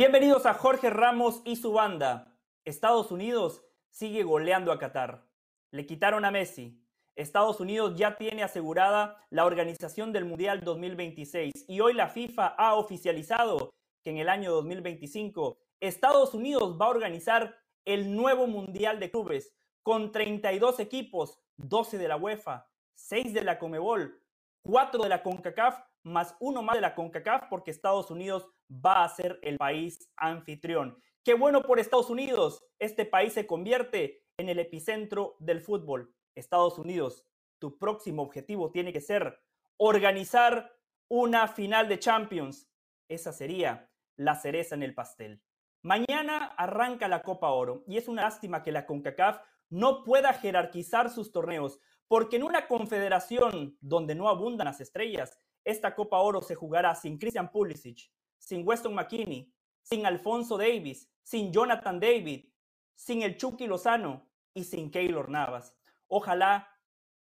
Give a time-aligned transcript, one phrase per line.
[0.00, 2.34] Bienvenidos a Jorge Ramos y su banda.
[2.64, 5.26] Estados Unidos sigue goleando a Qatar.
[5.72, 6.82] Le quitaron a Messi.
[7.16, 12.76] Estados Unidos ya tiene asegurada la organización del Mundial 2026 y hoy la FIFA ha
[12.76, 19.10] oficializado que en el año 2025 Estados Unidos va a organizar el nuevo Mundial de
[19.10, 24.18] Clubes con 32 equipos, 12 de la UEFA, 6 de la Comebol,
[24.62, 29.08] 4 de la CONCACAF más uno más de la CONCACAF porque Estados Unidos va a
[29.08, 30.96] ser el país anfitrión.
[31.24, 32.64] Qué bueno por Estados Unidos.
[32.78, 36.14] Este país se convierte en el epicentro del fútbol.
[36.34, 37.26] Estados Unidos,
[37.58, 39.38] tu próximo objetivo tiene que ser
[39.76, 40.72] organizar
[41.08, 42.70] una final de Champions.
[43.08, 45.42] Esa sería la cereza en el pastel.
[45.82, 49.40] Mañana arranca la Copa Oro y es una lástima que la CONCACAF
[49.70, 55.94] no pueda jerarquizar sus torneos, porque en una confederación donde no abundan las estrellas, esta
[55.94, 62.00] Copa Oro se jugará sin Christian Pulisic, sin Weston McKinney, sin Alfonso Davis, sin Jonathan
[62.00, 62.46] David,
[62.94, 65.76] sin el Chucky Lozano y sin Keylor Navas.
[66.08, 66.68] Ojalá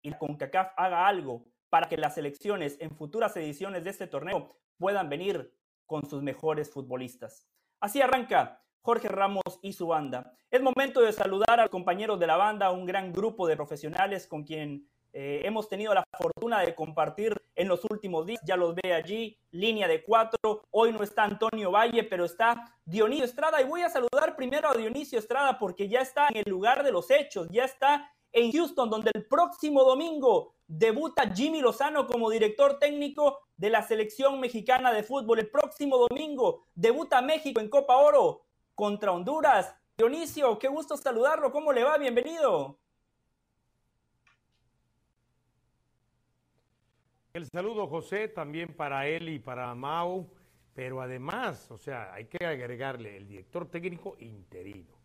[0.02, 4.48] y la CONCACAF haga algo para que las selecciones en futuras ediciones de este torneo
[4.78, 5.54] puedan venir
[5.86, 7.48] con sus mejores futbolistas.
[7.80, 10.34] Así arranca Jorge Ramos y su banda.
[10.50, 14.44] Es momento de saludar al compañero de la banda, un gran grupo de profesionales con
[14.44, 14.88] quien
[15.20, 19.36] eh, hemos tenido la fortuna de compartir en los últimos días, ya los ve allí,
[19.50, 20.62] línea de cuatro.
[20.70, 23.60] Hoy no está Antonio Valle, pero está Dionisio Estrada.
[23.60, 26.92] Y voy a saludar primero a Dionisio Estrada porque ya está en el lugar de
[26.92, 32.78] los hechos, ya está en Houston, donde el próximo domingo debuta Jimmy Lozano como director
[32.78, 35.40] técnico de la selección mexicana de fútbol.
[35.40, 38.44] El próximo domingo debuta México en Copa Oro
[38.76, 39.74] contra Honduras.
[39.96, 41.50] Dionisio, qué gusto saludarlo.
[41.50, 41.98] ¿Cómo le va?
[41.98, 42.78] Bienvenido.
[47.34, 50.30] El saludo, José, también para él y para Mau,
[50.74, 54.96] pero además, o sea, hay que agregarle el director técnico interino.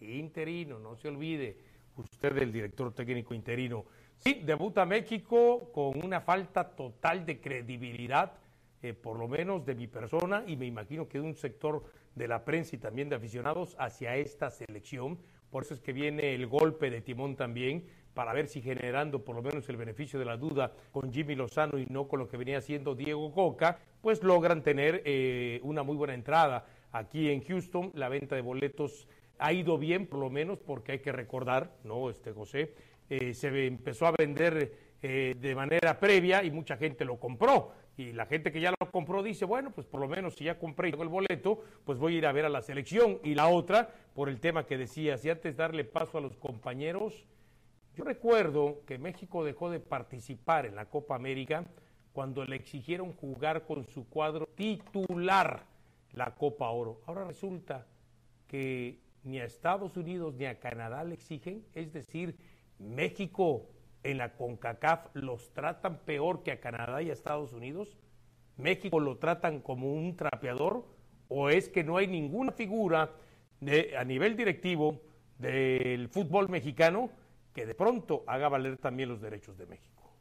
[0.00, 1.58] Interino, no se olvide
[1.96, 3.84] usted del director técnico interino.
[4.16, 8.32] Sí, debuta México con una falta total de credibilidad,
[8.82, 11.84] eh, por lo menos de mi persona, y me imagino que de un sector
[12.14, 15.18] de la prensa y también de aficionados hacia esta selección.
[15.50, 19.36] Por eso es que viene el golpe de timón también, para ver si generando por
[19.36, 22.38] lo menos el beneficio de la duda con Jimmy Lozano y no con lo que
[22.38, 27.92] venía haciendo Diego Coca, pues logran tener eh, una muy buena entrada aquí en Houston.
[27.94, 29.06] La venta de boletos
[29.38, 32.72] ha ido bien, por lo menos, porque hay que recordar, ¿no, este José?
[33.10, 34.72] Eh, se empezó a vender
[35.02, 37.72] eh, de manera previa y mucha gente lo compró.
[37.98, 40.58] Y la gente que ya lo compró dice, bueno, pues por lo menos si ya
[40.58, 43.18] compré y tengo el boleto, pues voy a ir a ver a la selección.
[43.22, 47.26] Y la otra, por el tema que decías, y antes darle paso a los compañeros,
[47.96, 51.64] yo recuerdo que México dejó de participar en la Copa América
[52.12, 55.64] cuando le exigieron jugar con su cuadro titular
[56.12, 57.00] la Copa Oro.
[57.06, 57.86] Ahora resulta
[58.48, 62.36] que ni a Estados Unidos ni a Canadá le exigen, es decir,
[62.78, 63.66] México
[64.02, 67.96] en la CONCACAF los tratan peor que a Canadá y a Estados Unidos.
[68.58, 70.86] México lo tratan como un trapeador
[71.28, 73.10] o es que no hay ninguna figura
[73.60, 75.00] de, a nivel directivo
[75.38, 77.10] del fútbol mexicano
[77.56, 80.12] que de pronto haga valer también los derechos de México.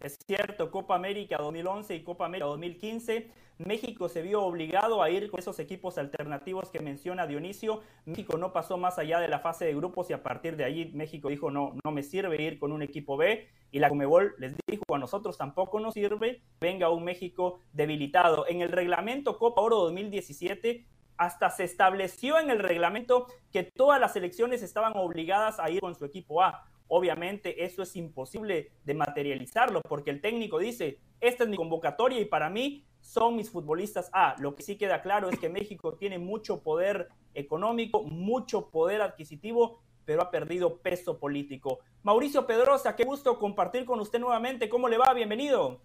[0.00, 5.30] Es cierto, Copa América 2011 y Copa América 2015, México se vio obligado a ir
[5.30, 7.82] con esos equipos alternativos que menciona Dionisio.
[8.06, 10.92] México no pasó más allá de la fase de grupos y a partir de allí
[10.94, 14.54] México dijo no, no me sirve ir con un equipo B y la Comebol les
[14.66, 18.46] dijo a nosotros tampoco nos sirve, venga un México debilitado.
[18.48, 24.12] En el reglamento Copa Oro 2017 hasta se estableció en el reglamento que todas las
[24.12, 26.68] selecciones estaban obligadas a ir con su equipo A.
[26.88, 32.26] Obviamente eso es imposible de materializarlo porque el técnico dice, esta es mi convocatoria y
[32.26, 34.36] para mí son mis futbolistas A.
[34.38, 39.80] Lo que sí queda claro es que México tiene mucho poder económico, mucho poder adquisitivo,
[40.04, 41.80] pero ha perdido peso político.
[42.02, 44.68] Mauricio Pedrosa, qué gusto compartir con usted nuevamente.
[44.68, 45.12] ¿Cómo le va?
[45.12, 45.80] Bienvenido.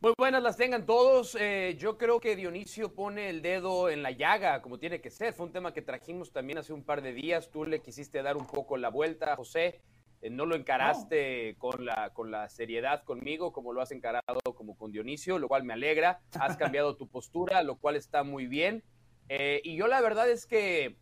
[0.00, 1.36] Muy buenas las tengan todos.
[1.40, 5.32] Eh, yo creo que Dionisio pone el dedo en la llaga, como tiene que ser.
[5.32, 7.50] Fue un tema que trajimos también hace un par de días.
[7.50, 9.80] Tú le quisiste dar un poco la vuelta, José.
[10.22, 14.78] Eh, no lo encaraste Con, la, con la seriedad conmigo, como lo has encarado como
[14.78, 16.20] con Dionisio, lo cual me alegra.
[16.38, 18.84] Has cambiado tu postura, lo cual está muy bien.
[19.28, 20.96] Eh, y yo la verdad es que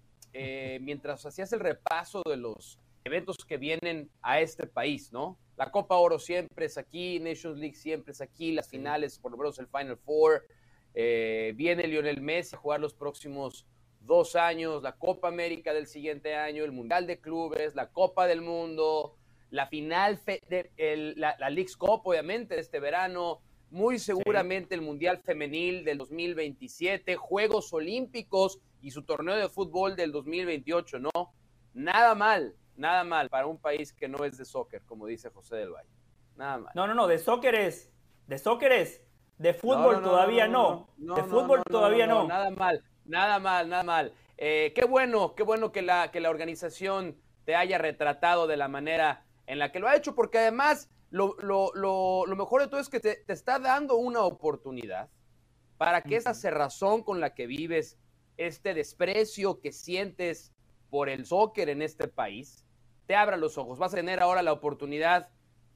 [0.81, 5.39] mientras hacías el repaso de los eventos que vienen a este país, ¿no?
[5.57, 9.39] La Copa Oro siempre es aquí, Nations League siempre es aquí, las finales, por lo
[9.39, 10.45] menos el Final Four.
[10.95, 13.67] Eh, viene Lionel Messi a jugar los próximos
[14.01, 18.41] dos años, la Copa América del siguiente año, el Mundial de Clubes, la Copa del
[18.41, 19.17] Mundo,
[19.51, 25.19] la final, de, la, la League's Cup, obviamente, de este verano, muy seguramente el Mundial
[25.19, 31.11] Femenil del 2027, Juegos Olímpicos y su torneo de fútbol del 2028, ¿no?
[31.75, 35.57] Nada mal, nada mal para un país que no es de soccer, como dice José
[35.57, 35.89] del Valle.
[36.37, 36.73] Nada mal.
[36.75, 37.93] No, no, no, de soccer es,
[38.27, 39.03] de soccer es,
[39.39, 44.13] de fútbol todavía no, de fútbol todavía no, Nada mal, nada mal, nada mal.
[44.39, 48.69] Eh, qué bueno, qué bueno que la, que la organización te haya retratado de la
[48.69, 51.37] manera en la que lo ha hecho, porque además lo,
[52.37, 55.09] mejor de todo es que te, está dando una oportunidad
[55.79, 57.99] para que esa cerrazón con la que vives,
[58.37, 60.53] este desprecio que sientes
[60.91, 62.66] por el soccer en este país,
[63.07, 63.79] te abra los ojos.
[63.79, 65.29] Vas a tener ahora la oportunidad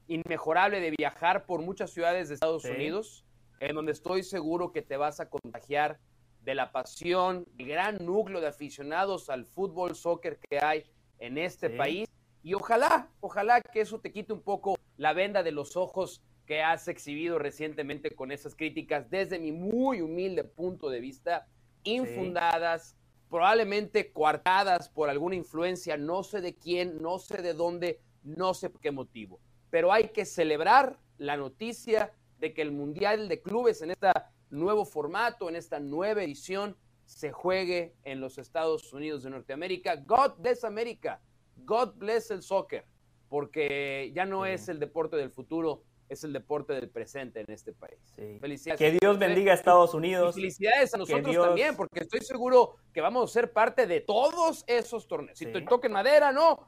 [0.07, 3.25] inmejorable de viajar por muchas ciudades de Estados Unidos,
[3.59, 5.99] en donde estoy seguro que te vas a contagiar
[6.43, 10.85] de la pasión, el gran núcleo de aficionados al fútbol, soccer que hay
[11.19, 12.09] en este país.
[12.43, 16.61] Y ojalá, ojalá que eso te quite un poco la venda de los ojos que
[16.63, 21.47] has exhibido recientemente con esas críticas desde mi muy humilde punto de vista,
[21.83, 22.97] infundadas,
[23.31, 28.69] probablemente coartadas por alguna influencia, no sé de quién, no sé de dónde, no sé
[28.69, 29.39] por qué motivo.
[29.69, 34.09] Pero hay que celebrar la noticia de que el Mundial de Clubes en este
[34.49, 36.75] nuevo formato, en esta nueva edición,
[37.05, 39.95] se juegue en los Estados Unidos de Norteamérica.
[39.95, 41.21] God bless America.
[41.55, 42.85] God bless el soccer.
[43.29, 47.71] Porque ya no es el deporte del futuro, es el deporte del presente en este
[47.71, 47.97] país.
[48.41, 48.77] Felicidades.
[48.77, 50.35] Que Dios bendiga a Estados Unidos.
[50.35, 55.07] felicidades a nosotros también, porque estoy seguro que vamos a ser parte de todos esos
[55.07, 55.39] torneos.
[55.39, 56.67] Si te toquen madera, no.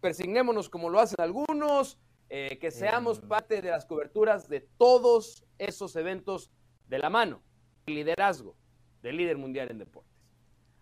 [0.00, 1.98] Persignémonos como lo hacen algunos.
[2.32, 6.52] Eh, que seamos parte de las coberturas de todos esos eventos
[6.86, 7.42] de la mano.
[7.86, 8.54] Liderazgo
[9.02, 10.08] del líder mundial en deporte.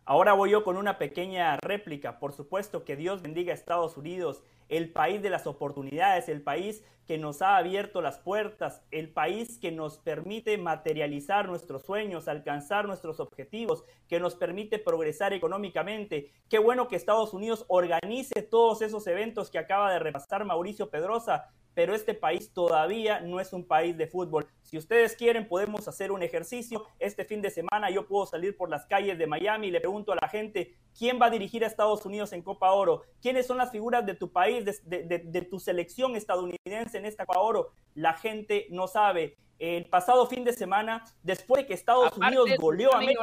[0.04, 2.18] Ahora voy yo con una pequeña réplica.
[2.18, 6.82] Por supuesto que Dios bendiga a Estados Unidos, el país de las oportunidades, el país
[7.08, 12.86] que nos ha abierto las puertas, el país que nos permite materializar nuestros sueños, alcanzar
[12.86, 16.30] nuestros objetivos, que nos permite progresar económicamente.
[16.50, 21.48] Qué bueno que Estados Unidos organice todos esos eventos que acaba de repasar Mauricio Pedrosa
[21.78, 24.48] pero este país todavía no es un país de fútbol.
[24.62, 26.84] Si ustedes quieren, podemos hacer un ejercicio.
[26.98, 30.10] Este fin de semana yo puedo salir por las calles de Miami y le pregunto
[30.10, 33.02] a la gente, ¿quién va a dirigir a Estados Unidos en Copa Oro?
[33.22, 37.72] ¿Quiénes son las figuras de tu país, de, tu selección estadounidense en esta Copa Oro?
[37.94, 42.94] La gente no sabe el pasado fin de semana, después de que Estados Unidos goleó
[42.94, 43.22] a México,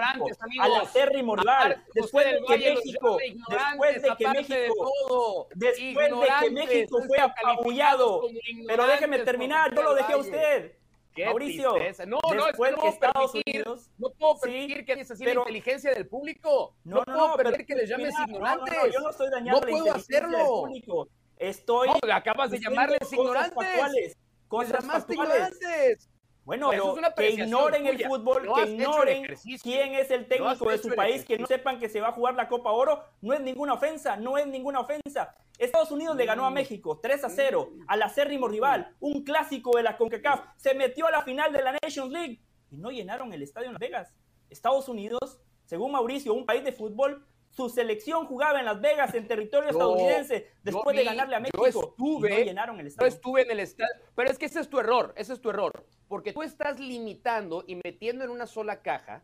[0.60, 3.18] a la Terry rival, después de que México,
[3.48, 8.24] después de que México, después de que México fue apabullado,
[8.68, 10.76] pero déjeme terminar, yo lo dejé a usted.
[11.18, 11.76] Mauricio,
[12.08, 15.94] no, no, después no que Estados Unidos, no puedo permitir que hagas así la inteligencia
[15.94, 16.76] del público.
[16.84, 18.76] No, no, puedo permitir que les llames ignorantes.
[18.76, 20.38] No, yo no estoy dañando no puedo hacerlo.
[20.38, 21.08] Del público.
[21.38, 21.90] Estoy.
[21.90, 24.18] No, acabas de llamarles ignorantes.
[24.48, 26.10] Cosas factuales.
[26.46, 31.26] Bueno, pero que ignoren el fútbol, que ignoren quién es el técnico de su país,
[31.26, 34.16] que no sepan que se va a jugar la Copa Oro, no es ninguna ofensa,
[34.16, 35.36] no es ninguna ofensa.
[35.58, 36.54] Estados Unidos le ganó a mm.
[36.54, 37.82] México 3 a 0 mm.
[37.88, 41.78] al acérrimo rival, un clásico de la CONCACAF, se metió a la final de la
[41.82, 42.40] Nations League
[42.70, 44.14] y no llenaron el estadio en Las Vegas.
[44.52, 49.28] Estados Unidos, según Mauricio, un país de fútbol, su selección jugaba en Las Vegas, en
[49.28, 51.66] territorio estadounidense, después de ganarle a México.
[51.66, 53.10] estuve, no llenaron el estadio.
[53.10, 53.94] Yo estuve en el estadio.
[54.14, 55.86] Pero es que ese es tu error, ese es tu error.
[56.10, 59.24] Porque tú estás limitando y metiendo en una sola caja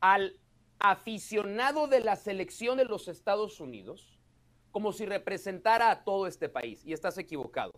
[0.00, 0.40] al
[0.80, 4.18] aficionado de la selección de los Estados Unidos
[4.72, 6.84] como si representara a todo este país.
[6.84, 7.72] Y estás equivocado.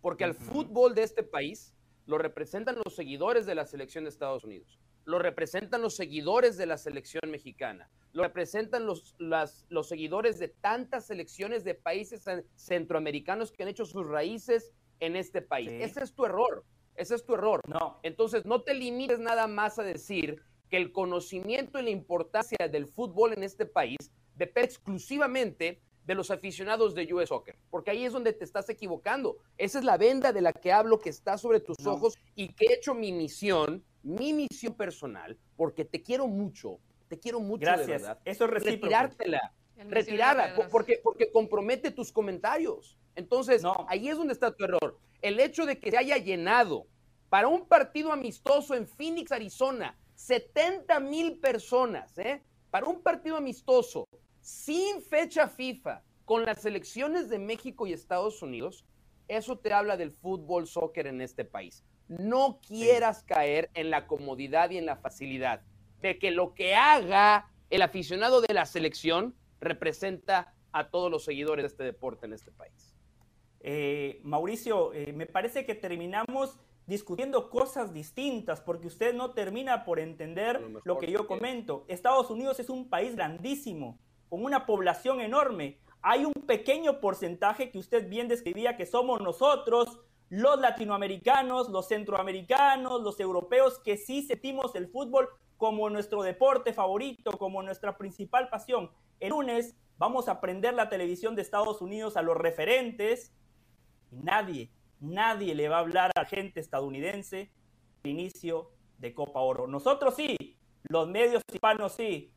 [0.00, 1.74] Porque al fútbol de este país
[2.06, 6.66] lo representan los seguidores de la selección de Estados Unidos, lo representan los seguidores de
[6.66, 12.24] la selección mexicana, lo representan los, los seguidores de tantas selecciones de países
[12.56, 15.70] centroamericanos que han hecho sus raíces en este país.
[15.70, 16.64] Ese es tu error.
[16.94, 17.60] Ese es tu error.
[17.66, 17.98] No.
[18.02, 22.86] Entonces, no te limites nada más a decir que el conocimiento y la importancia del
[22.86, 23.96] fútbol en este país
[24.36, 29.36] depende exclusivamente de los aficionados de US Soccer, porque ahí es donde te estás equivocando.
[29.58, 32.66] Esa es la venda de la que hablo que está sobre tus ojos y que
[32.66, 36.78] he hecho mi misión, mi misión personal, porque te quiero mucho,
[37.08, 37.86] te quiero mucho Gracias.
[37.86, 38.18] de verdad.
[38.24, 38.86] Eso es recíproco.
[38.86, 39.54] Retirártela,
[39.88, 42.98] retirarla, porque, porque compromete tus comentarios.
[43.14, 44.98] Entonces, ahí es donde está tu error.
[45.20, 46.86] El hecho de que se haya llenado
[47.28, 52.42] para un partido amistoso en Phoenix, Arizona, 70 mil personas, ¿eh?
[52.70, 54.06] Para un partido amistoso,
[54.40, 58.84] sin fecha FIFA, con las selecciones de México y Estados Unidos,
[59.28, 61.84] eso te habla del fútbol soccer en este país.
[62.10, 65.62] No quieras caer en la comodidad y en la facilidad
[66.02, 71.62] de que lo que haga el aficionado de la selección representa a todos los seguidores
[71.62, 72.96] de este deporte en este país.
[73.60, 80.00] Eh, Mauricio, eh, me parece que terminamos discutiendo cosas distintas porque usted no termina por
[80.00, 81.84] entender lo que yo comento.
[81.86, 85.78] Estados Unidos es un país grandísimo, con una población enorme.
[86.02, 93.02] Hay un pequeño porcentaje que usted bien describía que somos nosotros, los latinoamericanos, los centroamericanos,
[93.02, 98.90] los europeos, que sí sentimos el fútbol como nuestro deporte favorito, como nuestra principal pasión.
[99.18, 103.34] El lunes vamos a prender la televisión de Estados Unidos a los referentes
[104.10, 104.70] y nadie,
[105.00, 107.50] nadie le va a hablar a la gente estadounidense
[108.04, 109.66] el inicio de Copa Oro.
[109.66, 110.36] Nosotros sí,
[110.88, 112.32] los medios hispanos sí.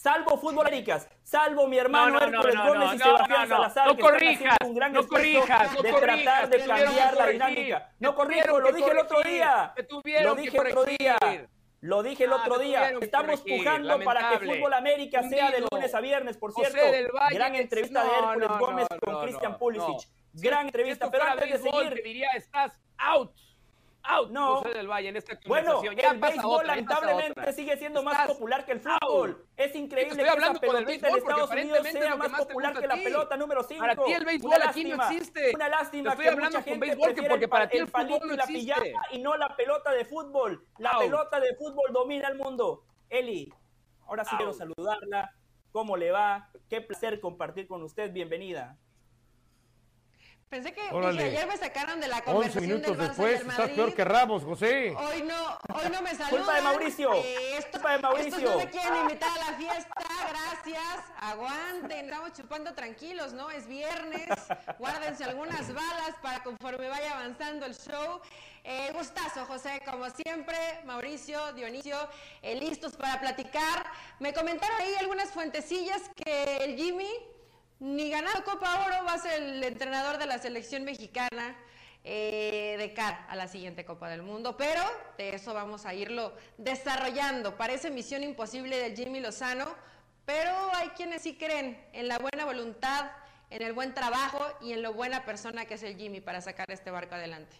[0.00, 3.48] Salvo Fútbol Américas, salvo mi hermano No, no, Hércules no, Gómez y Sebastián.
[3.48, 6.58] Salazar, No que están corrijas, haciendo un gran no corrijas, no de corrijas, tratar de
[6.66, 7.92] cambiar la dinámica.
[7.98, 9.74] No corrijo, lo dije el otro día.
[10.22, 11.18] Lo dije otro día.
[11.82, 12.92] Lo dije el Ah, otro día.
[12.98, 14.46] Estamos pujando para que.
[14.46, 16.78] Fútbol América sea de lunes a viernes, por cierto.
[17.32, 20.08] Gran entrevista de Hércules Gómez con no, Pulisic.
[20.32, 22.02] Gran entrevista, pero antes de seguir.
[22.02, 23.32] diría, estás out.
[24.02, 24.56] Out, No.
[24.56, 28.64] José del Valle, en esta Bueno, ya el béisbol lamentablemente sigue siendo más Estás popular
[28.64, 28.98] que el out.
[29.02, 29.46] fútbol.
[29.56, 33.62] Es increíble que el pelotita en Estados Unidos sea más popular que la pelota número
[33.62, 33.80] 5.
[33.80, 35.52] Para ti el béisbol Una aquí no existe.
[35.54, 37.88] Una lástima estoy que hablando mucha con gente béisbol, porque para pa- ti el el
[37.88, 40.66] fútbol palito no y la pillada y no la pelota de fútbol.
[40.78, 41.04] La Out.
[41.04, 42.84] pelota de fútbol domina el mundo.
[43.10, 43.52] Eli,
[44.06, 45.34] ahora sí quiero saludarla.
[45.72, 46.48] ¿Cómo le va?
[46.68, 48.10] Qué placer compartir con usted.
[48.12, 48.76] Bienvenida.
[50.50, 53.30] Pensé que dije, ayer me sacaron de la 11 conversación minutos del Barça y después,
[53.30, 53.74] del estás Madrid.
[53.76, 54.96] peor que Ramos, José.
[54.96, 56.28] Hoy no, hoy no me saludan.
[56.38, 57.14] Culpa de Mauricio.
[57.14, 58.36] Eh, esto- Culpa de Mauricio.
[58.36, 59.94] Estos no me quieren invitar a la fiesta.
[60.28, 61.04] Gracias.
[61.20, 62.04] Aguanten.
[62.06, 63.48] Estamos chupando tranquilos, ¿no?
[63.52, 64.26] Es viernes.
[64.80, 68.20] Guárdense algunas balas para conforme vaya avanzando el show.
[68.64, 70.56] Eh, gustazo, José, como siempre.
[70.84, 71.96] Mauricio, Dionisio,
[72.42, 73.86] eh, listos para platicar.
[74.18, 77.08] Me comentaron ahí algunas fuentecillas que el Jimmy
[77.80, 81.56] ni ganado Copa Oro va a ser el entrenador de la selección mexicana
[82.04, 84.82] eh, de cara a la siguiente Copa del Mundo, pero
[85.16, 87.56] de eso vamos a irlo desarrollando.
[87.56, 89.66] Parece misión imposible del Jimmy Lozano,
[90.26, 93.10] pero hay quienes sí creen en la buena voluntad,
[93.48, 96.70] en el buen trabajo y en lo buena persona que es el Jimmy para sacar
[96.70, 97.56] este barco adelante.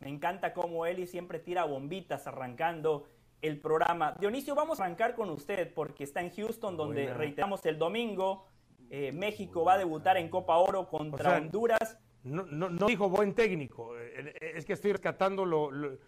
[0.00, 3.08] Me encanta cómo Eli siempre tira bombitas arrancando
[3.40, 4.14] el programa.
[4.18, 8.47] Dionisio, vamos a arrancar con usted porque está en Houston, donde reiteramos el domingo.
[8.90, 11.98] Eh, México va a debutar en Copa Oro contra O sea, Honduras.
[12.24, 13.96] No, no, no dijo buen técnico.
[13.98, 15.98] eh, eh, Es que estoy rescatando lo, lo-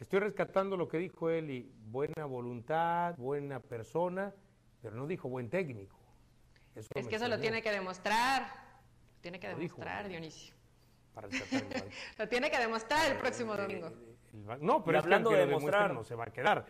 [0.00, 4.32] estoy rescatando lo que dijo él y buena voluntad, buena persona,
[4.82, 5.98] pero no dijo buen técnico.
[6.74, 8.42] Eso Es que eso lo tiene que demostrar.
[8.42, 9.76] Lo tiene que Lo dijo.
[9.76, 10.54] demostrar, Dionisio.
[11.14, 11.28] Para.
[12.18, 13.90] Lo tiene que demostrar el próximo domingo.
[14.60, 15.92] No, Y pero es que hablando de demostrar.
[15.92, 16.66] no se va a quedar.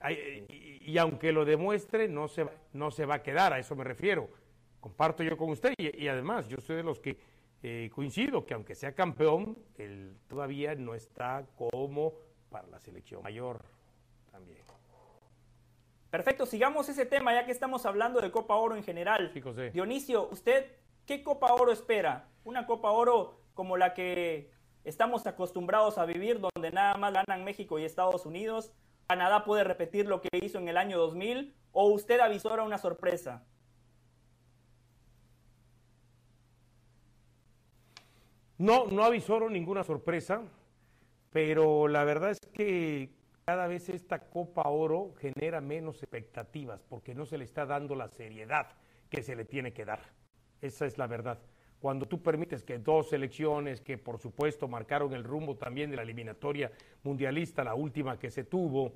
[0.00, 3.58] Ay, Y, y aunque lo demuestre, no se, va- no se va a quedar, a
[3.58, 4.28] eso me refiero.
[4.80, 7.18] Comparto yo con usted y, y además yo soy de los que
[7.62, 12.14] eh, coincido que aunque sea campeón, él todavía no está como
[12.48, 13.62] para la selección mayor
[14.30, 14.62] también.
[16.10, 19.30] Perfecto, sigamos ese tema ya que estamos hablando de Copa Oro en general.
[19.34, 19.70] Sí, José.
[19.70, 20.72] Dionisio, ¿usted
[21.04, 22.28] qué Copa Oro espera?
[22.44, 24.50] ¿Una Copa Oro como la que
[24.84, 28.72] estamos acostumbrados a vivir, donde nada más ganan México y Estados Unidos?
[29.06, 31.54] ¿Canadá puede repetir lo que hizo en el año 2000?
[31.72, 33.44] ¿O usted avisora una sorpresa?
[38.60, 40.42] No, no avisoro ninguna sorpresa,
[41.30, 43.08] pero la verdad es que
[43.46, 48.08] cada vez esta Copa Oro genera menos expectativas porque no se le está dando la
[48.08, 48.66] seriedad
[49.08, 50.00] que se le tiene que dar.
[50.60, 51.38] Esa es la verdad.
[51.80, 56.02] Cuando tú permites que dos selecciones que por supuesto marcaron el rumbo también de la
[56.02, 56.70] eliminatoria
[57.02, 58.92] mundialista, la última que se tuvo,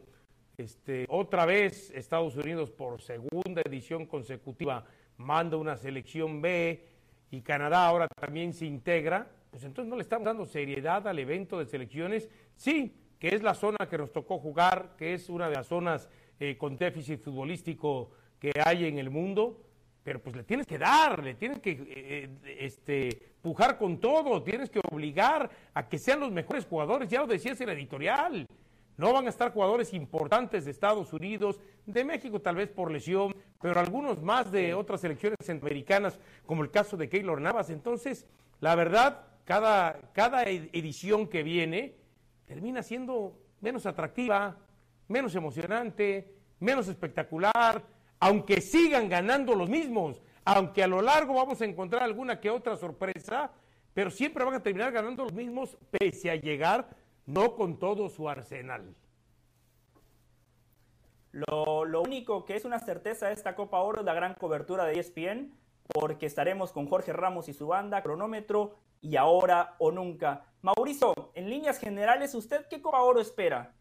[0.58, 4.84] este, otra vez Estados Unidos por segunda edición consecutiva
[5.16, 6.86] manda una selección B
[7.30, 11.60] y Canadá ahora también se integra, pues entonces no le estamos dando seriedad al evento
[11.60, 12.28] de selecciones.
[12.56, 16.10] Sí, que es la zona que nos tocó jugar, que es una de las zonas
[16.40, 19.62] eh, con déficit futbolístico que hay en el mundo,
[20.02, 24.42] pero pues le tienes que dar, le tienes que eh, eh, este, pujar con todo,
[24.42, 28.48] tienes que obligar a que sean los mejores jugadores, ya lo decías en la editorial.
[28.96, 33.36] No van a estar jugadores importantes de Estados Unidos, de México tal vez por lesión,
[33.62, 37.70] pero algunos más de otras selecciones centroamericanas, como el caso de Keylor Navas.
[37.70, 38.26] Entonces,
[38.58, 41.96] la verdad, cada, cada ed- edición que viene
[42.46, 44.56] termina siendo menos atractiva,
[45.08, 47.82] menos emocionante, menos espectacular,
[48.20, 52.76] aunque sigan ganando los mismos, aunque a lo largo vamos a encontrar alguna que otra
[52.76, 53.50] sorpresa,
[53.92, 56.88] pero siempre van a terminar ganando los mismos pese a llegar
[57.26, 58.94] no con todo su arsenal.
[61.32, 64.84] Lo, lo único que es una certeza de esta Copa Oro es la gran cobertura
[64.84, 65.52] de ESPN,
[65.92, 70.46] porque estaremos con Jorge Ramos y su banda, cronómetro y ahora o nunca.
[70.62, 73.74] Mauricio, en líneas generales, ¿usted qué Copa Oro espera?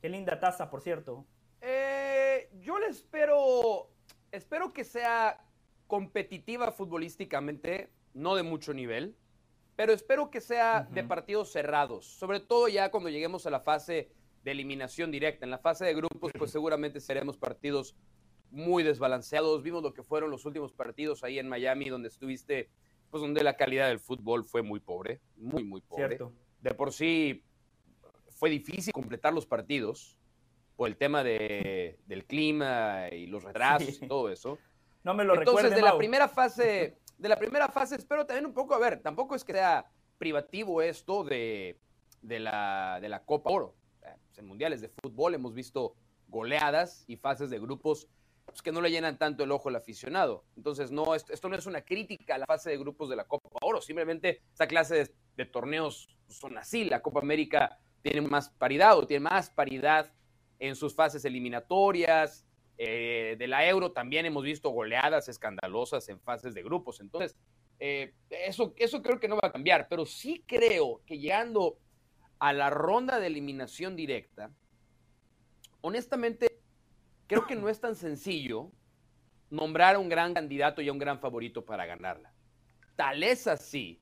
[0.00, 1.26] Qué linda taza, por cierto.
[1.60, 3.90] Eh, yo le espero,
[4.32, 5.44] espero que sea
[5.86, 9.16] competitiva futbolísticamente, no de mucho nivel,
[9.76, 14.10] pero espero que sea de partidos cerrados, sobre todo ya cuando lleguemos a la fase
[14.42, 15.44] de eliminación directa.
[15.44, 17.94] En la fase de grupos, pues seguramente seremos partidos
[18.50, 19.62] muy desbalanceados.
[19.62, 22.68] Vimos lo que fueron los últimos partidos ahí en Miami, donde estuviste,
[23.10, 26.08] pues donde la calidad del fútbol fue muy pobre, muy, muy pobre.
[26.16, 26.32] Cierto.
[26.60, 27.42] De por sí
[28.28, 30.18] fue difícil completar los partidos
[30.76, 34.04] por el tema de, del clima y los retrasos Sí.
[34.04, 34.58] y todo eso.
[35.04, 38.44] No me lo Entonces, recuerde, de la primera fase, de la primera fase, espero también
[38.46, 41.78] un poco, a ver, tampoco es que sea privativo esto de,
[42.22, 43.74] de la, de la Copa Oro.
[44.00, 45.94] Pues, en mundiales de fútbol hemos visto
[46.28, 48.08] goleadas y fases de grupos
[48.56, 50.42] pues, que no le llenan tanto el ojo al aficionado.
[50.56, 53.24] Entonces, no, esto, esto no es una crítica a la fase de grupos de la
[53.24, 56.84] Copa Oro, simplemente esta clase de, torneos son así.
[56.84, 60.10] La Copa América tiene más paridad o tiene más paridad
[60.58, 62.46] en sus fases eliminatorias.
[62.78, 67.00] Eh, de la Euro también hemos visto goleadas escandalosas en fases de grupos.
[67.00, 67.36] Entonces,
[67.78, 71.76] eh, eso, eso creo que no va a cambiar, pero sí creo que llegando
[72.38, 74.50] a la ronda de eliminación directa,
[75.82, 76.56] honestamente,
[77.26, 78.70] creo que no es tan sencillo
[79.50, 82.32] nombrar a un gran candidato y a un gran favorito para ganarla.
[82.96, 84.00] Tal es así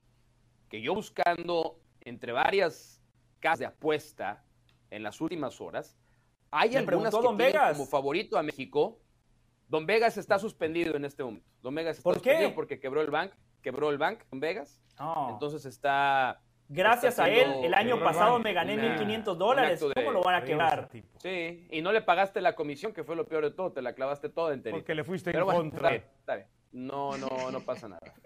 [0.69, 3.01] que yo buscando entre varias
[3.41, 4.45] casas de apuesta
[4.91, 5.97] en las últimas horas,
[6.51, 7.77] hay Me algunas que Don Vegas.
[7.77, 9.01] como favorito a México.
[9.69, 11.49] Don Vegas está suspendido en este momento.
[11.63, 12.31] Don Vegas está ¿Por qué?
[12.31, 14.81] suspendido porque quebró el bank, quebró el bank Don Vegas.
[14.99, 15.31] No.
[15.33, 19.85] Entonces está Gracias a él, el año pasado me gané una- 1.500 un dólares.
[19.95, 20.89] ¿Cómo lo van a quebrar?
[21.19, 23.95] Sí, y no le pagaste la comisión, que fue lo peor de todo, te la
[23.95, 24.79] clavaste toda enterita.
[24.79, 25.95] Porque le fuiste Pero en bueno, contra.
[25.95, 26.49] Está bien, está bien.
[26.73, 28.01] No, no, no pasa nada.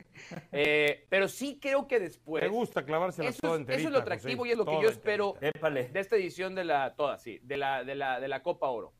[0.50, 2.42] Eh, pero sí creo que después.
[2.42, 3.78] Te gusta clavársela eso, toda enterita.
[3.78, 5.90] eso es lo atractivo José, y es lo que yo espero Épale.
[5.90, 8.92] de esta edición de la, toda, sí, de la, de la, de la Copa Oro.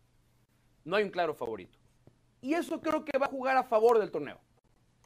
[0.85, 1.77] No hay un claro favorito.
[2.40, 4.38] Y eso creo que va a jugar a favor del torneo.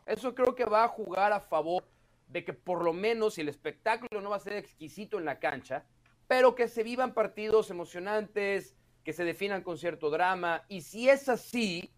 [0.05, 1.85] Eso creo que va a jugar a favor
[2.33, 5.39] de que por lo menos, si el espectáculo no va a ser exquisito en la
[5.39, 5.85] cancha,
[6.27, 10.65] pero que se vivan partidos emocionantes, que se definan con cierto drama.
[10.69, 11.93] Y si es así,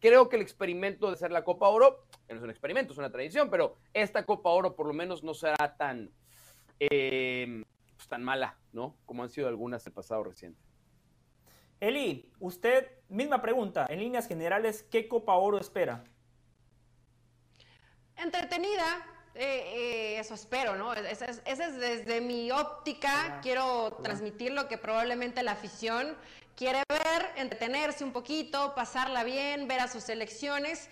[0.00, 2.98] creo que el experimento de ser la Copa Oro, que no es un experimento, es
[2.98, 6.10] una tradición, pero esta Copa Oro por lo menos no será tan,
[6.80, 7.62] eh,
[7.96, 8.96] pues, tan mala, ¿no?
[9.06, 10.60] Como han sido algunas del pasado reciente.
[11.78, 16.02] Eli, usted, misma pregunta, en líneas generales, ¿qué Copa Oro espera?
[18.16, 20.92] Entretenida, eh, eh, eso espero, ¿no?
[20.94, 26.16] Ese es, es desde mi óptica, quiero transmitir lo que probablemente la afición
[26.56, 30.88] quiere ver, entretenerse un poquito, pasarla bien, ver a sus selecciones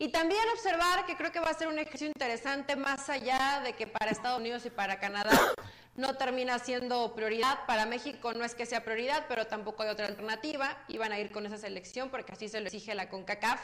[0.00, 3.74] y también observar que creo que va a ser un ejercicio interesante más allá de
[3.74, 5.30] que para Estados Unidos y para Canadá
[5.94, 7.66] no termina siendo prioridad.
[7.66, 10.74] Para México no es que sea prioridad, pero tampoco hay otra alternativa.
[10.88, 13.60] Iban a ir con esa selección porque así se lo exige la CONCACAF.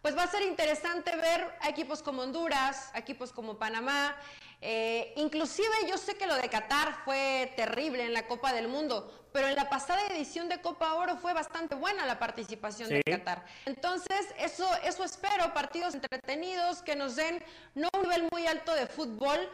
[0.00, 4.16] Pues va a ser interesante ver a equipos como Honduras, a equipos como Panamá.
[4.60, 9.19] Eh, inclusive yo sé que lo de Qatar fue terrible en la Copa del Mundo,
[9.32, 13.02] pero en la pasada edición de Copa Oro fue bastante buena la participación de.
[13.02, 13.44] Qatar.
[13.66, 17.42] Entonces, eso, eso espero, partidos entretenidos que nos den
[17.74, 19.48] no un nivel muy alto de fútbol,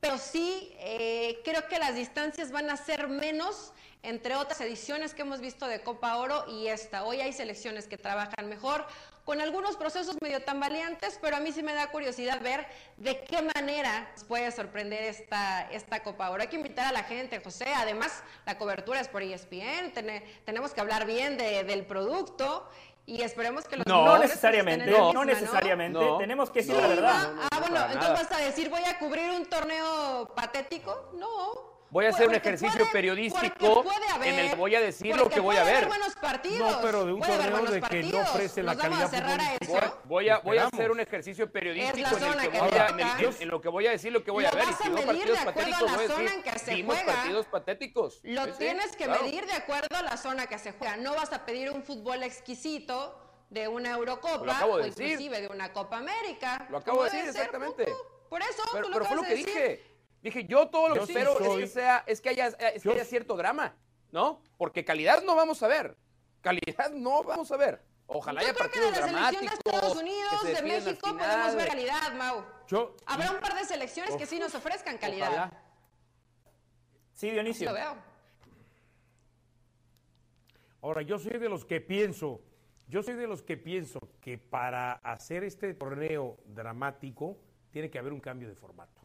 [0.00, 5.22] pero sí eh, creo que las distancias van a ser menos entre otras ediciones que
[5.22, 7.04] hemos visto de Copa Oro y esta.
[7.04, 8.86] Hoy hay selecciones que trabajan mejor,
[9.30, 12.66] con algunos procesos medio tambaleantes, pero a mí sí me da curiosidad ver
[12.96, 16.42] de qué manera nos puede sorprender esta, esta Copa Oro.
[16.42, 17.72] Hay que invitar a la gente, José.
[17.76, 22.68] Además, la cobertura es por ESPN, tene- tenemos que hablar bien de- del producto
[23.06, 25.98] y esperemos que los No, jugadores necesariamente, estén en la no, misma, necesariamente.
[26.00, 26.18] No.
[26.18, 27.22] Tenemos que decir No, la Sí, verdad.
[27.22, 28.22] No, no, ah, no, bueno, entonces nada.
[28.24, 31.10] vas a decir, voy a cubrir un torneo patético.
[31.14, 31.69] No.
[31.90, 35.28] Voy a hacer un ejercicio puede- periodístico haber- en el que voy a decir lo
[35.28, 35.88] que voy a ver.
[35.88, 36.70] buenos partidos.
[36.70, 39.94] No, pero de un torneo de que no ofrece la ¿Nos vamos a calidad a?
[40.04, 43.00] Voy a, voy a hacer un ejercicio periodístico en el que que voy a, en,
[43.00, 44.62] el en lo que voy a decir lo que voy Lo a ver.
[44.62, 46.42] Y vas si medir partidos de acuerdo a patéticos, la voy a zona decir, en
[46.52, 47.12] que se vimos juega.
[47.14, 48.20] partidos patéticos.
[48.22, 49.22] Lo Sí, tienes que claro.
[49.24, 50.96] medir de acuerdo a la zona que se juega.
[50.96, 53.16] No vas a pedir un fútbol exquisito
[53.50, 55.06] de una Eurocopa de o decir.
[55.06, 56.66] inclusive de una Copa América.
[56.70, 57.92] Lo acabo de decir, exactamente.
[58.28, 59.46] Por eso, Pero, tú lo pero fue lo que de decir.
[59.54, 59.89] dije.
[60.22, 62.82] Dije, yo todo lo que Yo sí espero es que sea, es que haya, es
[62.82, 63.74] que Yo- haya cierto drama,
[64.12, 64.42] ¿no?
[64.58, 65.96] Porque calidad no vamos a ver.
[66.42, 67.82] Calidad no vamos a ver.
[68.06, 69.58] Ojalá Yo haya creo que de la selección de dramáticos.
[69.58, 72.44] Estados que Unidos, de México, podemos ver calidad, Mau.
[72.66, 75.28] Yo, Habrá un par de selecciones que sí nos ofrezcan calidad.
[75.28, 75.52] Ojalá.
[77.14, 77.68] Sí, Dionisio.
[77.68, 77.96] Lo veo.
[80.82, 82.40] ahora, yo soy de los que pienso
[82.88, 87.38] Yo soy de los que pienso que para hacer este torneo dramático
[87.70, 88.99] tiene que haber un cambio de formato.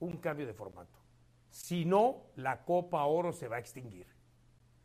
[0.00, 0.98] Un cambio de formato.
[1.48, 4.06] Si no, la Copa Oro se va a extinguir.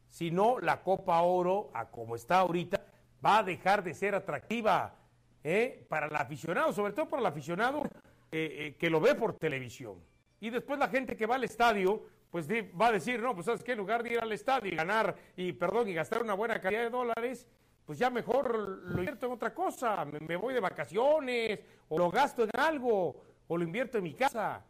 [0.09, 2.81] Si no, la Copa Oro, a como está ahorita,
[3.23, 4.95] va a dejar de ser atractiva
[5.43, 5.85] ¿eh?
[5.89, 7.89] para el aficionado, sobre todo para el aficionado eh,
[8.31, 9.99] eh, que lo ve por televisión.
[10.39, 13.63] Y después la gente que va al estadio, pues va a decir, no, pues sabes
[13.63, 16.59] qué, en lugar de ir al estadio y ganar, y perdón, y gastar una buena
[16.59, 17.47] cantidad de dólares,
[17.85, 22.43] pues ya mejor lo invierto en otra cosa, me, voy de vacaciones, o lo gasto
[22.43, 24.65] en algo, o lo invierto en mi casa.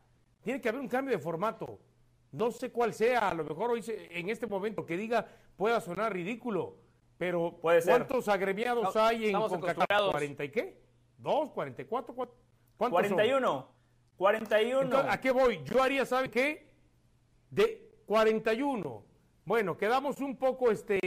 [0.45, 1.79] Tiene que haber un cambio de formato.
[2.31, 5.27] No sé cuál sea, a lo mejor hoy en este momento que diga
[5.57, 6.77] pueda sonar ridículo,
[7.17, 9.87] pero ¿cuántos agremiados hay en CONCACAF?
[9.89, 10.81] ¿40 y qué?
[11.17, 11.49] ¿Dos?
[11.49, 11.87] ¿44?
[11.87, 12.35] ¿Cuántos
[12.77, 13.67] 41.
[14.17, 14.97] 41.
[14.99, 15.61] ¿A qué voy?
[15.63, 16.69] Yo haría, ¿sabe qué?
[17.49, 19.03] De 41.
[19.45, 20.99] Bueno, quedamos un poco este,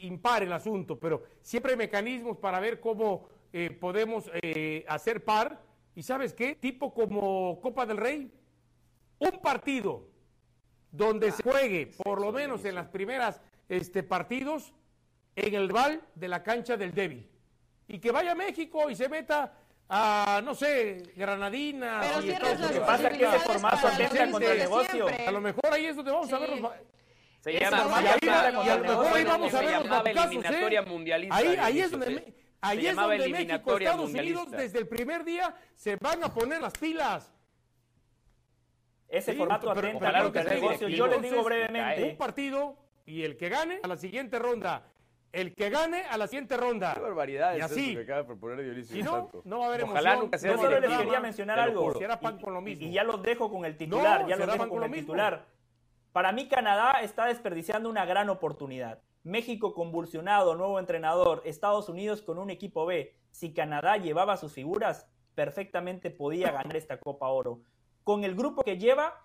[0.00, 5.62] impar el asunto, pero siempre hay mecanismos para ver cómo eh, podemos eh, hacer par.
[5.94, 6.54] ¿Y sabes qué?
[6.54, 8.32] Tipo como Copa del Rey.
[9.18, 10.08] Un partido
[10.90, 14.72] donde se juegue, por lo menos en las primeras este, partidos,
[15.36, 17.28] en el val de la cancha del débil.
[17.86, 19.52] Y que vaya a México y se meta
[19.88, 22.00] a, no sé, Granadina.
[22.02, 25.06] Pero y Lo que pasa es que ese formato atenta contra el negocio.
[25.26, 26.70] A lo mejor ahí es donde vamos a ver los...
[27.40, 30.12] Se llama, y, a lo mejor ahí vamos a ver los ¿eh?
[30.24, 31.36] eliminatoria mundialista.
[31.36, 35.96] Ahí, ahí es donde, ahí es donde México, Estados Unidos, desde el primer día, se
[35.96, 37.32] van a poner las pilas.
[39.08, 40.88] Ese formato atenta claro que el negocio.
[40.88, 42.04] Yo les digo brevemente.
[42.04, 44.84] Un partido y el que gane a la siguiente ronda
[45.32, 46.94] el que gane a la siguiente ronda.
[46.94, 47.94] Qué barbaridad y así.
[47.94, 48.96] que acaba de proponer Dionisio.
[48.96, 50.24] Si no, no va a haber Ojalá emoción.
[50.24, 51.94] nunca sea Yo solo les quería mencionar algo.
[51.94, 52.86] Si era pan con lo mismo.
[52.86, 54.22] Y, ya los dejo con el titular.
[54.22, 55.06] No, ya los dejo con, con el mismo.
[55.06, 55.46] titular.
[56.12, 59.00] Para mí, Canadá está desperdiciando una gran oportunidad.
[59.22, 61.42] México convulsionado, nuevo entrenador.
[61.44, 63.14] Estados Unidos con un equipo B.
[63.30, 67.60] Si Canadá llevaba sus figuras, perfectamente podía ganar esta Copa Oro.
[68.08, 69.22] Con el grupo que lleva,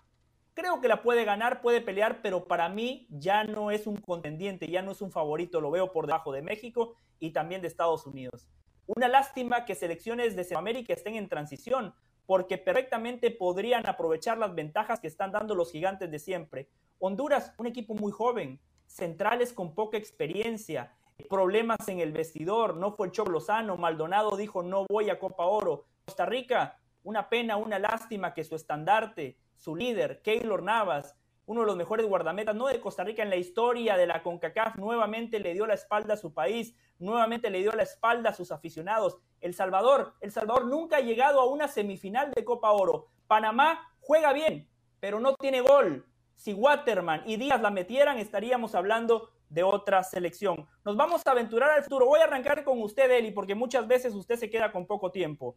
[0.52, 4.68] Creo que la puede ganar, puede pelear, pero para mí ya no es un contendiente,
[4.68, 8.06] ya no es un favorito, lo veo por debajo de México y también de Estados
[8.06, 8.46] Unidos.
[8.86, 11.94] Una lástima que selecciones de Centroamérica estén en transición,
[12.26, 16.68] porque perfectamente podrían aprovechar las ventajas que están dando los gigantes de siempre.
[16.98, 20.94] Honduras, un equipo muy joven, centrales con poca experiencia,
[21.30, 25.86] problemas en el vestidor, no fue el Lozano, Maldonado dijo no voy a Copa Oro.
[26.04, 31.66] Costa Rica, una pena, una lástima que su estandarte, su líder, Keylor Navas, uno de
[31.66, 35.52] los mejores guardametas, no de Costa Rica en la historia de la CONCACAF, nuevamente le
[35.52, 39.18] dio la espalda a su país, nuevamente le dio la espalda a sus aficionados.
[39.40, 43.08] El Salvador, El Salvador nunca ha llegado a una semifinal de Copa Oro.
[43.26, 44.68] Panamá juega bien,
[45.00, 46.06] pero no tiene gol.
[46.34, 50.66] Si Waterman y Díaz la metieran, estaríamos hablando de otra selección.
[50.84, 52.06] Nos vamos a aventurar al futuro.
[52.06, 55.56] Voy a arrancar con usted, Eli, porque muchas veces usted se queda con poco tiempo.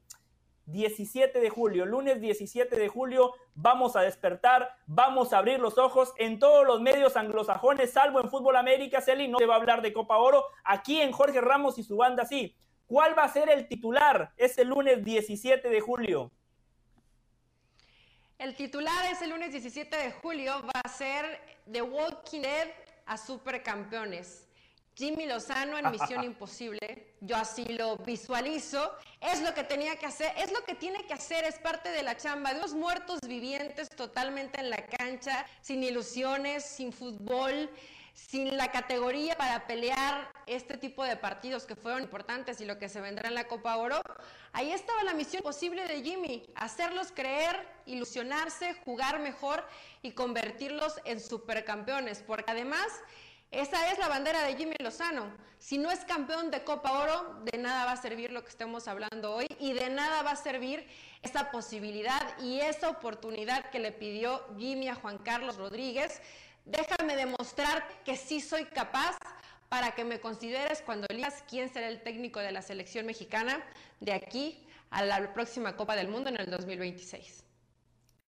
[0.68, 6.14] 17 de julio, lunes 17 de julio, vamos a despertar, vamos a abrir los ojos
[6.18, 9.82] en todos los medios anglosajones, salvo en Fútbol América, Celi no se va a hablar
[9.82, 12.56] de Copa Oro, aquí en Jorge Ramos y su banda sí.
[12.86, 16.32] ¿Cuál va a ser el titular ese lunes 17 de julio?
[18.38, 21.40] El titular ese lunes 17 de julio va a ser
[21.72, 22.68] The Walking Dead
[23.06, 24.47] a Supercampeones.
[24.98, 30.34] Jimmy Lozano en Misión Imposible, yo así lo visualizo, es lo que tenía que hacer,
[30.38, 32.52] es lo que tiene que hacer, es parte de la chamba.
[32.52, 37.70] De unos muertos vivientes totalmente en la cancha, sin ilusiones, sin fútbol,
[38.16, 42.90] sin la categoría para pelear este tipo de partidos que fueron importantes y lo que
[42.90, 44.02] se vendrá en la Copa Oro.
[44.52, 47.56] Ahí estaba la misión posible de Jimmy, hacerlos creer,
[47.86, 49.64] ilusionarse, jugar mejor
[50.02, 52.88] y convertirlos en supercampeones, porque además
[53.52, 55.32] esa es la bandera de Jimmy Lozano.
[55.58, 58.88] Si no es campeón de Copa Oro, de nada va a servir lo que estemos
[58.88, 60.86] hablando hoy y de nada va a servir
[61.22, 66.22] esa posibilidad y esa oportunidad que le pidió Jimmy a Juan Carlos Rodríguez.
[66.66, 69.18] Déjame demostrar que sí soy capaz
[69.70, 73.64] para que me consideres cuando elijas quién será el técnico de la selección mexicana
[74.00, 77.44] de aquí a la próxima Copa del Mundo en el 2026.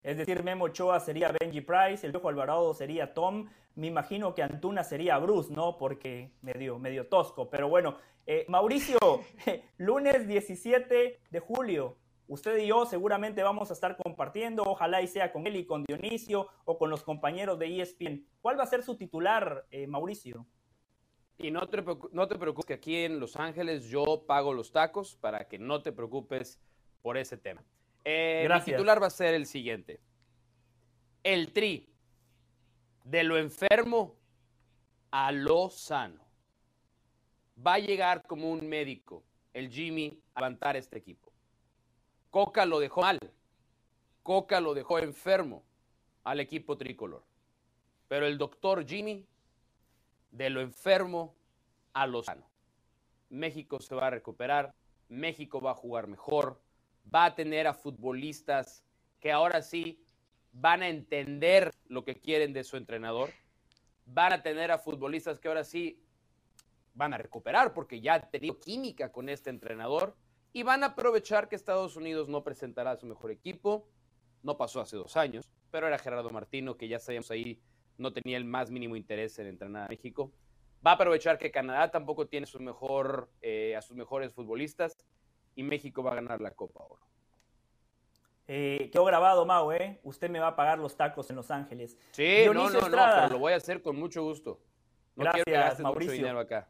[0.02, 3.50] Es decir, Memo Ochoa sería Benji Price, el viejo Alvarado sería Tom,
[3.80, 5.78] me imagino que Antuna sería Bruce, ¿no?
[5.78, 7.50] Porque medio, medio tosco.
[7.50, 8.98] Pero bueno, eh, Mauricio,
[9.78, 15.32] lunes 17 de julio, usted y yo seguramente vamos a estar compartiendo, ojalá y sea
[15.32, 18.28] con él y con Dionisio o con los compañeros de ESPN.
[18.42, 20.46] ¿Cuál va a ser su titular, eh, Mauricio?
[21.38, 25.16] Y no te, no te preocupes que aquí en Los Ángeles yo pago los tacos
[25.16, 26.60] para que no te preocupes
[27.02, 27.64] por ese tema.
[28.04, 30.02] Eh, mi titular va a ser el siguiente.
[31.24, 31.89] El tri
[33.10, 34.16] de lo enfermo
[35.10, 36.24] a lo sano.
[37.66, 41.32] va a llegar como un médico el Jimmy a levantar este equipo.
[42.30, 43.18] Coca lo dejó mal.
[44.22, 45.64] Coca lo dejó enfermo
[46.24, 47.26] al equipo tricolor.
[48.08, 49.26] Pero el doctor Jimmy,
[50.30, 51.36] de lo enfermo
[51.94, 52.48] a lo sano.
[53.30, 54.72] México se va a recuperar,
[55.08, 56.62] México va a jugar mejor,
[57.14, 58.84] va a tener a futbolistas
[59.20, 60.00] que ahora sí
[60.60, 63.30] van a entender lo que quieren de su entrenador,
[64.06, 66.04] van a tener a futbolistas que ahora sí
[66.94, 70.16] van a recuperar porque ya han tenido química con este entrenador
[70.52, 73.88] y van a aprovechar que Estados Unidos no presentará su mejor equipo.
[74.44, 77.62] No pasó hace dos años, pero era Gerardo Martino, que ya sabíamos ahí,
[77.98, 80.32] no tenía el más mínimo interés en entrenar a México.
[80.86, 82.48] Va a aprovechar que Canadá tampoco tiene
[83.42, 84.98] eh, a sus mejores futbolistas
[85.56, 87.09] y México va a ganar la Copa Oro.
[88.52, 90.00] Eh, quedó grabado, Mau, ¿eh?
[90.02, 91.96] Usted me va a pagar los tacos en Los Ángeles.
[92.14, 94.60] Sí, no, no, no, pero lo voy a hacer con mucho gusto.
[95.16, 96.12] No Gracias, quiero que gastes Mauricio.
[96.14, 96.68] mucho dinero acá.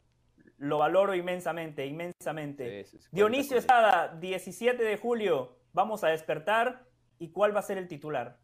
[0.57, 2.83] Lo valoro inmensamente, inmensamente.
[2.83, 6.85] Sí, sí, sí, Dionisio Estrada, 17 de julio, vamos a despertar.
[7.17, 8.37] ¿Y cuál va a ser el titular?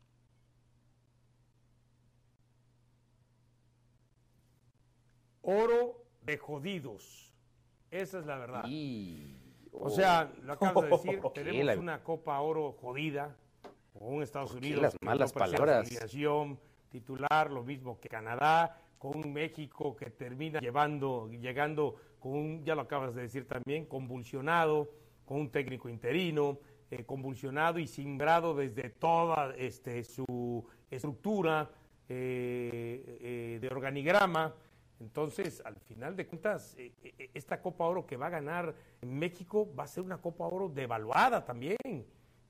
[5.42, 7.34] Oro de jodidos.
[7.92, 8.64] Esa es la verdad.
[8.68, 9.45] Y-
[9.80, 13.36] O sea, lo acabas de decir, tenemos la- una Copa Oro jodida
[13.94, 15.90] con un Estados ¿Por qué Unidos las malas no palabras?
[16.90, 22.74] titular, lo mismo que Canadá, con un México que termina llevando, llegando con un, ya
[22.76, 24.90] lo acabas de decir también, convulsionado,
[25.26, 26.58] con un técnico interino,
[26.90, 31.70] eh, convulsionado y simbrado desde toda este, su estructura
[32.08, 34.54] eh, eh, de organigrama.
[35.00, 39.68] Entonces, al final de cuentas, eh, eh, esta Copa Oro que va a ganar México
[39.78, 41.78] va a ser una Copa Oro devaluada también,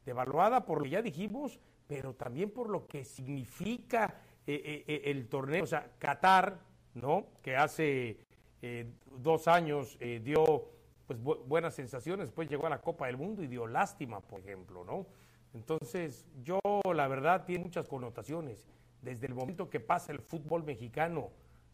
[0.05, 5.01] devaluada por lo que ya dijimos, pero también por lo que significa eh, eh, eh,
[5.05, 5.63] el torneo.
[5.63, 6.59] O sea, Qatar,
[6.93, 7.25] ¿no?
[7.41, 8.17] Que hace
[8.61, 10.69] eh, dos años eh, dio
[11.07, 14.39] pues bu- buenas sensaciones, después llegó a la Copa del Mundo y dio lástima, por
[14.41, 15.05] ejemplo, ¿no?
[15.53, 16.59] Entonces, yo
[16.93, 18.67] la verdad tiene muchas connotaciones.
[19.01, 21.29] Desde el momento que pasa el fútbol mexicano,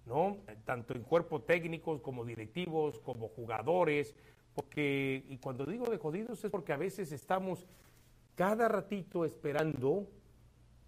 [0.05, 0.37] ¿no?
[0.65, 4.15] Tanto en cuerpo técnicos como directivos, como jugadores,
[4.53, 7.65] porque, y cuando digo de jodidos es porque a veces estamos
[8.35, 10.07] cada ratito esperando,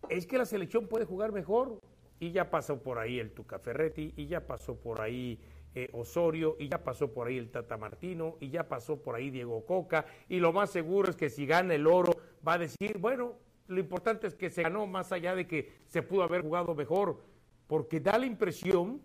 [0.09, 1.79] es que la selección puede jugar mejor,
[2.19, 5.39] y ya pasó por ahí el Tuca Ferretti, y ya pasó por ahí
[5.75, 9.29] eh, Osorio, y ya pasó por ahí el Tata Martino, y ya pasó por ahí
[9.29, 12.13] Diego Coca, y lo más seguro es que si gana el oro
[12.47, 13.33] va a decir, bueno,
[13.67, 17.19] lo importante es que se ganó más allá de que se pudo haber jugado mejor,
[17.67, 19.01] porque da la impresión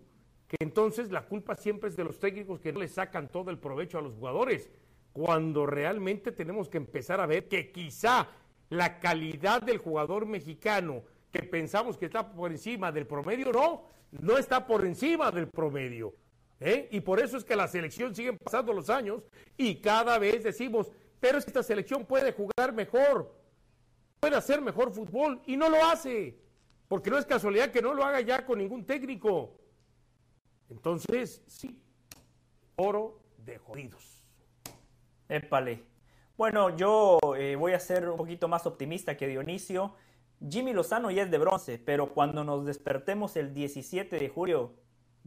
[0.47, 3.59] que entonces la culpa siempre es de los técnicos que no le sacan todo el
[3.59, 4.69] provecho a los jugadores,
[5.13, 8.27] cuando realmente tenemos que empezar a ver que quizá
[8.69, 14.37] la calidad del jugador mexicano que pensamos que está por encima del promedio, no, no
[14.37, 16.15] está por encima del promedio.
[16.59, 16.87] ¿eh?
[16.91, 19.23] Y por eso es que la selección sigue pasando los años
[19.57, 23.35] y cada vez decimos, pero esta selección puede jugar mejor,
[24.19, 26.37] puede hacer mejor fútbol y no lo hace,
[26.89, 29.55] porque no es casualidad que no lo haga ya con ningún técnico.
[30.69, 31.81] Entonces, sí,
[32.75, 34.25] oro de jodidos.
[35.29, 35.85] Épale.
[36.35, 39.93] Bueno, yo eh, voy a ser un poquito más optimista que Dionisio.
[40.49, 44.73] Jimmy Lozano ya es de bronce, pero cuando nos despertemos el 17 de julio,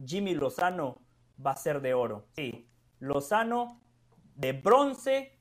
[0.03, 1.01] Jimmy Lozano
[1.43, 2.25] va a ser de oro.
[2.35, 2.67] Sí,
[2.99, 3.79] Lozano
[4.35, 5.39] de bronce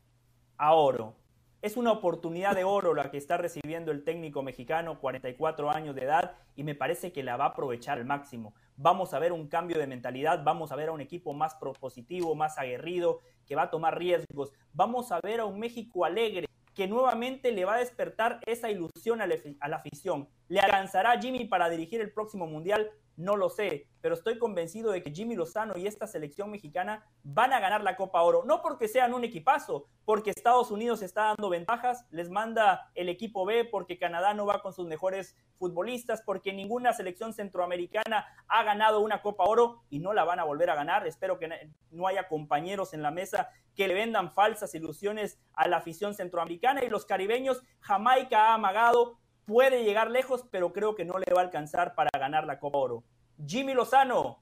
[0.57, 1.17] a oro.
[1.63, 6.03] Es una oportunidad de oro la que está recibiendo el técnico mexicano, 44 años de
[6.03, 8.53] edad, y me parece que la va a aprovechar al máximo.
[8.77, 12.35] Vamos a ver un cambio de mentalidad, vamos a ver a un equipo más propositivo,
[12.35, 14.53] más aguerrido, que va a tomar riesgos.
[14.73, 19.21] Vamos a ver a un México alegre, que nuevamente le va a despertar esa ilusión
[19.21, 20.29] a la, a afición.
[20.49, 22.91] ¿Le alcanzará Jimmy para dirigir el próximo Mundial?
[23.17, 27.53] No lo sé, pero estoy convencido de que Jimmy Lozano y esta selección mexicana van
[27.53, 28.45] a ganar la Copa Oro.
[28.45, 33.45] No porque sean un equipazo, porque Estados Unidos está dando ventajas, les manda el equipo
[33.45, 39.01] B, porque Canadá no va con sus mejores futbolistas, porque ninguna selección centroamericana ha ganado
[39.01, 41.07] una Copa Oro y no la van a volver a ganar.
[41.07, 45.79] Espero que no haya compañeros en la mesa que le vendan falsas ilusiones a la
[45.79, 47.63] afición centroamericana y los caribeños.
[47.81, 52.11] Jamaica ha amagado, puede llegar lejos, pero creo que no le va a alcanzar para
[52.19, 53.05] ganar la Copa Oro.
[53.47, 54.39] Jimmy Lozano,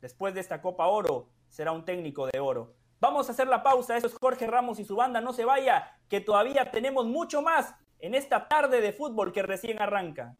[0.00, 2.74] después de esta Copa Oro, será un técnico de oro.
[3.00, 5.92] Vamos a hacer la pausa, eso es Jorge Ramos y su banda, no se vaya,
[6.08, 10.36] que todavía tenemos mucho más en esta tarde de fútbol que recién arranca.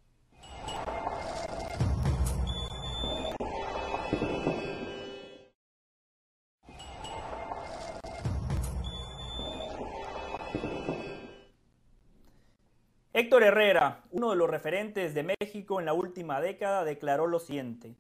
[13.19, 17.97] Héctor Herrera, uno de los referentes de México en la última década, declaró lo siguiente.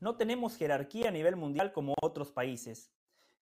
[0.00, 2.90] No tenemos jerarquía a nivel mundial como otros países.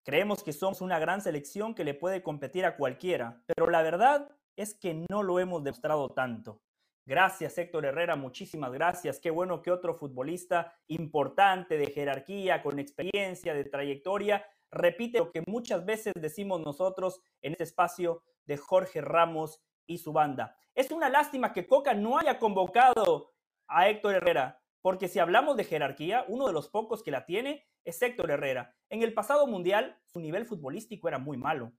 [0.03, 4.33] Creemos que somos una gran selección que le puede competir a cualquiera, pero la verdad
[4.57, 6.61] es que no lo hemos demostrado tanto.
[7.07, 9.21] Gracias, Héctor Herrera, muchísimas gracias.
[9.21, 15.45] Qué bueno que otro futbolista importante, de jerarquía, con experiencia, de trayectoria, repite lo que
[15.47, 20.57] muchas veces decimos nosotros en este espacio de Jorge Ramos y su banda.
[20.75, 23.33] Es una lástima que Coca no haya convocado
[23.69, 27.67] a Héctor Herrera, porque si hablamos de jerarquía, uno de los pocos que la tiene
[27.85, 28.75] es Héctor Herrera.
[28.89, 31.73] En el pasado mundial, su nivel futbolístico era muy malo,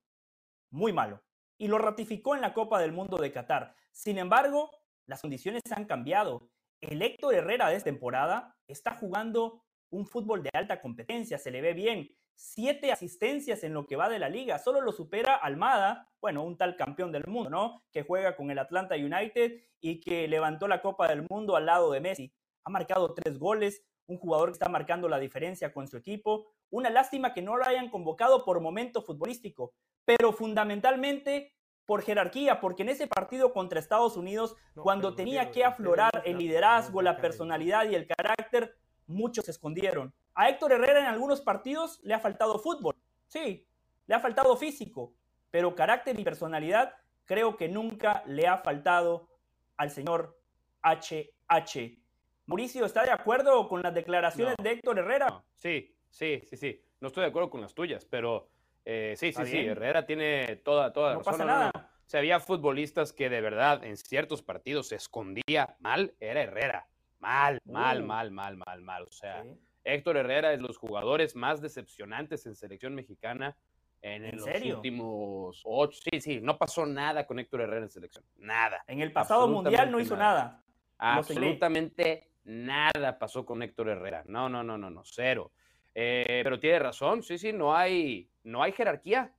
[0.69, 1.23] muy malo,
[1.57, 3.75] y lo ratificó en la Copa del Mundo de Qatar.
[3.91, 4.71] Sin embargo,
[5.05, 6.49] las condiciones han cambiado.
[6.81, 11.61] El Héctor Herrera de esta temporada está jugando un fútbol de alta competencia, se le
[11.61, 12.09] ve bien.
[12.35, 16.57] Siete asistencias en lo que va de la liga, solo lo supera Almada, bueno, un
[16.57, 17.83] tal campeón del mundo, ¿no?
[17.91, 21.91] Que juega con el Atlanta United y que levantó la Copa del Mundo al lado
[21.91, 22.33] de Messi.
[22.63, 26.47] Ha marcado tres goles, un jugador que está marcando la diferencia con su equipo.
[26.69, 29.73] Una lástima que no lo hayan convocado por momento futbolístico,
[30.05, 31.53] pero fundamentalmente
[31.85, 37.01] por jerarquía, porque en ese partido contra Estados Unidos, cuando tenía que aflorar el liderazgo,
[37.01, 40.13] la personalidad y el carácter, muchos se escondieron.
[40.35, 42.95] A Héctor Herrera en algunos partidos le ha faltado fútbol,
[43.27, 43.67] sí,
[44.07, 45.13] le ha faltado físico,
[45.51, 49.29] pero carácter y personalidad creo que nunca le ha faltado
[49.77, 50.37] al señor
[50.81, 51.97] HH.
[52.45, 55.43] Mauricio, ¿está de acuerdo con las declaraciones de Héctor Herrera?
[55.55, 56.81] Sí, sí, sí, sí.
[56.99, 58.49] No estoy de acuerdo con las tuyas, pero
[58.85, 59.57] eh, sí, sí, sí.
[59.57, 61.71] Herrera tiene toda, toda no Pasa nada.
[61.75, 66.87] O sea, había futbolistas que de verdad en ciertos partidos se escondía mal, era Herrera.
[67.19, 68.05] Mal, mal, uh.
[68.05, 69.03] mal, mal, mal, mal.
[69.03, 69.45] O sea,
[69.83, 73.57] Héctor Herrera es de los jugadores más decepcionantes en selección mexicana
[74.01, 75.99] en, los últimos ocho.
[76.11, 78.25] Sí, sí, no pasó nada con Héctor Herrera en selección.
[78.37, 78.83] Nada.
[78.87, 80.61] En el pasado mundial no hizo nada.
[80.97, 84.23] Absolutamente nada pasó con Héctor Herrera.
[84.27, 85.51] No, no, no, no, no, cero.
[85.95, 89.33] Eh, pero tiene razón, sí, sí, no hay, no hay jerarquía.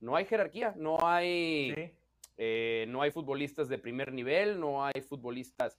[0.00, 1.94] No hay jerarquía, no hay,
[2.36, 5.78] eh, no hay futbolistas de primer nivel, no hay futbolistas.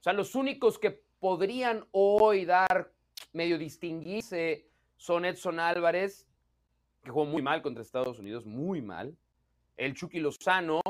[0.00, 2.90] O sea, los únicos que podrían hoy dar
[3.32, 6.28] medio distinguirse son Edson Álvarez,
[7.02, 9.16] que jugó muy mal contra Estados Unidos, muy mal.
[9.76, 10.82] El Chucky Lozano,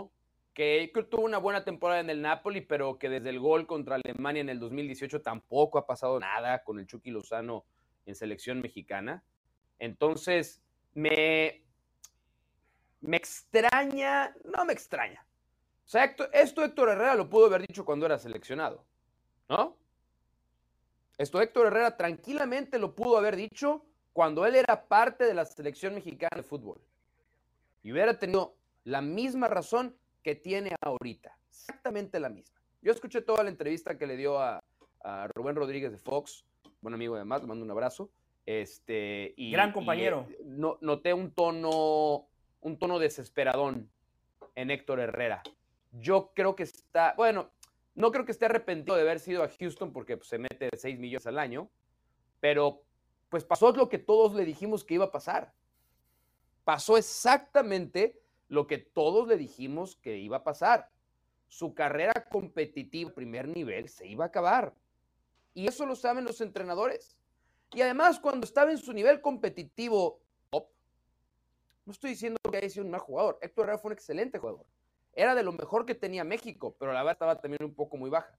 [0.52, 4.40] que tuvo una buena temporada en el Napoli, pero que desde el gol contra Alemania
[4.40, 7.64] en el 2018 tampoco ha pasado nada con el Chucky Lozano
[8.06, 9.22] en selección mexicana.
[9.78, 10.60] Entonces,
[10.94, 11.62] me,
[13.00, 15.24] me extraña, no me extraña.
[15.84, 18.84] O sea, esto Héctor Herrera lo pudo haber dicho cuando era seleccionado,
[19.48, 19.79] ¿no?
[21.20, 25.94] Esto Héctor Herrera tranquilamente lo pudo haber dicho cuando él era parte de la selección
[25.94, 26.80] mexicana de fútbol.
[27.82, 31.36] Y hubiera tenido la misma razón que tiene ahorita.
[31.50, 32.58] Exactamente la misma.
[32.80, 34.62] Yo escuché toda la entrevista que le dio a,
[35.34, 36.46] Rubén Rodríguez de Fox,
[36.80, 38.10] buen amigo además, le mando un abrazo.
[38.46, 40.26] Este, y, Gran compañero.
[40.46, 42.28] No, noté un tono,
[42.62, 43.90] un tono desesperadón
[44.54, 45.42] en Héctor Herrera.
[45.92, 47.50] Yo creo que está, bueno,
[47.94, 50.98] no creo que esté arrepentido de haber sido a Houston porque pues, se mete 6
[50.98, 51.70] millones al año,
[52.40, 52.82] pero
[53.28, 55.52] pues pasó lo que todos le dijimos que iba a pasar.
[56.64, 60.90] Pasó exactamente lo que todos le dijimos que iba a pasar.
[61.48, 64.74] Su carrera competitiva primer nivel se iba a acabar.
[65.54, 67.16] Y eso lo saben los entrenadores.
[67.72, 70.66] Y además, cuando estaba en su nivel competitivo top,
[71.84, 73.38] no estoy diciendo que haya sido un mal jugador.
[73.40, 74.66] Héctor Herrera fue un excelente jugador.
[75.14, 78.10] Era de lo mejor que tenía México, pero la verdad estaba también un poco muy
[78.10, 78.38] baja.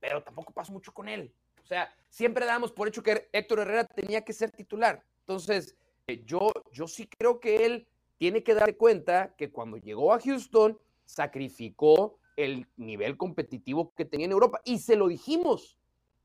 [0.00, 1.32] Pero tampoco pasó mucho con él.
[1.62, 5.02] O sea, siempre damos por hecho que Héctor Herrera tenía que ser titular.
[5.20, 5.74] Entonces,
[6.06, 10.20] eh, yo, yo sí creo que él tiene que darse cuenta que cuando llegó a
[10.20, 14.60] Houston, sacrificó el nivel competitivo que tenía en Europa.
[14.64, 15.78] Y se lo dijimos.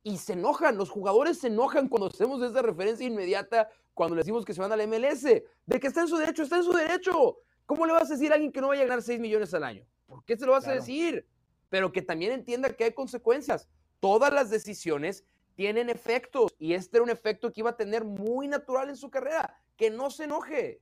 [0.04, 4.46] Y se enojan, los jugadores se enojan cuando hacemos esa referencia inmediata, cuando le decimos
[4.46, 5.24] que se van al MLS.
[5.24, 7.38] De que está en su derecho, está en su derecho.
[7.72, 9.64] ¿Cómo le vas a decir a alguien que no va a ganar 6 millones al
[9.64, 9.86] año?
[10.06, 11.26] ¿Por qué se lo vas a decir?
[11.70, 13.70] Pero que también entienda que hay consecuencias.
[14.02, 15.24] Todas las decisiones
[15.56, 19.10] tienen efectos y este era un efecto que iba a tener muy natural en su
[19.10, 19.58] carrera.
[19.78, 20.82] Que no se enoje.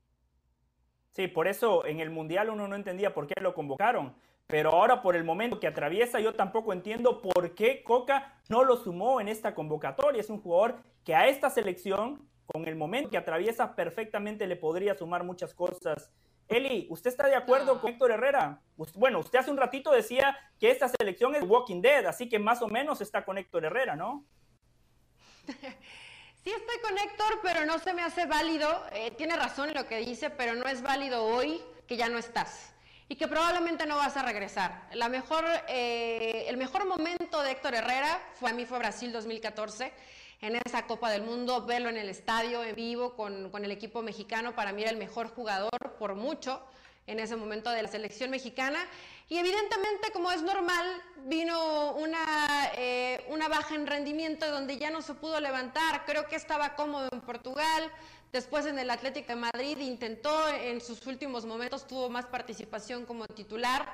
[1.12, 4.16] Sí, por eso en el Mundial uno no entendía por qué lo convocaron.
[4.48, 8.78] Pero ahora por el momento que atraviesa, yo tampoco entiendo por qué Coca no lo
[8.78, 10.22] sumó en esta convocatoria.
[10.22, 14.98] Es un jugador que a esta selección, con el momento que atraviesa, perfectamente le podría
[14.98, 16.12] sumar muchas cosas.
[16.50, 18.60] Eli, ¿usted está de acuerdo con Héctor Herrera?
[18.96, 22.64] Bueno, usted hace un ratito decía que esta selección es Walking Dead, así que más
[22.64, 24.26] o menos está con Héctor Herrera, ¿no?
[26.42, 28.86] Sí estoy con Héctor, pero no se me hace válido.
[28.94, 32.18] Eh, tiene razón en lo que dice, pero no es válido hoy que ya no
[32.18, 32.74] estás
[33.10, 34.88] y que probablemente no vas a regresar.
[34.94, 39.92] La mejor, eh, el mejor momento de Héctor Herrera fue a mí fue Brasil 2014.
[40.42, 44.02] En esa Copa del Mundo, verlo en el estadio, en vivo, con, con el equipo
[44.02, 46.62] mexicano, para mí era el mejor jugador por mucho
[47.10, 48.80] en ese momento de la selección mexicana.
[49.28, 50.86] Y evidentemente, como es normal,
[51.26, 56.06] vino una, eh, una baja en rendimiento donde ya no se pudo levantar.
[56.06, 57.92] Creo que estaba cómodo en Portugal.
[58.32, 63.26] Después en el Atlético de Madrid intentó, en sus últimos momentos tuvo más participación como
[63.26, 63.92] titular.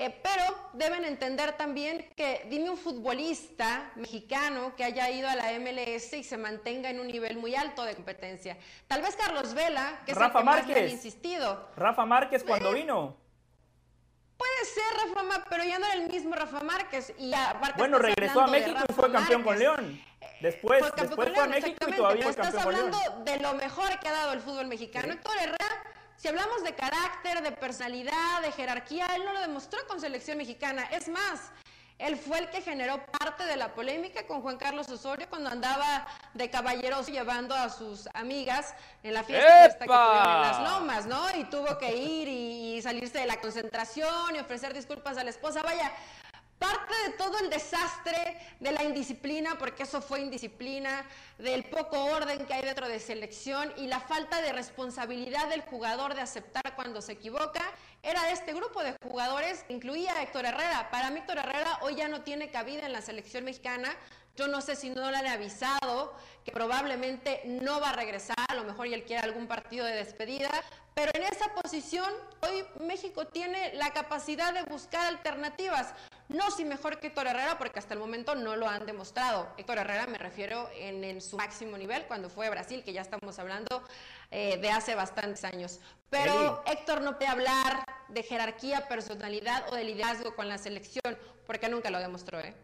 [0.00, 0.42] Eh, pero
[0.72, 6.24] deben entender también que dime un futbolista mexicano que haya ido a la MLS y
[6.24, 8.56] se mantenga en un nivel muy alto de competencia.
[8.88, 11.68] Tal vez Carlos Vela, que es el que más le insistido.
[11.76, 13.14] Rafa Márquez cuando eh, vino.
[14.38, 17.12] Puede ser Rafa pero ya no era el mismo Rafa Márquez.
[17.18, 17.34] Y
[17.76, 20.02] bueno, regresó a México y fue campeón con León.
[20.40, 22.86] Después, fue, después fue a México y todavía fue campeón con León.
[22.86, 25.12] Estás hablando de lo mejor que ha dado el fútbol mexicano.
[25.12, 25.82] Héctor Herrera
[26.20, 30.84] si hablamos de carácter, de personalidad, de jerarquía, él no lo demostró con selección mexicana.
[30.92, 31.50] Es más,
[31.98, 36.06] él fue el que generó parte de la polémica con Juan Carlos Osorio cuando andaba
[36.34, 41.34] de caballeroso llevando a sus amigas en la fiesta que tuvieron en las lomas, ¿no?
[41.38, 45.62] Y tuvo que ir y salirse de la concentración y ofrecer disculpas a la esposa.
[45.62, 45.90] Vaya,
[46.60, 51.06] Parte de todo el desastre de la indisciplina, porque eso fue indisciplina,
[51.38, 56.14] del poco orden que hay dentro de selección y la falta de responsabilidad del jugador
[56.14, 57.62] de aceptar cuando se equivoca,
[58.02, 60.90] era este grupo de jugadores incluía a Héctor Herrera.
[60.90, 63.96] Para mí Héctor Herrera hoy ya no tiene cabida en la selección mexicana.
[64.36, 68.54] Yo no sé si no le han avisado que probablemente no va a regresar, a
[68.54, 70.50] lo mejor y él quiere algún partido de despedida,
[70.94, 75.94] pero en esa posición hoy México tiene la capacidad de buscar alternativas.
[76.30, 79.48] No si mejor que Héctor Herrera, porque hasta el momento no lo han demostrado.
[79.56, 83.36] Héctor Herrera me refiero en, su máximo nivel, cuando fue a Brasil, que ya estamos
[83.40, 83.82] hablando
[84.30, 85.80] eh, de hace bastantes años.
[86.08, 91.68] Pero Héctor no puede hablar de jerarquía, personalidad o de liderazgo con la selección, porque
[91.68, 92.38] nunca lo demostró.
[92.38, 92.54] ¿eh?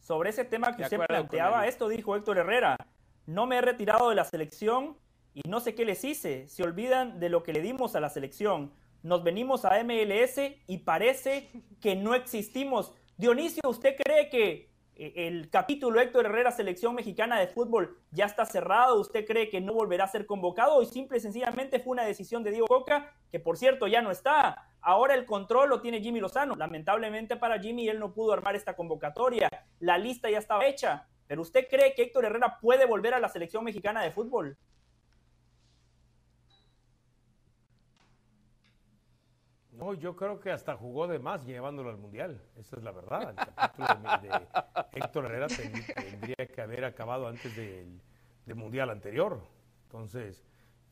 [0.00, 2.78] Sobre ese tema que usted planteaba, esto dijo Héctor Herrera.
[3.26, 4.96] No me he retirado de la selección
[5.34, 6.48] y no sé qué les hice.
[6.48, 8.72] Se olvidan de lo que le dimos a la selección
[9.06, 11.48] nos venimos a MLS y parece
[11.80, 12.92] que no existimos.
[13.16, 18.44] Dionisio, ¿usted cree que eh, el capítulo Héctor Herrera Selección Mexicana de Fútbol ya está
[18.44, 19.00] cerrado?
[19.00, 20.82] ¿Usted cree que no volverá a ser convocado?
[20.82, 24.10] Y simple y sencillamente fue una decisión de Diego Coca, que por cierto ya no
[24.10, 24.70] está.
[24.80, 26.56] Ahora el control lo tiene Jimmy Lozano.
[26.56, 29.48] Lamentablemente para Jimmy él no pudo armar esta convocatoria.
[29.78, 31.06] La lista ya estaba hecha.
[31.28, 34.58] Pero ¿usted cree que Héctor Herrera puede volver a la Selección Mexicana de Fútbol?
[39.76, 42.40] No, yo creo que hasta jugó de más llevándolo al Mundial.
[42.56, 43.30] Esa es la verdad.
[43.30, 48.00] El capítulo de, Héctor Herrera tendría que haber acabado antes del,
[48.54, 49.40] Mundial anterior.
[49.84, 50.42] Entonces,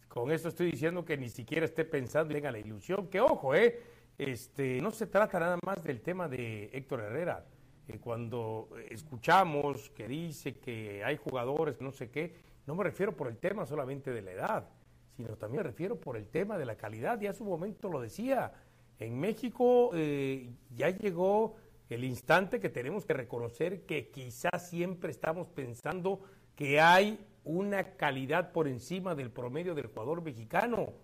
[0.09, 3.09] con esto estoy diciendo que ni siquiera esté pensando y tenga la ilusión.
[3.09, 3.81] Que ojo, ¿eh?
[4.19, 7.45] Este, no se trata nada más del tema de Héctor Herrera.
[7.89, 12.35] Eh, cuando escuchamos que dice que hay jugadores, no sé qué,
[12.67, 14.69] no me refiero por el tema solamente de la edad,
[15.17, 17.21] sino también me refiero por el tema de la calidad.
[17.21, 18.53] Ya a su momento lo decía
[18.99, 21.57] en México eh, ya llegó
[21.89, 26.21] el instante que tenemos que reconocer que quizás siempre estamos pensando
[26.55, 30.95] que hay una calidad por encima del promedio del jugador mexicano,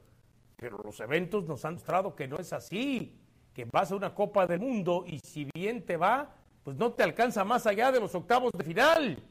[0.57, 3.19] pero los eventos nos han mostrado que no es así,
[3.53, 7.03] que vas a una Copa del Mundo y si bien te va, pues no te
[7.03, 9.23] alcanza más allá de los octavos de final.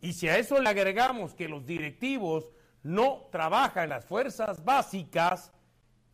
[0.00, 2.50] Y si a eso le agregamos que los directivos
[2.82, 5.52] no trabajan las fuerzas básicas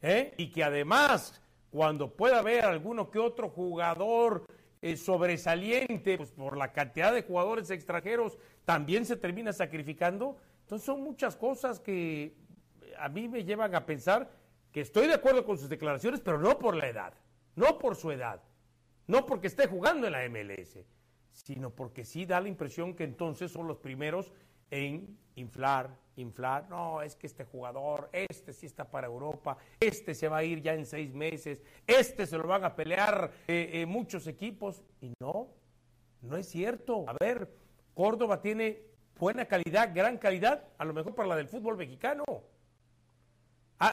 [0.03, 0.35] ¿eh?
[0.37, 1.41] y que además
[1.75, 4.47] cuando pueda haber alguno que otro jugador
[4.81, 10.37] eh, sobresaliente, pues por la cantidad de jugadores extranjeros, también se termina sacrificando.
[10.61, 12.37] Entonces son muchas cosas que
[12.97, 14.31] a mí me llevan a pensar
[14.71, 17.13] que estoy de acuerdo con sus declaraciones, pero no por la edad,
[17.57, 18.41] no por su edad,
[19.09, 20.79] no porque esté jugando en la MLS,
[21.33, 24.31] sino porque sí da la impresión que entonces son los primeros
[24.75, 26.69] en inflar, inflar.
[26.69, 30.61] No, es que este jugador, este sí está para Europa, este se va a ir
[30.61, 34.83] ya en seis meses, este se lo van a pelear eh, eh, muchos equipos.
[35.01, 35.49] Y no,
[36.23, 37.05] no es cierto.
[37.09, 37.49] A ver,
[37.95, 38.83] Córdoba tiene
[39.17, 42.25] buena calidad, gran calidad, a lo mejor para la del fútbol mexicano.
[43.79, 43.93] Ah,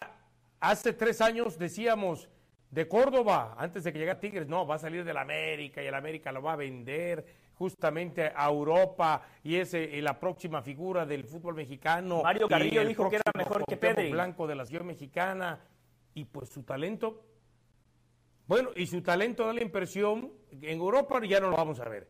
[0.60, 2.28] hace tres años decíamos
[2.72, 5.94] de Córdoba, antes de que llegara Tigres, no, va a salir del América y el
[5.94, 11.26] América lo va a vender justamente a Europa y es eh, la próxima figura del
[11.26, 12.24] fútbol mexicano.
[12.24, 14.12] Mario Carrillo dijo que era mejor que Pedri.
[14.12, 15.60] Blanco de la ciudad mexicana
[16.16, 17.24] y pues su talento,
[18.48, 22.10] bueno, y su talento da la impresión, en Europa ya no lo vamos a ver,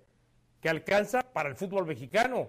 [0.62, 2.48] que alcanza para el fútbol mexicano.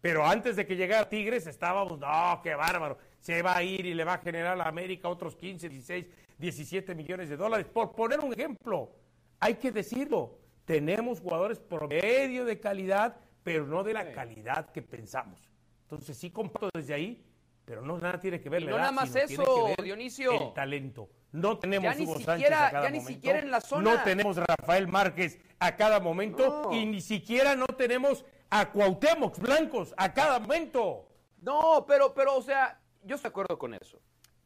[0.00, 3.92] Pero antes de que llegara Tigres estábamos, no, qué bárbaro, se va a ir y
[3.92, 6.06] le va a generar a América otros 15, 16,
[6.38, 7.66] 17 millones de dólares.
[7.66, 8.90] Por poner un ejemplo,
[9.38, 10.38] hay que decirlo,
[10.68, 15.40] tenemos jugadores promedio de calidad, pero no de la calidad que pensamos.
[15.84, 17.24] Entonces sí comparto desde ahí,
[17.64, 20.30] pero no nada tiene que ver la no edad, nada más eso, Dionisio.
[20.48, 21.08] el talento.
[21.32, 23.14] No tenemos Ya ni Hugo siquiera- Sánchez a cada ya ni momento.
[23.14, 23.94] siquiera en la zona.
[23.94, 26.76] No tenemos Rafael Márquez a cada momento No.
[26.76, 31.08] y ni siquiera no tenemos a Cuauhtémoc Blancos a cada momento.
[31.40, 34.02] No, pero, pero, o sea, yo estoy de acuerdo con eso.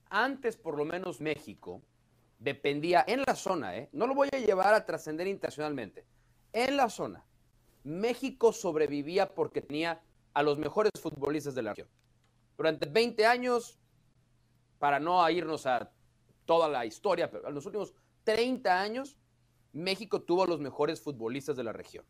[0.08, 1.82] Antes, por lo menos, México
[2.42, 3.88] dependía en la zona, ¿eh?
[3.92, 6.04] No lo voy a llevar a trascender internacionalmente.
[6.52, 7.24] En la zona,
[7.84, 10.02] México sobrevivía porque tenía
[10.34, 11.88] a los mejores futbolistas de la región.
[12.56, 13.78] Durante 20 años,
[14.78, 15.92] para no irnos a
[16.44, 19.16] toda la historia, pero en los últimos 30 años,
[19.72, 22.04] México tuvo a los mejores futbolistas de la región.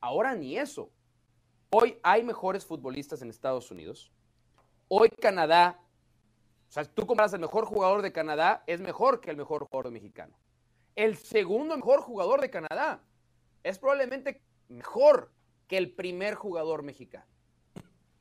[0.00, 0.90] Ahora ni eso.
[1.70, 4.12] Hoy hay mejores futbolistas en Estados Unidos.
[4.88, 5.80] Hoy Canadá,
[6.72, 9.92] o sea, tú comparas el mejor jugador de Canadá, es mejor que el mejor jugador
[9.92, 10.34] mexicano.
[10.96, 13.02] El segundo mejor jugador de Canadá
[13.62, 15.30] es probablemente mejor
[15.68, 17.26] que el primer jugador mexicano.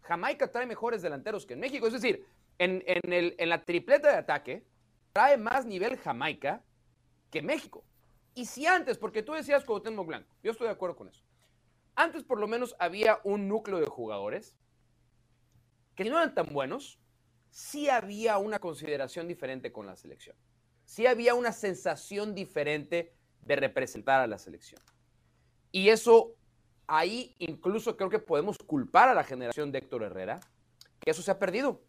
[0.02, 1.88] Jamaica trae mejores delanteros que en México.
[1.88, 2.26] Es decir,
[2.58, 4.66] en, en el- en la tripleta de ataque
[5.14, 6.62] trae más nivel Jamaica
[7.30, 7.86] que México.
[8.36, 11.24] Y si antes, porque tú decías Cuauhtémoc Blanco, yo estoy de acuerdo con eso.
[11.96, 14.58] Antes por lo menos había un núcleo de jugadores
[15.96, 17.00] que no eran tan buenos,
[17.52, 20.36] sí había una consideración diferente con la selección.
[20.86, 24.82] Sí había una sensación diferente de representar a la selección.
[25.72, 26.36] Y eso,
[26.88, 30.40] ahí incluso creo que podemos culpar a la generación de Héctor Herrera,
[31.00, 31.84] que eso se ha perdido.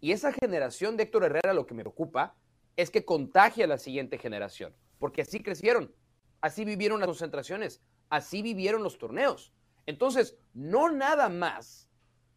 [0.00, 2.36] Y esa generación de Héctor Herrera lo que me preocupa
[2.76, 5.92] es que contagie a la siguiente generación, porque así crecieron,
[6.40, 9.52] así vivieron las concentraciones, así vivieron los torneos.
[9.86, 11.88] Entonces, no nada más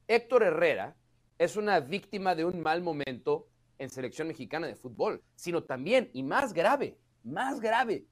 [0.07, 0.95] Héctor Herrera
[1.41, 3.47] es una víctima de un mal momento
[3.79, 8.05] en selección mexicana de fútbol, sino también, y más grave, más grave,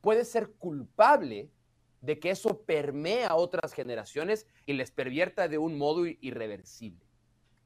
[0.00, 1.50] puede ser culpable
[2.00, 7.04] de que eso permea a otras generaciones y les pervierta de un modo irreversible.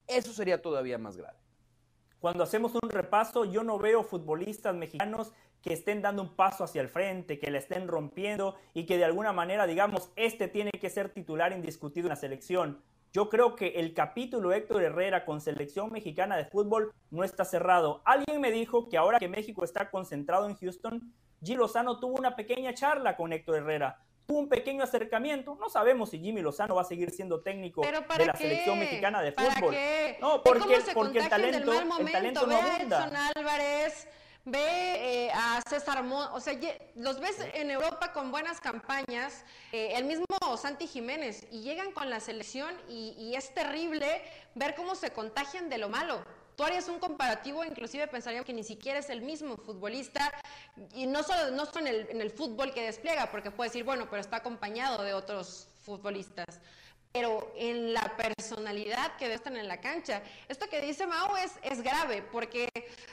[0.09, 1.39] Eso sería todavía más grave.
[2.19, 6.83] Cuando hacemos un repaso, yo no veo futbolistas mexicanos que estén dando un paso hacia
[6.83, 10.91] el frente, que le estén rompiendo y que de alguna manera digamos, este tiene que
[10.91, 12.83] ser titular indiscutido en la selección.
[13.15, 18.03] Yo creo que el capítulo Héctor Herrera con selección mexicana de fútbol no está cerrado.
[18.05, 22.35] Alguien me dijo que ahora que México está concentrado en Houston, Jimmy Lozano tuvo una
[22.35, 24.01] pequeña charla con Héctor Herrera.
[24.27, 25.57] Tuvo un pequeño acercamiento.
[25.61, 28.39] No sabemos si Jimmy Lozano va a seguir siendo técnico ¿Pero para de la qué?
[28.39, 29.75] selección mexicana de ¿Para fútbol.
[29.75, 30.19] qué?
[30.21, 33.31] No, porque, porque el talento, el talento no abunda.
[33.37, 34.09] Álvarez,
[34.45, 36.59] ve eh, a César Mon, o sea,
[36.97, 40.27] los ves en Europa con buenas campañas, eh, el mismo
[40.57, 44.23] Santi Jiménez, y llegan con la selección y, y es terrible
[44.55, 46.25] ver cómo se contagian de lo malo.
[46.57, 50.33] Tú harías un comparativo, inclusive pensaríamos que ni siquiera es el mismo futbolista,
[50.95, 53.85] y no solo, no solo en, el, en el fútbol que despliega, porque puedes decir,
[53.85, 56.61] bueno, pero está acompañado de otros futbolistas
[57.15, 60.21] pero en la personalidad que están en la cancha.
[60.49, 62.69] Esto que dice Mao es, es grave, porque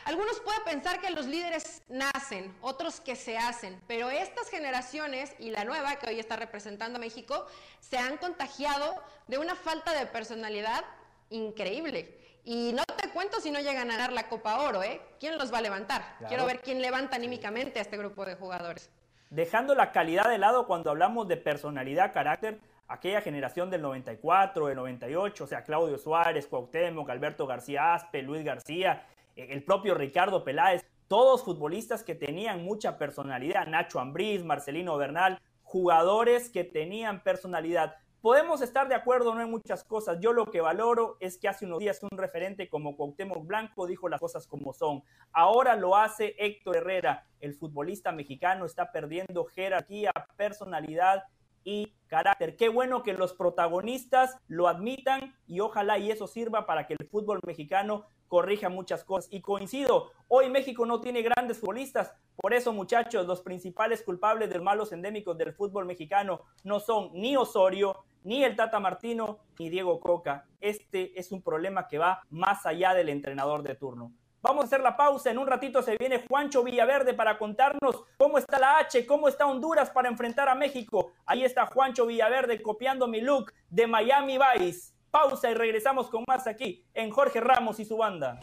[0.05, 5.51] algunos pueden pensar que los líderes nacen, otros que se hacen, pero estas generaciones y
[5.51, 7.45] la nueva que hoy está representando a México
[7.79, 8.95] se han contagiado
[9.27, 10.83] de una falta de personalidad
[11.29, 12.17] increíble.
[12.43, 14.99] Y no te cuento si no llegan a ganar la Copa Oro, ¿eh?
[15.19, 16.17] ¿Quién los va a levantar?
[16.27, 18.89] Quiero ver quién levanta anímicamente a este grupo de jugadores.
[19.29, 22.59] Dejando la calidad de lado cuando hablamos de personalidad, carácter,
[22.91, 28.43] aquella generación del 94, del 98, o sea, Claudio Suárez, Cuauhtémoc, Alberto García Aspe, Luis
[28.43, 34.97] García, eh, el propio Ricardo Peláez, todos futbolistas que tenían mucha personalidad, Nacho Ambriz, Marcelino
[34.97, 37.95] Bernal, jugadores que tenían personalidad.
[38.21, 40.19] Podemos estar de acuerdo no en muchas cosas.
[40.19, 44.09] Yo lo que valoro es que hace unos días un referente como Cuauhtémoc Blanco dijo
[44.09, 45.03] las cosas como son.
[45.31, 47.25] Ahora lo hace Héctor Herrera.
[47.39, 51.23] El futbolista mexicano está perdiendo jerarquía, personalidad
[51.63, 52.55] y carácter.
[52.55, 57.07] Qué bueno que los protagonistas lo admitan y ojalá y eso sirva para que el
[57.07, 59.31] fútbol mexicano corrija muchas cosas.
[59.31, 62.13] Y coincido, hoy México no tiene grandes futbolistas.
[62.35, 67.11] Por eso, muchachos, los principales culpables de los malos endémicos del fútbol mexicano no son
[67.13, 70.45] ni Osorio, ni el Tata Martino, ni Diego Coca.
[70.59, 74.13] Este es un problema que va más allá del entrenador de turno.
[74.43, 75.29] Vamos a hacer la pausa.
[75.29, 79.45] En un ratito se viene Juancho Villaverde para contarnos cómo está la H, cómo está
[79.45, 81.11] Honduras para enfrentar a México.
[81.27, 84.93] Ahí está Juancho Villaverde copiando mi look de Miami Vice.
[85.11, 88.39] Pausa y regresamos con más aquí en Jorge Ramos y su banda.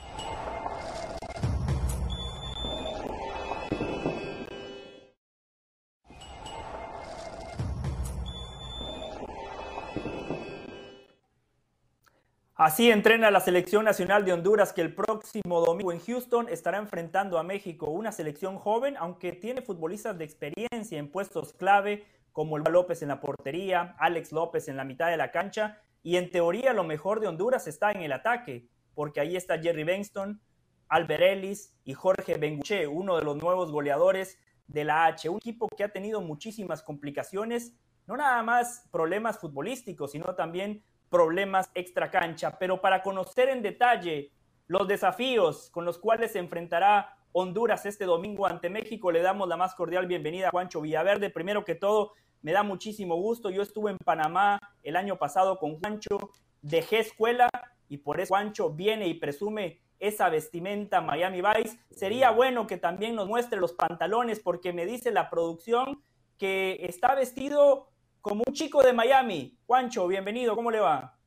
[12.60, 17.38] Así entrena la selección nacional de Honduras que el próximo domingo en Houston estará enfrentando
[17.38, 22.64] a México, una selección joven, aunque tiene futbolistas de experiencia en puestos clave como el
[22.64, 26.72] López en la portería, Alex López en la mitad de la cancha, y en teoría
[26.72, 30.42] lo mejor de Honduras está en el ataque, porque ahí está Jerry Benston,
[30.88, 34.36] Albert Ellis y Jorge Benguche, uno de los nuevos goleadores
[34.66, 37.76] de la H, un equipo que ha tenido muchísimas complicaciones,
[38.08, 42.58] no nada más problemas futbolísticos, sino también problemas extra cancha.
[42.58, 44.32] Pero para conocer en detalle
[44.66, 49.56] los desafíos con los cuales se enfrentará Honduras este domingo ante México, le damos la
[49.56, 51.30] más cordial bienvenida a Juancho Villaverde.
[51.30, 53.50] Primero que todo, me da muchísimo gusto.
[53.50, 56.18] Yo estuve en Panamá el año pasado con Juancho,
[56.62, 57.48] dejé escuela
[57.88, 61.78] y por eso Juancho viene y presume esa vestimenta Miami Vice.
[61.90, 66.02] Sería bueno que también nos muestre los pantalones porque me dice la producción
[66.38, 67.88] que está vestido
[68.28, 69.58] como un chico de Miami.
[69.66, 71.17] Juancho, bienvenido, ¿cómo le va?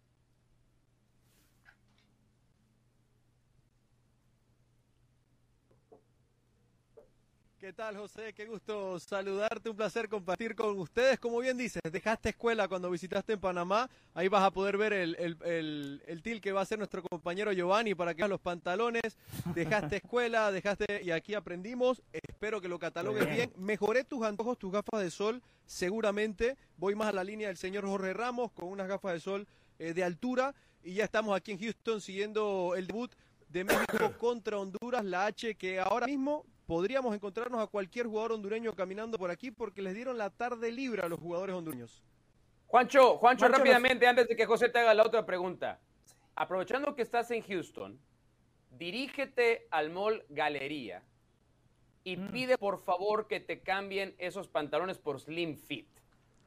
[7.61, 8.33] ¿Qué tal, José?
[8.33, 11.19] Qué gusto saludarte, un placer compartir con ustedes.
[11.19, 15.15] Como bien dices, dejaste escuela cuando visitaste en Panamá, ahí vas a poder ver el,
[15.19, 19.15] el, el, til que va a ser nuestro compañero Giovanni para que veas los pantalones.
[19.53, 22.01] Dejaste escuela, dejaste y aquí aprendimos.
[22.11, 23.53] Espero que lo catalogues bien.
[23.57, 26.57] Mejoré tus antojos, tus gafas de sol, seguramente.
[26.77, 29.47] Voy más a la línea del señor Jorge Ramos con unas gafas de sol
[29.77, 33.11] eh, de altura y ya estamos aquí en Houston siguiendo el debut
[33.49, 38.73] de México contra Honduras, la H que ahora mismo podríamos encontrarnos a cualquier jugador hondureño
[38.73, 42.01] caminando por aquí porque les dieron la tarde libre a los jugadores hondureños.
[42.67, 45.81] Juancho, Juancho, rápidamente, antes de que José te haga la otra pregunta.
[46.33, 47.99] Aprovechando que estás en Houston,
[48.69, 51.03] dirígete al Mall Galería
[52.05, 52.31] y mm.
[52.31, 55.89] pide por favor que te cambien esos pantalones por Slim Fit.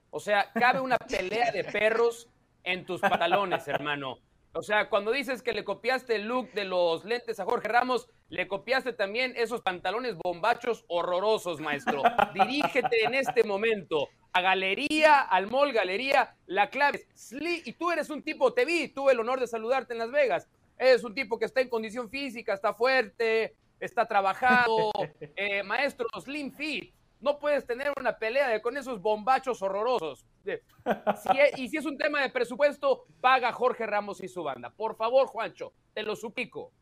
[0.09, 2.31] O sea, cabe una pelea de perros
[2.63, 4.17] en tus pantalones, hermano.
[4.57, 8.09] O sea, cuando dices que le copiaste el look de los lentes a Jorge Ramos,
[8.29, 12.03] le copiaste también esos pantalones bombachos horrorosos, maestro.
[12.35, 16.37] Dirígete en este momento a Galería, al Mall Galería.
[16.47, 19.49] La clave es Sli, y tú eres un tipo, te vi, tuve el honor de
[19.49, 20.49] saludarte en Las Vegas.
[20.79, 24.93] Eres un tipo que está en condición física, está fuerte, está trabajado.
[25.37, 30.27] Eh, maestro, Slim Fit no puedes tener una pelea con esos bombachos horrorosos.
[30.45, 30.63] E,
[31.57, 34.71] y si es un tema de presupuesto, paga Jorge Ramos y su banda.
[34.71, 36.73] Por favor, Juancho, te lo suplico.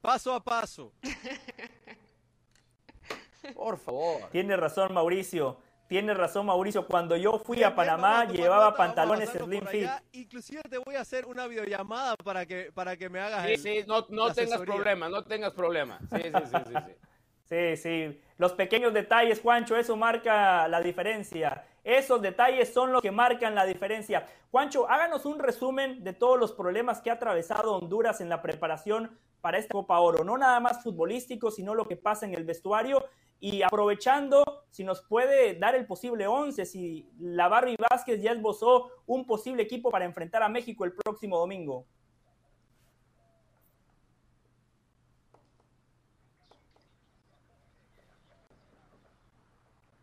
[0.00, 0.92] Paso a paso.
[3.54, 4.28] Por favor.
[4.30, 5.58] Tiene razón, Mauricio.
[5.88, 6.86] Tiene razón, Mauricio.
[6.86, 9.88] Cuando yo fui a Panamá, llevaba pantalones Slim Fit.
[10.12, 13.46] Inclusive te voy a hacer una videollamada para que, para que me hagas.
[13.46, 15.98] Sí, sí, no, no tengas problema, no tengas problema.
[16.10, 16.74] Sí, sí, sí, sí.
[16.86, 16.92] sí.
[17.50, 18.20] Sí, sí.
[18.38, 21.64] Los pequeños detalles, Juancho, eso marca la diferencia.
[21.82, 24.24] Esos detalles son los que marcan la diferencia.
[24.52, 29.18] Juancho, háganos un resumen de todos los problemas que ha atravesado Honduras en la preparación
[29.40, 30.22] para esta Copa Oro.
[30.22, 33.04] No nada más futbolístico, sino lo que pasa en el vestuario.
[33.40, 38.92] Y aprovechando, si nos puede dar el posible 11, si la Barry Vázquez ya esbozó
[39.06, 41.86] un posible equipo para enfrentar a México el próximo domingo.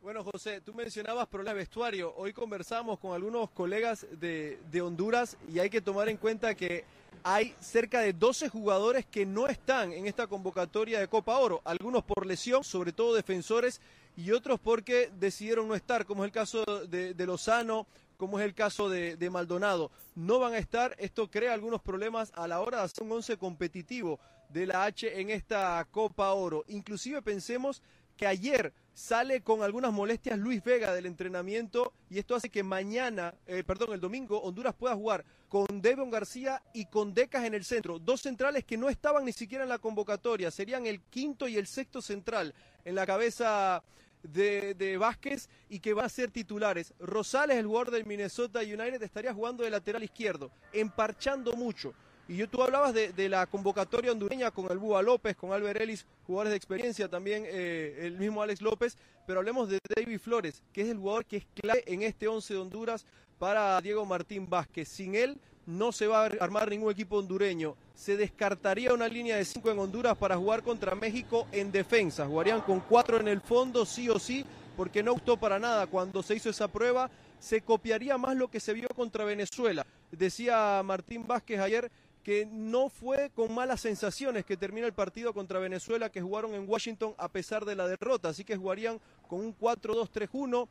[0.07, 2.13] Bueno, José, tú mencionabas problemas de vestuario.
[2.15, 6.85] Hoy conversamos con algunos colegas de, Honduras y hay que tomar en cuenta que
[7.23, 11.61] hay cerca de 12 jugadores que no están en esta convocatoria de Copa Oro.
[11.65, 13.81] Algunos por lesión, sobre todo defensores,
[14.15, 17.85] y otros porque decidieron no estar, como es el caso de, Lozano,
[18.15, 19.91] como es el caso de, de, Maldonado.
[20.15, 23.35] No van a estar, esto crea algunos problemas a la hora de hacer un once
[23.35, 26.63] competitivo de la H en esta Copa Oro.
[26.69, 27.81] Inclusive pensemos
[28.17, 33.35] que ayer sale con algunas molestias Luis Vega del entrenamiento y esto hace que mañana,
[33.45, 37.63] eh, perdón, el domingo, Honduras pueda jugar con Devon García y con Decas en el
[37.63, 37.99] centro.
[37.99, 41.67] Dos centrales que no estaban ni siquiera en la convocatoria, serían el quinto y el
[41.67, 43.83] sexto central en la cabeza
[44.23, 46.93] de, de, Vázquez y que van a ser titulares.
[46.99, 51.93] Rosales, el jugador del Minnesota United, estaría jugando de lateral izquierdo, emparchando mucho.
[52.29, 56.51] Y tú hablabas de, la convocatoria hondureña con el Búa López, con Albert Ellis, jugadores
[56.51, 60.89] de experiencia, también eh, el mismo Alex López, pero hablemos de David Flores, que es
[60.89, 63.05] el jugador que es clave en este 11 de Honduras
[63.39, 64.89] para Diego Martín Vázquez.
[64.89, 67.75] Sin él no se va a armar ningún equipo hondureño.
[67.93, 72.25] Se descartaría una línea de 5 en Honduras para jugar contra México en defensa.
[72.25, 76.23] Jugarían con 4 en el fondo, sí o sí, porque no gustó para nada cuando
[76.23, 77.09] se hizo esa prueba.
[77.39, 79.85] Se copiaría más lo que se vio contra Venezuela.
[80.11, 81.91] Decía Martín Vázquez ayer
[82.27, 86.67] que no fue con malas sensaciones que termina el partido contra Venezuela que jugaron en
[86.67, 88.99] Washington a pesar de la derrota, así que jugarían
[89.29, 90.67] con un 4-2-3-1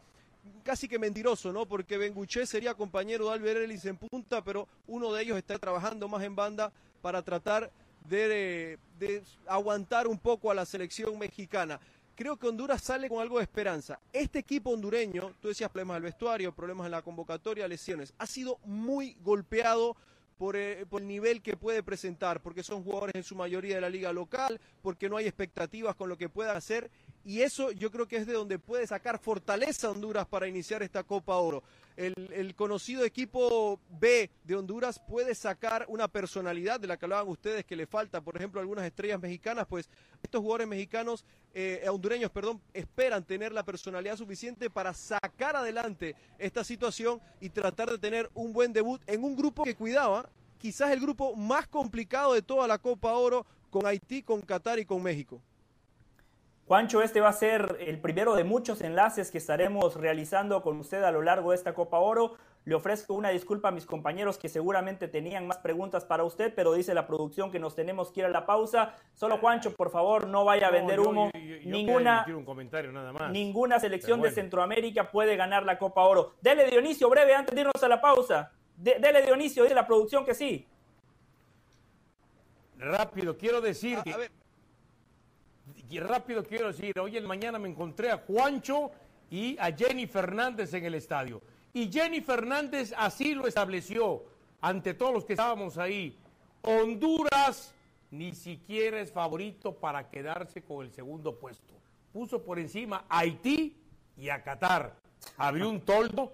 [0.62, 1.64] casi que mentiroso, ¿no?
[1.64, 6.22] Porque Benguché sería compañero de Albert en punta, pero uno de ellos está trabajando más
[6.24, 7.70] en banda para tratar
[8.06, 11.80] de, de, aguantar un poco a la selección mexicana.
[12.14, 13.98] creo que Honduras sale con algo de esperanza.
[14.12, 18.58] Este equipo hondureño, tú decías problemas del vestuario, problemas en la convocatoria, lesiones, ha sido
[18.66, 19.96] muy golpeado
[20.36, 23.80] por, eh, por, el nivel que puede presentar, porque son jugadores en su mayoría de
[23.80, 26.90] la liga local, porque no hay expectativas con lo que puedan hacer,
[27.24, 31.02] y eso yo creo que es de donde puede sacar fortaleza Honduras para iniciar esta
[31.02, 31.62] Copa Oro.
[31.96, 37.28] El, el, conocido equipo B de Honduras puede sacar una personalidad de la que hablaban
[37.28, 39.88] ustedes que le falta, por ejemplo, algunas estrellas mexicanas, pues
[40.22, 41.24] estos jugadores mexicanos,
[41.54, 47.90] eh, hondureños, perdón, esperan tener la personalidad suficiente para sacar adelante esta situación y tratar
[47.90, 50.28] de tener un buen debut en un grupo que cuidaba,
[50.58, 54.84] quizás el grupo más complicado de toda la Copa Oro, con Haití, con Qatar y
[54.84, 55.40] con México.
[56.66, 61.04] Juancho, este va a ser el primero de muchos enlaces que estaremos realizando con usted
[61.04, 62.34] a lo largo de esta Copa Oro.
[62.64, 66.72] Le ofrezco una disculpa a mis compañeros que seguramente tenían más preguntas para usted, pero
[66.72, 68.96] dice la producción que nos tenemos que ir a la pausa.
[69.14, 71.30] Solo Juancho, por favor, no vaya a vender humo.
[71.34, 73.30] Yo, yo, yo, ninguna, un comentario nada más.
[73.30, 74.34] ninguna selección bueno.
[74.34, 76.34] de Centroamérica puede ganar la Copa Oro.
[76.40, 78.50] Dele Dionisio, breve, antes de irnos a la pausa.
[78.76, 80.66] De, dele Dionisio, dice la producción que sí.
[82.76, 84.32] Rápido, quiero decir A- que a ver.
[85.88, 88.90] Y rápido quiero decir, hoy en mañana me encontré a Juancho
[89.30, 91.40] y a Jenny Fernández en el estadio.
[91.72, 94.24] Y Jenny Fernández así lo estableció
[94.60, 96.16] ante todos los que estábamos ahí.
[96.62, 97.74] Honduras
[98.10, 101.74] ni siquiera es favorito para quedarse con el segundo puesto.
[102.12, 103.76] Puso por encima a Haití
[104.16, 104.96] y a Qatar.
[105.36, 106.32] Abrió un toldo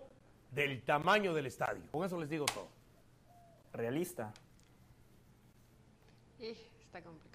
[0.51, 1.83] del tamaño del estadio.
[1.91, 2.69] Con eso les digo todo.
[3.73, 4.33] Realista.
[6.39, 7.32] Y está complicado.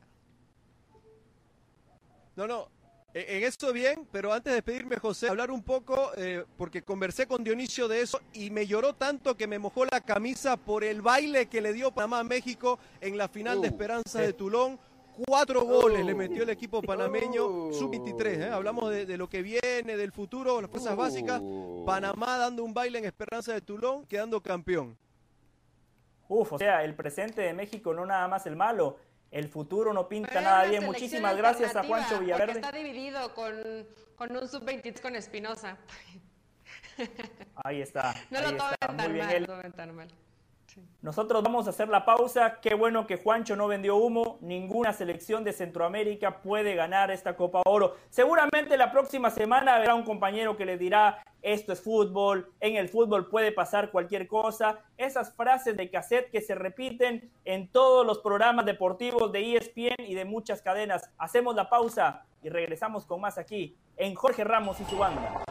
[2.38, 2.70] No, no,
[3.16, 7.26] e- en eso bien, pero antes de despedirme, José, hablar un poco, eh, porque conversé
[7.28, 11.02] con Dionisio de eso y me lloró tanto que me mojó la camisa por el
[11.02, 13.72] baile que le dio Panamá a México en la final de Uh.
[13.72, 14.80] Esperanza de Tulón.
[15.26, 16.18] Cuatro goles le Uh.
[16.18, 17.74] metió el equipo panameño, Uh.
[17.74, 18.40] sub-23.
[18.40, 18.50] ¿eh?
[18.52, 21.42] Hablamos de, de lo que viene, del futuro, las fuerzas básicas.
[21.44, 21.84] Uh.
[21.88, 24.96] Panamá dando un baile en Esperanza de Tulón, quedando campeón.
[26.30, 28.98] Uf, o sea, el presente de México no nada más el malo.
[29.32, 30.86] El futuro no pinta Pero nada bien.
[30.86, 32.54] Muchísimas gracias a Juancho Villaverde.
[32.54, 33.54] Está dividido con,
[34.16, 35.78] con un sub-23 con Espinosa.
[37.56, 38.14] Ahí está.
[38.32, 39.42] No ahí lo tomen Muy tan bien mal, él.
[39.42, 40.08] no lo tomen tan mal.
[41.02, 42.60] Nosotros vamos a hacer la pausa.
[42.62, 44.38] Qué bueno que Juancho no vendió humo.
[44.42, 47.96] Ninguna selección de Centroamérica puede ganar esta Copa Oro.
[48.10, 52.90] Seguramente la próxima semana habrá un compañero que le dirá, esto es fútbol, en el
[52.90, 54.80] fútbol puede pasar cualquier cosa.
[54.98, 60.16] Esas frases de cassette que se repiten en todos los programas deportivos de ESPN y
[60.16, 61.10] de muchas cadenas.
[61.18, 65.44] Hacemos la pausa y regresamos con más aquí en Jorge Ramos y su banda.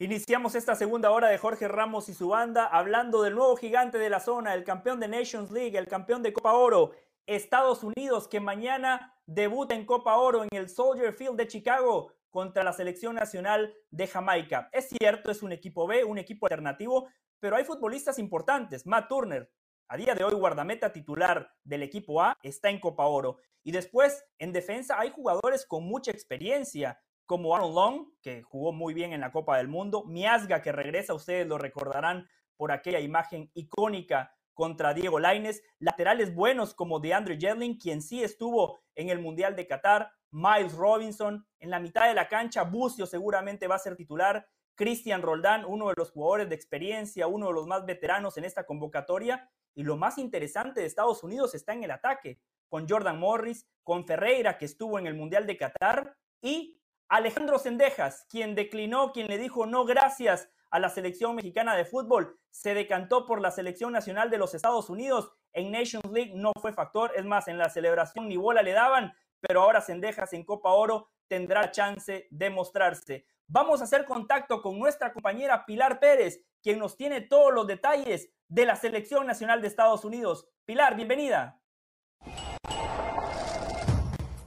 [0.00, 4.10] Iniciamos esta segunda hora de Jorge Ramos y su banda hablando del nuevo gigante de
[4.10, 6.90] la zona, el campeón de Nations League, el campeón de Copa Oro,
[7.26, 12.64] Estados Unidos, que mañana debuta en Copa Oro en el Soldier Field de Chicago contra
[12.64, 14.68] la selección nacional de Jamaica.
[14.72, 17.06] Es cierto, es un equipo B, un equipo alternativo,
[17.38, 18.86] pero hay futbolistas importantes.
[18.86, 19.48] Matt Turner,
[19.86, 23.36] a día de hoy guardameta titular del equipo A, está en Copa Oro.
[23.62, 28.94] Y después, en defensa, hay jugadores con mucha experiencia como Aaron Long, que jugó muy
[28.94, 33.50] bien en la Copa del Mundo, Miasga, que regresa, ustedes lo recordarán por aquella imagen
[33.54, 39.56] icónica contra Diego Laines, laterales buenos como DeAndre Jedlin, quien sí estuvo en el Mundial
[39.56, 43.96] de Qatar, Miles Robinson, en la mitad de la cancha, Bucio seguramente va a ser
[43.96, 44.46] titular,
[44.76, 48.64] Cristian Roldán, uno de los jugadores de experiencia, uno de los más veteranos en esta
[48.64, 53.68] convocatoria, y lo más interesante de Estados Unidos está en el ataque, con Jordan Morris,
[53.82, 56.80] con Ferreira, que estuvo en el Mundial de Qatar, y
[57.14, 62.40] Alejandro Sendejas, quien declinó, quien le dijo no gracias a la selección mexicana de fútbol,
[62.50, 65.30] se decantó por la selección nacional de los Estados Unidos.
[65.52, 69.14] En Nations League no fue factor, es más, en la celebración ni bola le daban,
[69.38, 73.26] pero ahora Sendejas en Copa Oro tendrá chance de mostrarse.
[73.46, 78.28] Vamos a hacer contacto con nuestra compañera Pilar Pérez, quien nos tiene todos los detalles
[78.48, 80.48] de la selección nacional de Estados Unidos.
[80.64, 81.60] Pilar, bienvenida.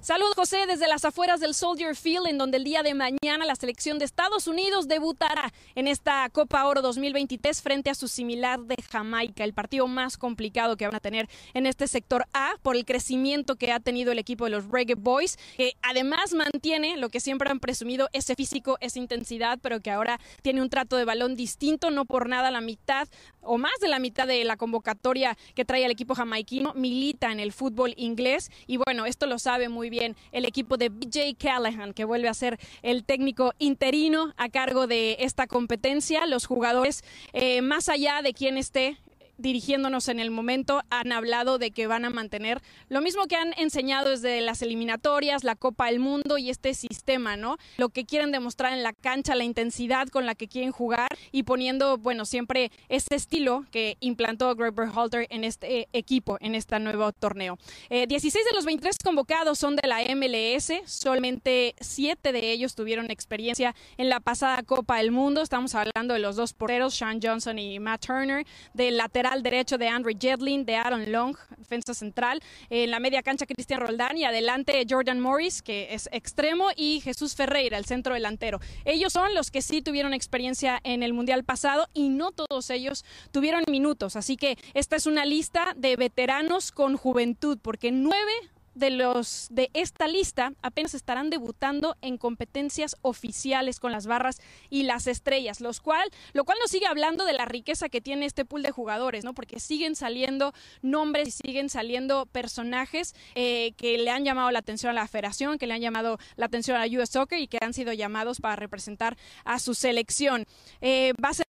[0.07, 3.57] Saludos José desde las afueras del Soldier Field, en donde el día de mañana la
[3.57, 8.77] selección de Estados Unidos debutará en esta Copa Oro 2023 frente a su similar de
[8.89, 12.85] Jamaica, el partido más complicado que van a tener en este sector A por el
[12.85, 17.19] crecimiento que ha tenido el equipo de los Reggae Boys, que además mantiene lo que
[17.19, 21.35] siempre han presumido, ese físico, esa intensidad, pero que ahora tiene un trato de balón
[21.35, 23.09] distinto, no por nada la mitad
[23.41, 27.41] o más de la mitad de la convocatoria que trae el equipo jamaiquino milita en
[27.41, 31.35] el fútbol inglés y bueno, esto lo sabe muy bien también el equipo de BJ
[31.37, 36.25] Callahan, que vuelve a ser el técnico interino a cargo de esta competencia.
[36.27, 38.97] Los jugadores, eh, más allá de quién esté
[39.37, 43.53] dirigiéndonos en el momento, han hablado de que van a mantener lo mismo que han
[43.57, 47.57] enseñado desde las eliminatorias, la Copa del Mundo y este sistema, ¿no?
[47.77, 51.43] Lo que quieren demostrar en la cancha, la intensidad con la que quieren jugar y
[51.43, 57.11] poniendo, bueno, siempre ese estilo que implantó Greg Berhalter en este equipo, en este nuevo
[57.11, 57.57] torneo.
[57.89, 63.11] 16 eh, de los 23 convocados son de la MLS, solamente 7 de ellos tuvieron
[63.11, 65.41] experiencia en la pasada Copa del Mundo.
[65.41, 69.77] Estamos hablando de los dos porteros, Sean Johnson y Matt Turner, del lateral al derecho
[69.77, 72.41] de Andrew Jedlin, de Aaron Long, defensa central.
[72.69, 77.35] En la media cancha, Cristian Roldán y adelante Jordan Morris, que es extremo, y Jesús
[77.35, 78.59] Ferreira, el centro delantero.
[78.85, 83.05] Ellos son los que sí tuvieron experiencia en el Mundial pasado y no todos ellos
[83.31, 84.15] tuvieron minutos.
[84.15, 88.31] Así que esta es una lista de veteranos con juventud, porque nueve
[88.77, 94.83] de los de esta lista apenas estarán debutando en competencias oficiales con las barras y
[94.83, 98.45] las estrellas, los cual, lo cual nos sigue hablando de la riqueza que tiene este
[98.45, 99.33] pool de jugadores, ¿no?
[99.33, 104.91] Porque siguen saliendo nombres y siguen saliendo personajes eh, que le han llamado la atención
[104.91, 107.57] a la federación, que le han llamado la atención a la US Soccer y que
[107.61, 110.45] han sido llamados para representar a su selección.
[110.81, 111.46] Eh, va a ser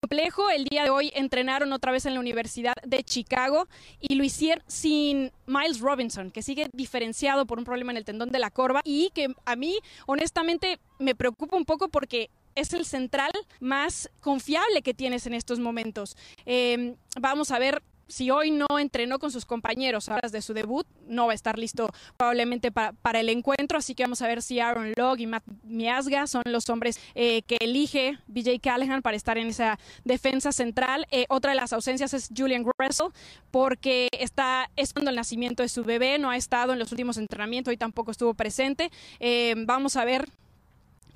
[0.00, 0.48] complejo.
[0.50, 3.66] El día de hoy entrenaron otra vez en la Universidad de Chicago
[4.00, 8.30] y lo hicieron sin Miles Robinson, que sigue diferenciado por un problema en el tendón
[8.30, 12.84] de la corva y que a mí honestamente me preocupa un poco porque es el
[12.84, 13.30] central
[13.60, 16.16] más confiable que tienes en estos momentos.
[16.44, 20.54] Em, vamos a ver si hoy no entrenó con sus compañeros a horas de su
[20.54, 23.78] debut, no va a estar listo probablemente para, el encuentro.
[23.78, 27.42] Así que vamos a ver si Aaron Logg y Matt Miasga son los hombres eh,
[27.42, 31.06] que elige BJ Callahan para estar en esa defensa central.
[31.10, 33.08] Eh, otra de las ausencias es Julian Gressel,
[33.50, 37.70] porque está esperando el nacimiento de su bebé, no ha estado en los últimos entrenamientos,
[37.70, 38.90] hoy tampoco estuvo presente.
[39.20, 40.28] Eh, vamos a ver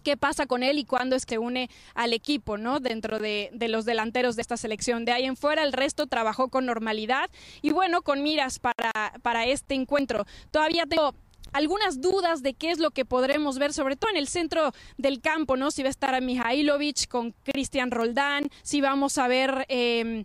[0.02, 2.80] qué pasa con él y cuándo es que une al equipo, ¿no?
[2.80, 5.04] Dentro de, los delanteros de esta selección.
[5.04, 7.30] De ahí en fuera, el resto trabajó con normalidad
[7.62, 8.92] y bueno, con miras para,
[9.22, 10.26] para este encuentro.
[10.50, 11.14] Todavía tengo
[11.52, 15.20] algunas dudas de qué es lo que podremos ver, sobre todo en el centro del
[15.20, 15.70] campo, ¿no?
[15.70, 19.66] Si va a estar Mihailovic con Cristian Roldán, si vamos a ver...
[19.68, 20.24] Eh,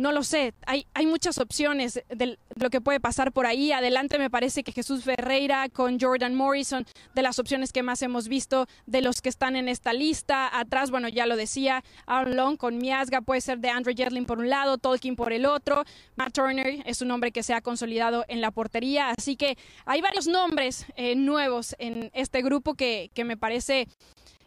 [0.00, 3.70] no lo sé, hay, hay muchas opciones de lo que puede pasar por ahí.
[3.70, 8.26] Adelante me parece que Jesús Ferreira con Jordan Morrison, de las opciones que más hemos
[8.26, 10.58] visto de los que están en esta lista.
[10.58, 14.38] Atrás, bueno, ya lo decía, Aaron Long con Miasga, puede ser de Andrew Jedlin por
[14.38, 15.84] un lado, Tolkien por el otro.
[16.16, 19.10] Matt Turner es un nombre que se ha consolidado en la portería.
[19.10, 23.86] Así que hay varios nombres eh, nuevos en este grupo que, que me parece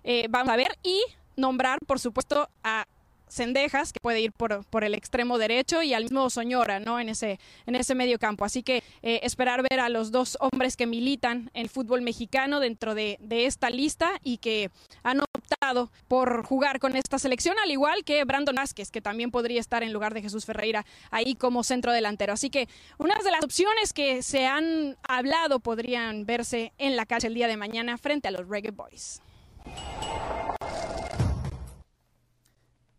[0.03, 0.99] eh, vamos a ver y
[1.35, 2.87] nombrar, por supuesto, a
[3.33, 6.99] Cendejas, que puede ir por, por, el extremo derecho, y al mismo Soñora, ¿no?
[6.99, 8.45] En ese, en ese medio campo.
[8.45, 12.95] Así que eh, esperar ver a los dos hombres que militan el fútbol mexicano dentro
[12.95, 14.69] de, de, esta lista y que
[15.01, 19.59] han optado por jugar con esta selección, al igual que Brandon Vázquez, que también podría
[19.59, 22.33] estar en lugar de Jesús Ferreira ahí como centro delantero.
[22.33, 27.27] Así que unas de las opciones que se han hablado podrían verse en la calle
[27.27, 29.21] el día de mañana frente a los Reggae Boys.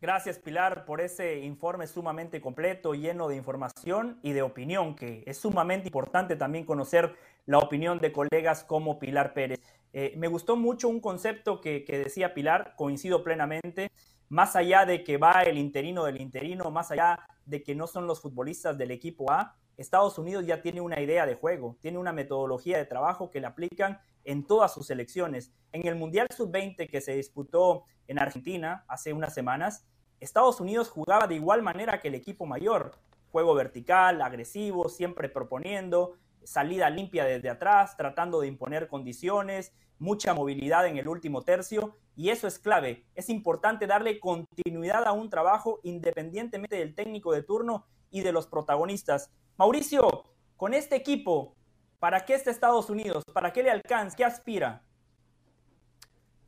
[0.04, 5.38] Gracias Pilar por ese informe sumamente completo, lleno de información y de opinión, que es
[5.38, 9.60] sumamente importante también conocer la opinión de colegas como Pilar Pérez.
[9.94, 13.90] Eh, me gustó mucho un concepto que, que decía Pilar, coincido plenamente,
[14.28, 18.06] más allá de que va el interino del interino, más allá de que no son
[18.06, 22.12] los futbolistas del equipo A, Estados Unidos ya tiene una idea de juego, tiene una
[22.12, 25.50] metodología de trabajo que le aplican en todas sus selecciones.
[25.72, 29.86] En el Mundial Sub-20 que se disputó en Argentina hace unas semanas,
[30.24, 32.92] Estados Unidos jugaba de igual manera que el equipo mayor.
[33.30, 40.86] Juego vertical, agresivo, siempre proponiendo, salida limpia desde atrás, tratando de imponer condiciones, mucha movilidad
[40.86, 43.04] en el último tercio y eso es clave.
[43.14, 48.46] Es importante darle continuidad a un trabajo independientemente del técnico de turno y de los
[48.46, 49.30] protagonistas.
[49.56, 50.24] Mauricio,
[50.56, 51.54] con este equipo,
[51.98, 53.24] ¿para qué está Estados Unidos?
[53.32, 54.16] ¿Para qué le alcanza?
[54.16, 54.82] ¿Qué aspira?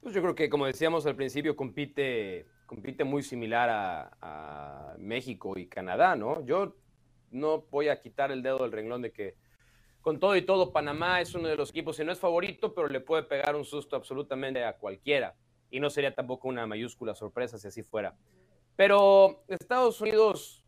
[0.01, 3.71] Pues yo creo que, como decíamos al principio, compite compite muy similar
[4.21, 6.45] a, México y Canadá, ¿no?
[6.47, 6.75] Yo
[7.31, 9.37] no voy a quitar el dedo del renglón de que
[10.01, 12.89] con todo y todo Panamá es uno de los equipos, si no es favorito, pero
[12.89, 15.37] le puede pegar un susto absolutamente a cualquiera.
[15.71, 18.17] Y no sería tampoco una mayúscula sorpresa si así fuera.
[18.75, 20.65] Pero Estados Unidos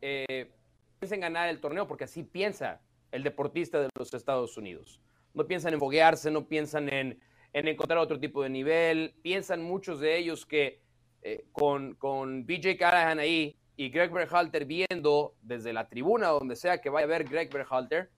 [0.00, 0.52] eh,
[1.00, 2.80] piensa en ganar el torneo porque así piensa
[3.10, 5.00] el deportista de los Estados Unidos.
[5.34, 7.20] No piensan en foguearse, no piensan en,
[7.52, 9.14] en encontrar otro tipo de nivel.
[9.22, 10.85] Piensan muchos de ellos que
[11.28, 16.80] eh, con, con BJ Callahan ahí y Greg Berhalter viendo desde la tribuna, donde sea
[16.80, 18.12] que vaya a ver Greg Berhalter,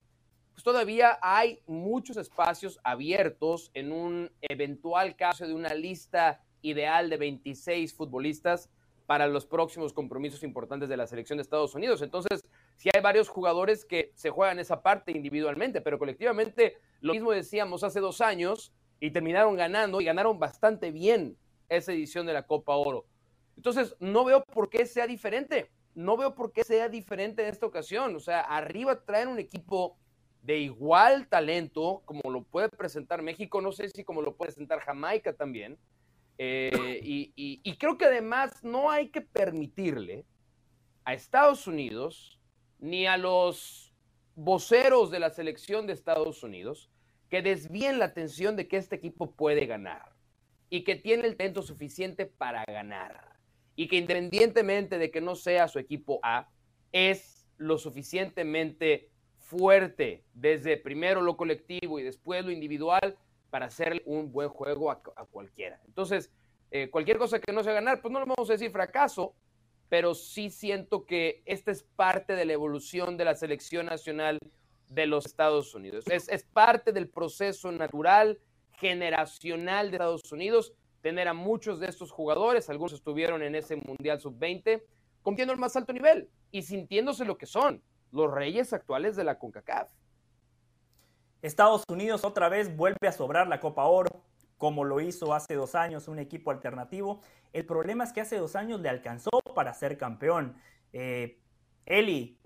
[0.52, 7.16] pues todavía hay muchos espacios abiertos en un eventual caso de una lista ideal de
[7.16, 8.68] 26 futbolistas
[9.06, 12.02] para los próximos compromisos importantes de la selección de Estados Unidos.
[12.02, 12.44] Entonces,
[12.76, 17.84] sí hay varios jugadores que se juegan esa parte individualmente, pero colectivamente lo mismo decíamos
[17.84, 21.38] hace dos años y terminaron ganando y ganaron bastante bien
[21.68, 23.06] esa edición de la Copa Oro.
[23.56, 25.70] Entonces, no veo por qué sea diferente.
[25.94, 28.14] No veo por qué sea diferente en esta ocasión.
[28.14, 29.98] O sea, arriba traen un equipo
[30.42, 34.78] de igual talento como lo puede presentar México, no sé si como lo puede presentar
[34.80, 35.76] Jamaica también
[36.38, 40.24] eh, y, creo que además no hay que permitirle
[41.04, 42.40] a Estados Unidos
[42.78, 43.92] ni a los
[44.36, 46.90] voceros de la selección de Estados Unidos
[47.28, 50.12] que desvíen la atención de que este equipo puede ganar
[50.70, 53.36] y que tiene el talento suficiente para ganar
[53.74, 56.48] y que independientemente de que no sea su equipo A,
[56.92, 63.16] es lo suficientemente fuerte desde primero lo colectivo y después lo individual
[63.50, 65.00] para hacer un buen juego a,
[65.30, 65.80] cualquiera.
[65.86, 66.30] Entonces,
[66.70, 69.34] eh, cualquier cosa que no sea ganar, pues no lo vamos a decir fracaso,
[69.88, 74.38] pero sí siento que esta es parte de la evolución de la selección nacional
[74.88, 76.04] de los Estados Unidos.
[76.08, 78.38] Es, es parte del proceso natural,
[78.78, 84.20] generacional de Estados Unidos, tener a muchos de estos jugadores, algunos estuvieron en ese Mundial
[84.20, 84.82] Sub-20,
[85.22, 89.38] compitiendo al más alto nivel y sintiéndose lo que son, los reyes actuales de la
[89.38, 89.90] CONCACAF.
[91.42, 94.24] Estados Unidos otra vez vuelve a sobrar la Copa Oro,
[94.56, 97.20] como lo hizo hace dos años un equipo alternativo.
[97.52, 100.56] El problema es que hace dos años le alcanzó para ser campeón.
[100.92, 101.38] Eh,
[101.86, 102.38] Eli,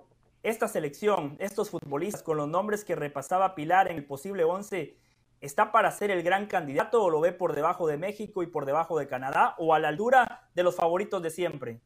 [0.42, 4.96] esta selección, estos futbolistas con los nombres que repasaba Pilar en el posible 11,
[5.42, 8.64] ¿está para ser el gran candidato o lo ve por debajo de México y por
[8.64, 11.80] debajo de Canadá o a la altura de los favoritos de siempre?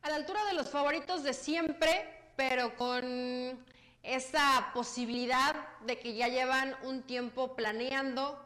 [0.00, 3.62] A la altura de los favoritos de siempre, pero con
[4.02, 5.54] esa posibilidad
[5.86, 8.42] de que ya llevan un tiempo planeando,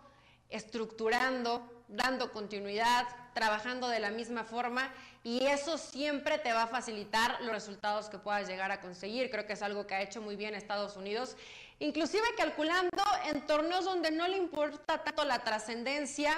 [0.50, 4.92] estructurando, dando continuidad, trabajando de la misma forma
[5.22, 9.30] y eso siempre te va a facilitar los resultados que puedas llegar a conseguir.
[9.30, 11.36] Creo que es algo que ha hecho muy bien Estados Unidos,
[11.78, 16.32] inclusive calculando en torneos donde no le importa tanto la trascendencia,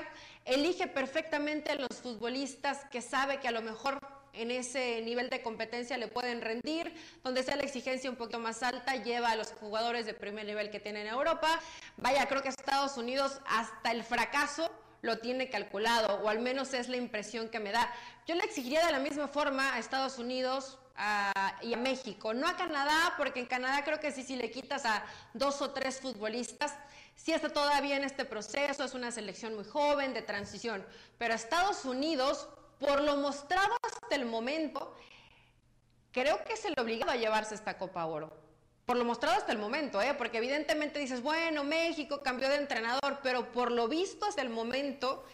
[0.45, 4.01] elige perfectamente los futbolistas que sabe que a lo mejor
[4.33, 8.63] en ese nivel de competencia le pueden rendir, donde sea la exigencia un poquito más
[8.63, 11.61] alta, lleva a los jugadores de primer nivel que tienen en Europa.
[11.97, 14.71] Vaya, creo que Estados Unidos hasta el fracaso
[15.03, 17.93] lo tiene calculado, o al menos es la impresión que me da.
[18.27, 20.79] Yo le exigiría de la misma forma a Estados Unidos
[21.63, 24.85] y a México, no a Canadá, porque en Canadá creo que sí, si le quitas
[24.85, 26.75] a dos o tres futbolistas,
[27.15, 30.85] sí está todavía en este proceso, es una selección muy joven de transición,
[31.17, 34.95] pero a Estados Unidos por lo mostrado hasta el momento,
[36.13, 38.33] creo que es el obligado a llevarse esta Copa Oro.
[38.87, 40.15] Por lo mostrado hasta el momento, ¿eh?
[40.15, 45.25] porque evidentemente dices, bueno, México cambió de entrenador, pero por lo visto hasta el momento,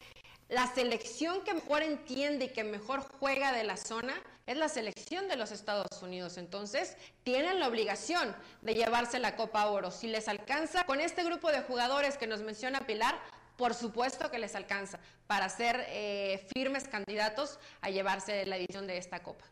[0.49, 4.15] la selección que mejor entiende y que mejor juega de la zona
[4.47, 6.37] es la selección de los Estados Unidos.
[6.37, 9.91] Entonces, tienen la obligación de llevarse la Copa Oro.
[9.91, 13.15] Si les alcanza con este grupo de jugadores que nos menciona Pilar,
[13.57, 18.99] por supuesto que les alcanza para ser eh, firmes candidatos a llevarse la edición de
[18.99, 19.45] esta Copa.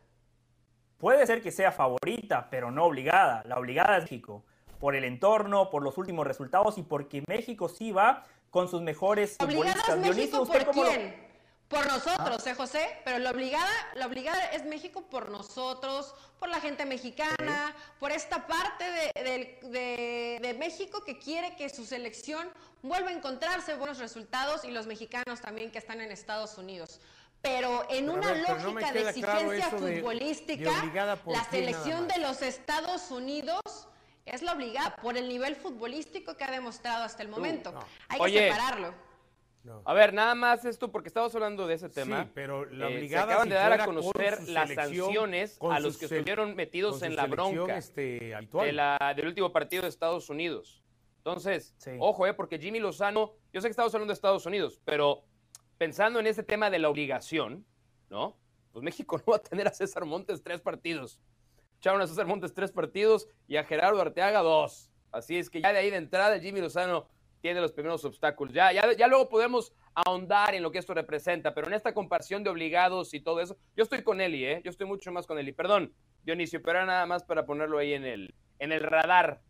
[0.98, 3.42] Puede ser que sea favorita, pero no obligada.
[3.46, 4.44] La obligada es México,
[4.78, 9.36] por el entorno, por los últimos resultados y porque México sí va con sus mejores
[9.38, 9.98] futbolistas.
[9.98, 11.21] México por quién?
[11.72, 12.50] Por nosotros, ah.
[12.50, 12.98] ¿eh, José?
[13.02, 18.46] Pero la obligada, la obligada es México por nosotros, por la gente mexicana, por esta
[18.46, 22.46] parte de, México que quiere que su selección
[22.82, 27.00] vuelva a encontrarse buenos resultados y los mexicanos también que están en Estados Unidos.
[27.40, 30.70] Pero en una lógica de exigencia futbolística,
[31.26, 33.62] la selección de los Estados Unidos
[34.26, 37.72] es la obligada por el nivel futbolístico que ha demostrado hasta el momento.
[38.08, 39.11] Hay que separarlo.
[39.84, 42.24] A ver, nada más esto porque estamos hablando de ese tema.
[42.24, 45.98] Sí, pero la eh, obligada, se acaban de dar a conocer las sanciones a los
[45.98, 48.34] que estuvieron metidos en la bronca este,
[49.16, 50.82] del último partido de Estados Unidos.
[51.18, 55.24] Entonces, ojo, eh, porque Jimmy Lozano, yo sé que estamos hablando de Estados Unidos, pero
[55.78, 57.64] pensando en ese tema de la obligación,
[58.10, 58.36] ¿no?
[58.72, 61.20] Pues México no va a tener a César Montes tres partidos.
[61.78, 64.90] Echaron a César Montes tres partidos y a Gerardo Arteaga dos.
[65.12, 67.06] Así es que ya de ahí de entrada Jimmy Lozano
[67.42, 68.54] tiene los primeros obstáculos.
[68.54, 72.42] Ya, ya, ya luego podemos ahondar en lo que esto representa, pero en esta comparación
[72.44, 74.62] de obligados y todo eso, yo estoy con Eli, ¿eh?
[74.64, 75.52] Yo estoy mucho más con Eli.
[75.52, 79.42] Perdón, Dionisio, pero era nada más para ponerlo ahí en el, en el radar,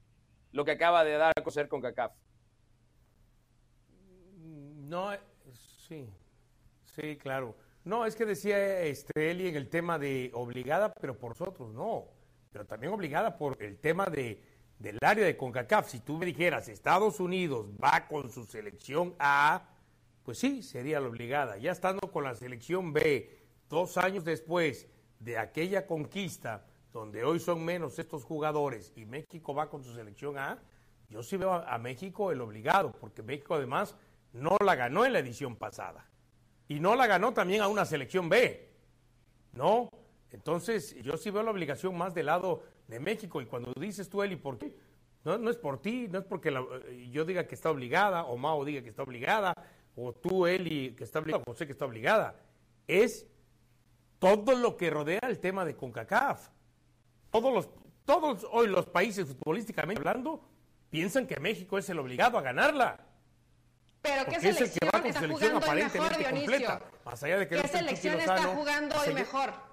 [0.53, 2.13] lo que acaba de dar a conocer con CACAF.
[4.39, 5.13] No,
[5.53, 6.09] sí,
[6.85, 7.57] sí, claro.
[7.85, 12.09] No, es que decía este, Eli en el tema de obligada, pero por nosotros no.
[12.53, 14.52] Pero también obligada por el tema de
[14.83, 19.69] del área de CONCACAF, si tú me dijeras Estados Unidos va con su selección A,
[20.25, 21.57] pues sí, sería la obligada.
[21.57, 23.39] Ya estando con la selección B,
[23.71, 24.89] dos años después
[25.21, 30.37] de aquella conquista, donde hoy son menos estos jugadores y México va con su selección
[30.37, 30.61] A,
[31.09, 33.95] yo sí veo a, México el obligado, porque México además
[34.33, 36.09] no la ganó en la edición pasada.
[36.67, 38.69] Y no la ganó también a una selección B.
[39.53, 39.91] ¿No?
[40.31, 42.63] Entonces, yo sí veo la obligación más del lado
[42.93, 43.41] de México.
[43.41, 44.77] Y cuando dices tú, Eli, ¿por qué?
[45.25, 48.37] No, no es por ti, no es porque eh, yo diga que está obligada, o
[48.37, 49.55] Mao diga que está obligada,
[49.97, 52.37] o tú, Eli, que está obligada, o José que está obligada.
[52.87, 53.27] Es
[54.19, 56.49] todo lo que rodea el tema de CONCACAF.
[57.31, 57.69] Todos los,
[58.05, 60.45] todos hoy los países futbolísticamente hablando
[60.91, 63.07] piensan que México es el obligado a ganarla.
[64.03, 66.83] Pero ¿qué selección, es el que va con está selección aparentemente mejor, completa?
[67.05, 69.72] Más allá de que ¿Qué selección está jugando hoy mejor?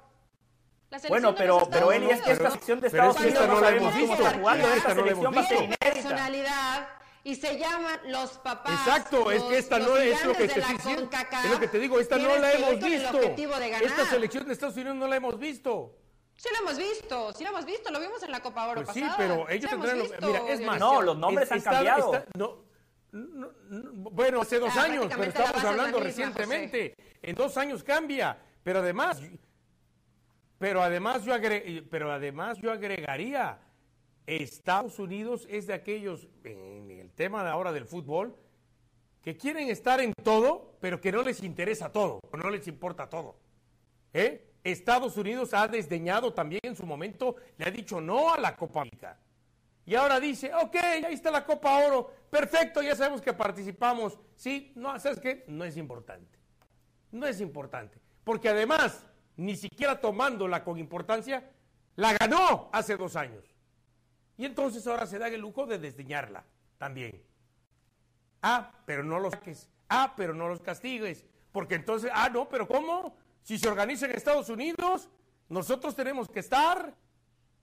[1.08, 4.14] Bueno, pero, pero Eli, es que esta selección de Estados Unidos no la hemos visto.
[4.14, 6.88] Esta selección va a ser personalidad
[7.24, 8.88] y se llaman los papás.
[8.88, 11.10] Exacto, es que esta no es lo que te diciendo.
[11.44, 13.20] Es lo que te digo, esta no la hemos visto.
[13.22, 15.96] Esta selección de Estados Unidos no la hemos visto.
[16.36, 18.94] Sí lo hemos visto, sí lo hemos visto, lo vimos en la Copa Oro pues
[18.94, 20.02] Sí, pero ellos tendrán...
[20.22, 20.80] Mira, es más...
[20.80, 22.24] No, los nombres han cambiado.
[22.34, 22.64] no,
[23.12, 26.96] bueno, hace dos ah, años, pero estamos hablando recientemente.
[27.22, 29.22] En dos años cambia, pero además...
[30.60, 31.34] Pero además yo,
[31.89, 33.60] pero además yo agregaría,
[34.28, 38.36] Estados Unidos es de aquellos, en el tema de ahora del fútbol,
[39.24, 43.38] que quieren estar en todo, pero que no les interesa todo, no les importa todo.
[44.14, 44.45] ¿Eh?
[44.64, 48.82] Estados Unidos ha desdeñado también en su momento, le ha dicho no a la Copa
[48.82, 49.18] América.
[49.86, 54.20] Y ahora dice, ok, ahí está la Copa Oro, perfecto, ya sabemos que participamos.
[54.36, 55.45] Sí, no, ¿sabes qué?
[55.47, 56.38] No es importante.
[57.12, 57.97] No es importante.
[58.24, 59.05] Porque además,
[59.40, 61.50] ni siquiera tomándola con importancia,
[61.96, 63.56] la ganó hace dos años.
[64.38, 66.44] Y entonces ahora se da el lujo de desdeñarla
[66.78, 67.24] también.
[68.42, 69.70] Ah, pero no los saques.
[69.88, 71.26] Ah, pero no los castigues.
[71.52, 73.16] Porque entonces, ah, no, pero ¿cómo?
[73.42, 75.10] Si se organiza en Estados Unidos,
[75.48, 76.94] nosotros tenemos que estar.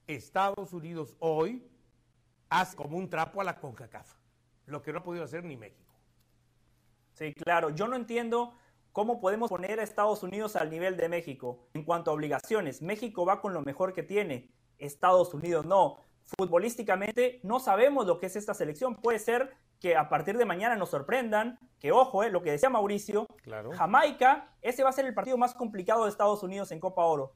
[0.07, 1.67] Estados Unidos hoy
[2.49, 4.15] hace como un trapo a la CONCACAF,
[4.67, 5.95] lo que no ha podido hacer ni México.
[7.13, 8.57] Sí, claro, yo no entiendo
[8.97, 12.81] cómo podemos poner a Estados Unidos al nivel de México en cuanto a obligaciones.
[12.81, 15.99] México va con lo mejor que tiene, Estados Unidos no.
[16.39, 18.97] Futbolísticamente no sabemos lo que es esta selección.
[18.97, 22.71] Puede ser que a partir de mañana nos sorprendan, que ojo, eh, lo que decía
[22.71, 23.27] Mauricio,
[23.75, 27.35] Jamaica, ese va a ser el partido más complicado de Estados Unidos en Copa Oro.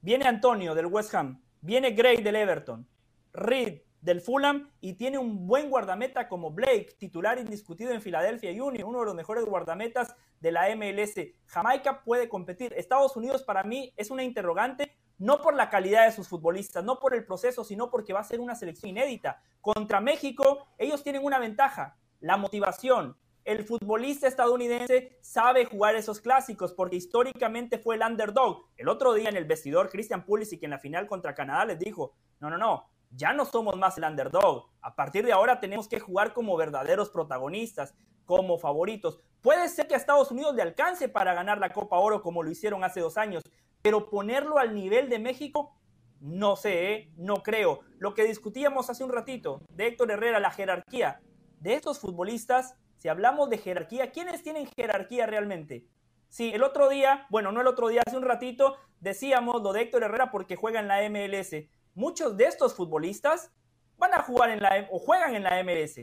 [0.00, 2.88] Viene Antonio del West Ham, viene Gray del Everton,
[3.34, 8.88] Reed del Fulham y tiene un buen guardameta como Blake, titular indiscutido en Philadelphia Union,
[8.88, 11.14] uno de los mejores guardametas de la MLS.
[11.46, 12.72] Jamaica puede competir.
[12.74, 16.98] Estados Unidos para mí es una interrogante no por la calidad de sus futbolistas, no
[16.98, 19.42] por el proceso, sino porque va a ser una selección inédita.
[19.60, 23.16] Contra México, ellos tienen una ventaja, la motivación.
[23.44, 28.70] El futbolista estadounidense sabe jugar esos clásicos porque históricamente fue el underdog.
[28.78, 32.14] El otro día en el vestidor, Christian Pulisic en la final contra Canadá les dijo,
[32.40, 34.68] no, no, no, ya no somos más el underdog.
[34.80, 37.94] A partir de ahora tenemos que jugar como verdaderos protagonistas,
[38.24, 39.20] como favoritos.
[39.40, 42.50] Puede ser que a Estados Unidos le alcance para ganar la Copa Oro como lo
[42.50, 43.42] hicieron hace dos años,
[43.82, 45.74] pero ponerlo al nivel de México,
[46.20, 47.12] no sé, ¿eh?
[47.16, 47.80] no creo.
[47.98, 51.20] Lo que discutíamos hace un ratito de Héctor Herrera, la jerarquía
[51.58, 55.86] de estos futbolistas, si hablamos de jerarquía, ¿quiénes tienen jerarquía realmente?
[56.28, 59.82] Sí, el otro día, bueno, no el otro día, hace un ratito, decíamos lo de
[59.82, 61.66] Héctor Herrera porque juega en la MLS.
[61.94, 63.50] Muchos de estos futbolistas
[63.98, 66.00] van a jugar en la o juegan en la MLS.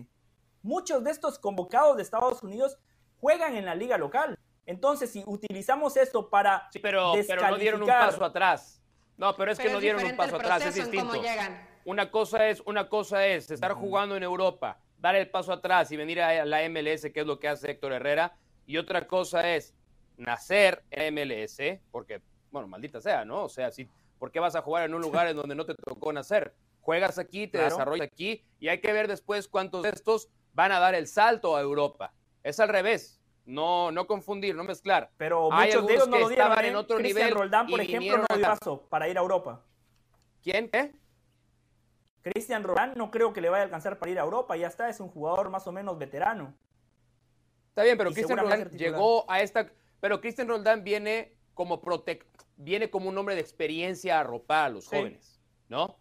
[0.61, 2.77] Muchos de estos convocados de Estados Unidos
[3.19, 4.37] juegan en la liga local.
[4.65, 6.69] Entonces, si utilizamos esto para.
[6.71, 8.81] Sí, pero, pero no dieron un paso atrás.
[9.15, 11.19] No, pero es que no dieron un paso atrás, es distinto.
[11.85, 15.97] Una cosa es, una cosa es estar jugando en Europa, dar el paso atrás y
[15.97, 18.35] venir a la MLS, que es lo que hace Héctor Herrera,
[18.65, 19.73] y otra cosa es
[20.17, 21.57] nacer en MLS,
[21.89, 23.45] porque, bueno, maldita sea, ¿no?
[23.45, 25.75] O sea, si, ¿por qué vas a jugar en un lugar en donde no te
[25.75, 26.53] tocó nacer?
[26.81, 30.79] Juegas aquí, te desarrollas aquí, y hay que ver después cuántos de estos van a
[30.79, 32.13] dar el salto a Europa.
[32.43, 33.21] Es al revés.
[33.45, 35.09] No, no confundir, no mezclar.
[35.17, 36.75] Pero muchos de ellos no lo dieron, en ¿eh?
[36.75, 39.63] otro Cristian Roldán, por ejemplo, no dio paso para ir a Europa.
[40.43, 40.69] ¿Quién?
[40.69, 40.93] ¿Qué?
[42.21, 44.89] Cristian Roldán no creo que le vaya a alcanzar para ir a Europa, ya está,
[44.89, 46.53] es un jugador más o menos veterano.
[47.69, 49.71] Está bien, pero Cristian Roldán llegó a esta,
[50.01, 52.25] pero Cristian Roldán viene como protect,
[52.55, 55.97] viene como un hombre de experiencia a ropar a los jóvenes, ¿no?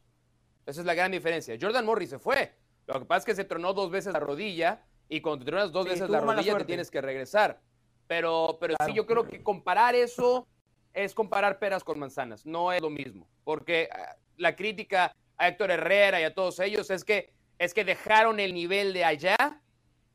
[0.66, 1.56] Esa es la gran diferencia.
[1.58, 2.52] Jordan Morris se fue.
[2.86, 5.72] Lo que pasa es que se tronó dos veces la rodilla y cuando te tronas
[5.72, 7.60] dos veces la rodilla te tienes que regresar.
[8.06, 10.46] Pero, pero sí, yo creo que comparar eso
[10.92, 15.70] es comparar peras con manzanas, no es lo mismo, porque ah, la crítica a Héctor
[15.70, 19.60] Herrera y a todos ellos es que, es que dejaron el nivel de allá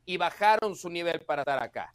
[0.06, 1.94] y bajaron su nivel para estar acá.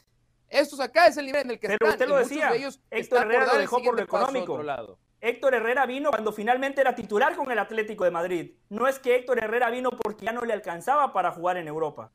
[0.49, 1.89] Estos acá es el nivel en el que Pero están.
[1.91, 4.53] usted lo decía, de ellos Héctor Herrera lo dejó por lo económico.
[4.53, 4.99] otro lado.
[5.19, 8.51] Héctor Herrera vino cuando finalmente era titular con el Atlético de Madrid.
[8.69, 12.11] No es que Héctor Herrera vino porque ya no le alcanzaba para jugar en Europa.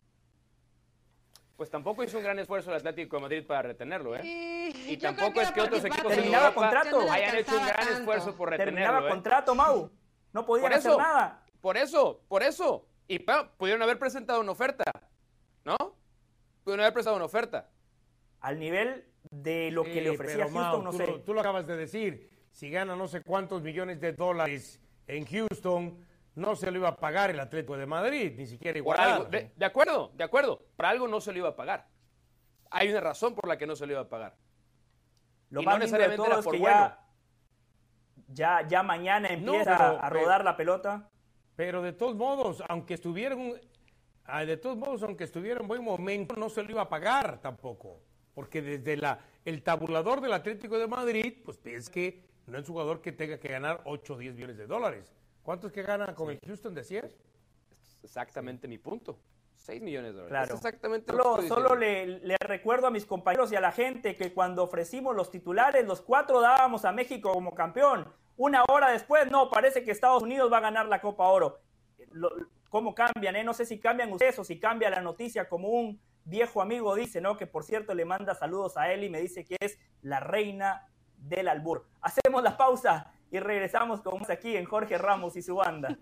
[1.57, 4.21] Pues tampoco hizo un gran esfuerzo el Atlético de Madrid para retenerlo, ¿eh?
[4.89, 7.03] Y, tampoco es que otros equipos en Terminaba Europa contrato.
[7.05, 7.93] no hayan hecho un gran tanto.
[7.93, 8.69] esfuerzo por Terminaba
[9.01, 9.07] retenerlo.
[9.07, 9.11] ¿eh?
[9.11, 9.91] contrato, Mau.
[10.33, 10.99] No podían Por hacer eso.
[10.99, 11.45] nada.
[11.61, 12.87] Por eso, por eso.
[13.07, 14.85] Y pa, pudieron haber presentado una oferta,
[15.65, 15.77] ¿no?
[16.65, 17.69] Pudieron haber presentado una oferta.
[18.43, 21.07] Al nivel de lo que le ofrecía pero, Houston, Mau, no tú, sé.
[21.07, 22.31] lo- tú lo acabas de decir.
[22.51, 26.05] Si gana no sé cuántos millones de dólares en Houston,
[26.35, 28.99] no se lo iba a pagar el Atlético de Madrid, ni siquiera igual.
[29.01, 30.61] algo, de, de acuerdo, de acuerdo.
[30.77, 31.89] Por algo no se lo iba a pagar.
[32.71, 34.37] Hay una razón por la que no se lo iba a pagar.
[35.51, 36.97] Lo y más no lindo de necesariamente todo era es por que bueno.
[38.29, 41.09] ya, ya, ya mañana empieza pero- a pero- rodar la pelota.
[41.55, 43.61] Pero de todos modos, aunque un-
[44.25, 47.41] ah, de todos modos, aunque estuviera en buen momento, no se lo iba a pagar
[47.41, 48.01] tampoco.
[48.35, 52.73] Porque desde la, el tabulador del Atlético de Madrid, pues es que no es un
[52.75, 55.13] jugador que tenga que ganar 8 o 10 millones de dólares.
[55.43, 57.05] ¿Cuántos que gana con el Houston, decías?
[57.71, 59.19] Es exactamente mi punto.
[59.57, 60.31] 6 millones de dólares.
[60.31, 60.55] Claro.
[60.55, 63.71] Es exactamente lo que Solo, solo le, le recuerdo a mis compañeros y a la
[63.71, 68.11] gente que cuando ofrecimos los titulares, los cuatro dábamos a México como campeón.
[68.37, 71.61] Una hora después, no, parece que Estados Unidos va a ganar la Copa Oro.
[72.13, 72.31] Lo-
[72.71, 73.37] ¿Cómo cambian?
[73.37, 73.45] Eh?
[73.45, 77.21] No sé si cambian ustedes o si cambia la noticia como un viejo amigo dice,
[77.21, 77.37] ¿no?
[77.37, 80.87] Que por cierto le manda saludos a él y me dice que es la reina
[81.17, 81.87] del albur.
[82.01, 85.97] Hacemos la pausa y regresamos con más aquí en Jorge Ramos y su banda.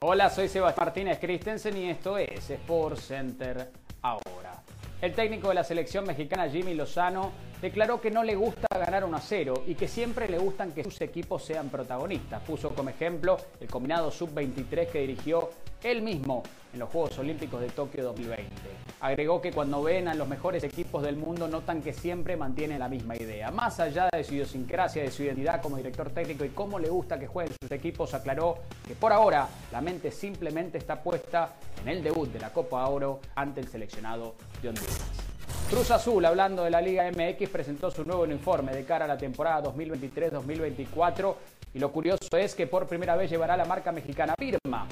[0.00, 4.62] Hola, soy Sebastián Martínez Christensen y esto es Sport Center ahora.
[5.00, 9.16] El técnico de la selección mexicana Jimmy Lozano declaró que no le gusta ganar 1
[9.16, 12.42] a 0 y que siempre le gustan que sus equipos sean protagonistas.
[12.42, 15.50] Puso como ejemplo el combinado sub-23 que dirigió
[15.82, 18.50] él mismo en los Juegos Olímpicos de Tokio 2020.
[19.00, 22.88] Agregó que cuando ven a los mejores equipos del mundo notan que siempre mantienen la
[22.88, 23.50] misma idea.
[23.50, 27.18] Más allá de su idiosincrasia, de su identidad como director técnico y cómo le gusta
[27.18, 32.02] que jueguen sus equipos, aclaró que por ahora la mente simplemente está puesta en el
[32.02, 35.07] debut de la Copa Oro ante el seleccionado de Honduras.
[35.70, 39.18] Cruz Azul, hablando de la Liga MX, presentó su nuevo uniforme de cara a la
[39.18, 41.34] temporada 2023-2024
[41.74, 44.86] y lo curioso es que por primera vez llevará la marca mexicana Pirma.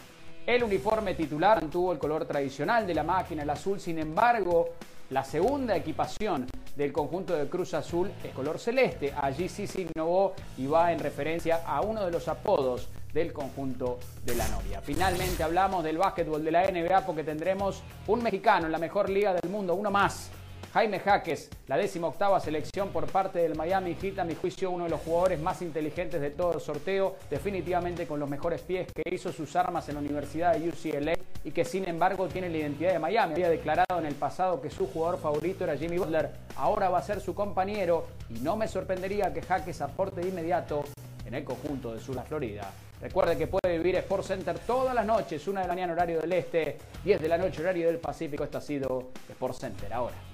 [0.46, 4.68] El uniforme titular mantuvo el color tradicional de la máquina, el azul, sin embargo,
[5.08, 6.46] la segunda equipación
[6.76, 9.14] del conjunto de Cruz Azul es color celeste.
[9.16, 13.98] Allí sí se innovó y va en referencia a uno de los apodos del conjunto
[14.26, 14.82] de la novia.
[14.82, 19.32] Finalmente hablamos del básquetbol de la NBA porque tendremos un mexicano en la mejor liga
[19.32, 20.30] del mundo, uno más.
[20.76, 24.84] Jaime Jaques, la décima octava selección por parte del Miami Heat, a mi juicio uno
[24.84, 29.02] de los jugadores más inteligentes de todo el sorteo, definitivamente con los mejores pies que
[29.10, 32.92] hizo sus armas en la Universidad de UCLA y que sin embargo tiene la identidad
[32.92, 33.32] de Miami.
[33.32, 37.02] Había declarado en el pasado que su jugador favorito era Jimmy Butler, ahora va a
[37.02, 40.84] ser su compañero y no me sorprendería que Jaques aporte de inmediato
[41.24, 42.70] en el conjunto de Sur la Florida.
[43.00, 46.34] Recuerde que puede vivir Sport Center todas las noches, una de la mañana horario del
[46.34, 48.44] este, 10 de la noche horario del Pacífico.
[48.44, 50.25] Esto ha sido Sport Center ahora.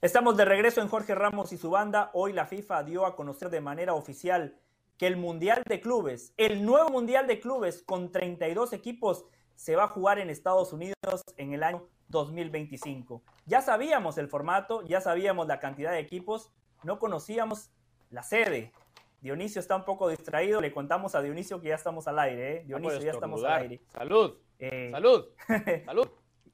[0.00, 2.10] Estamos de regreso en Jorge Ramos y su banda.
[2.12, 4.56] Hoy la FIFA dio a conocer de manera oficial
[4.96, 9.24] que el Mundial de Clubes, el nuevo Mundial de Clubes con 32 equipos,
[9.56, 10.94] se va a jugar en Estados Unidos
[11.36, 13.22] en el año 2025.
[13.46, 16.52] Ya sabíamos el formato, ya sabíamos la cantidad de equipos,
[16.84, 17.72] no conocíamos
[18.10, 18.72] la sede.
[19.20, 22.64] Dionisio está un poco distraído, le contamos a Dionisio que ya estamos al aire, ¿eh?
[22.64, 23.80] Dionisio, ya estamos al aire.
[23.88, 25.26] Salud, Eh, salud,
[25.84, 26.08] salud.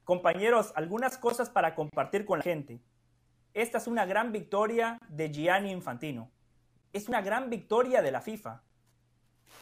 [0.04, 2.80] Compañeros, algunas cosas para compartir con la gente.
[3.54, 6.30] Esta es una gran victoria de Gianni Infantino.
[6.92, 8.62] Es una gran victoria de la FIFA.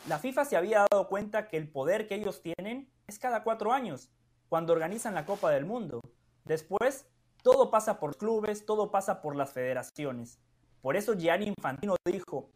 [0.09, 3.73] La FIFA se había dado cuenta que el poder que ellos tienen es cada cuatro
[3.73, 4.11] años,
[4.49, 6.01] cuando organizan la Copa del Mundo.
[6.45, 7.07] Después,
[7.43, 10.41] todo pasa por clubes, todo pasa por las federaciones.
[10.81, 12.51] Por eso Gianni Infantino dijo,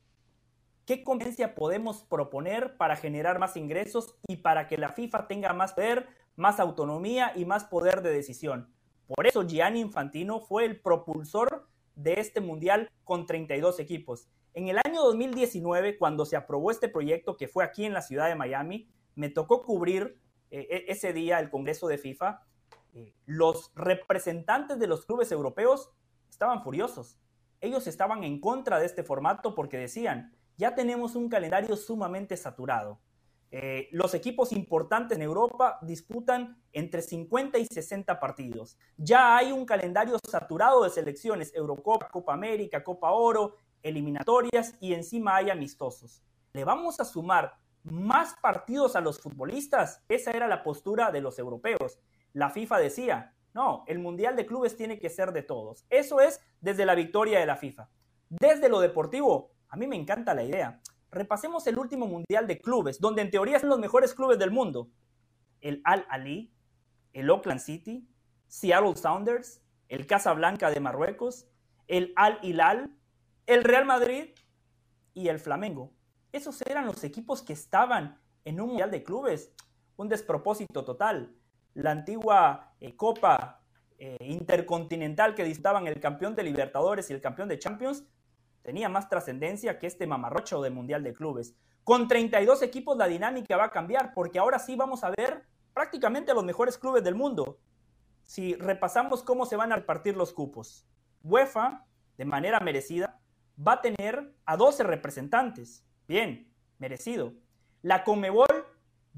[0.86, 5.74] ¿qué conveniencia podemos proponer para generar más ingresos y para que la FIFA tenga más
[5.74, 8.72] poder, más autonomía y más poder de decisión?
[9.08, 14.28] Por eso Gianni Infantino fue el propulsor de este mundial con 32 equipos.
[14.54, 18.28] En el año 2019, cuando se aprobó este proyecto que fue aquí en la ciudad
[18.28, 20.18] de Miami, me tocó cubrir
[20.50, 22.42] eh, ese día el Congreso de FIFA.
[22.94, 25.90] Eh, los representantes de los clubes europeos
[26.30, 27.18] estaban furiosos.
[27.60, 33.00] Ellos estaban en contra de este formato porque decían, ya tenemos un calendario sumamente saturado.
[33.52, 38.76] eh, los equipos importantes en Europa disputan entre 50 y 60 partidos.
[38.96, 45.36] Ya hay un calendario saturado de selecciones, Eurocopa, Copa América, Copa Oro, eliminatorias y encima
[45.36, 46.22] hay amistosos.
[46.52, 50.02] ¿Le vamos a sumar más partidos a los futbolistas?
[50.08, 52.00] Esa era la postura de los europeos.
[52.32, 55.86] La FIFA decía, no, el Mundial de Clubes tiene que ser de todos.
[55.88, 57.88] Eso es desde la victoria de la FIFA.
[58.28, 60.80] Desde lo deportivo, a mí me encanta la idea
[61.16, 64.90] repasemos el último Mundial de Clubes, donde en teoría son los mejores clubes del mundo.
[65.60, 66.52] El Al Ali,
[67.12, 68.08] el Oakland City,
[68.46, 71.46] Seattle Sounders, el Casablanca de Marruecos,
[71.88, 72.90] el Al Hilal,
[73.46, 74.30] el Real Madrid
[75.14, 75.92] y el Flamengo.
[76.32, 79.52] Esos eran los equipos que estaban en un Mundial de Clubes.
[79.96, 81.34] Un despropósito total.
[81.72, 83.62] La antigua eh, Copa
[83.98, 88.04] eh, Intercontinental que disputaban el campeón de Libertadores y el campeón de Champions
[88.66, 91.54] tenía más trascendencia que este mamarrocho de Mundial de Clubes.
[91.84, 96.34] Con 32 equipos la dinámica va a cambiar porque ahora sí vamos a ver prácticamente
[96.34, 97.60] los mejores clubes del mundo.
[98.24, 100.84] Si repasamos cómo se van a repartir los cupos.
[101.22, 101.86] UEFA,
[102.18, 103.20] de manera merecida,
[103.56, 105.86] va a tener a 12 representantes.
[106.08, 107.34] Bien, merecido.
[107.82, 108.66] La Comebol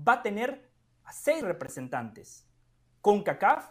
[0.07, 0.71] va a tener
[1.05, 2.47] a 6 representantes.
[3.01, 3.71] CONCACAF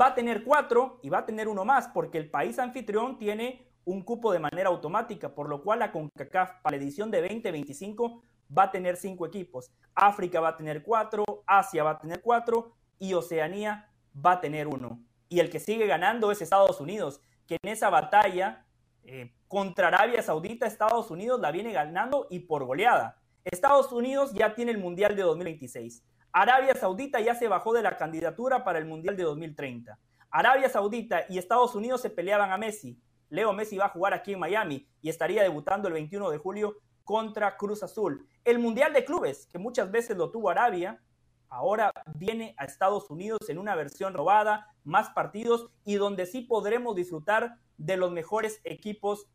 [0.00, 3.67] va a tener 4 y va a tener uno más porque el país anfitrión tiene
[3.88, 8.22] un cupo de manera automática, por lo cual la CONCACAF para la edición de 2025
[8.56, 9.70] va a tener cinco equipos.
[9.94, 14.66] África va a tener cuatro, Asia va a tener cuatro y Oceanía va a tener
[14.66, 15.00] uno.
[15.30, 18.66] Y el que sigue ganando es Estados Unidos, que en esa batalla
[19.04, 23.16] eh, contra Arabia Saudita, Estados Unidos la viene ganando y por goleada.
[23.42, 26.04] Estados Unidos ya tiene el Mundial de 2026.
[26.30, 29.98] Arabia Saudita ya se bajó de la candidatura para el Mundial de 2030.
[30.30, 33.00] Arabia Saudita y Estados Unidos se peleaban a Messi.
[33.30, 36.76] Leo Messi va a jugar aquí en Miami y estaría debutando el 21 de julio
[37.04, 38.26] contra Cruz Azul.
[38.44, 41.02] El Mundial de Clubes, que muchas veces lo tuvo Arabia,
[41.48, 46.96] ahora viene a Estados Unidos en una versión robada, más partidos y donde sí podremos
[46.96, 49.26] disfrutar de los mejores equipos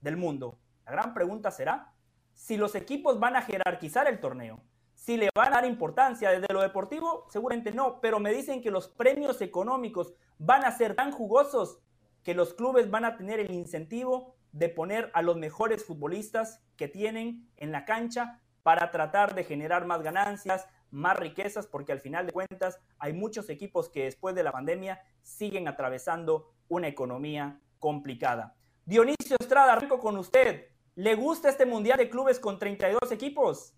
[0.00, 0.58] del mundo.
[0.84, 1.92] La gran pregunta será
[2.34, 4.62] si los equipos van a jerarquizar el torneo,
[4.94, 8.70] si le van a dar importancia desde lo deportivo, seguramente no, pero me dicen que
[8.70, 11.78] los premios económicos van a ser tan jugosos
[12.22, 16.88] que los clubes van a tener el incentivo de poner a los mejores futbolistas que
[16.88, 22.26] tienen en la cancha para tratar de generar más ganancias, más riquezas, porque al final
[22.26, 28.56] de cuentas hay muchos equipos que después de la pandemia siguen atravesando una economía complicada.
[28.84, 30.66] Dionisio Estrada, arranco con usted.
[30.96, 33.74] ¿Le gusta este Mundial de Clubes con 32 equipos?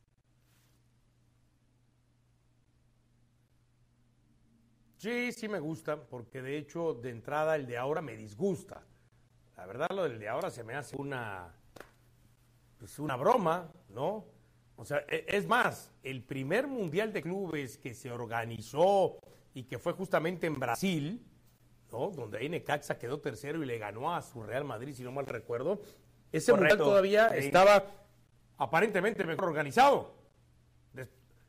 [5.02, 8.84] Sí, sí me gusta, porque de hecho de entrada el de ahora me disgusta.
[9.56, 11.52] La verdad lo del de ahora se me hace una,
[12.78, 14.24] pues una broma, ¿no?
[14.76, 19.18] O sea, e, es más, el primer mundial de clubes que se organizó
[19.54, 21.26] y que fue justamente en Brasil,
[21.90, 22.10] ¿no?
[22.10, 25.26] Donde ahí Necaxa quedó tercero y le ganó a su Real Madrid, si no mal
[25.26, 25.80] recuerdo.
[26.30, 27.86] Ese mundial todavía estaba
[28.56, 30.14] aparentemente mejor organizado.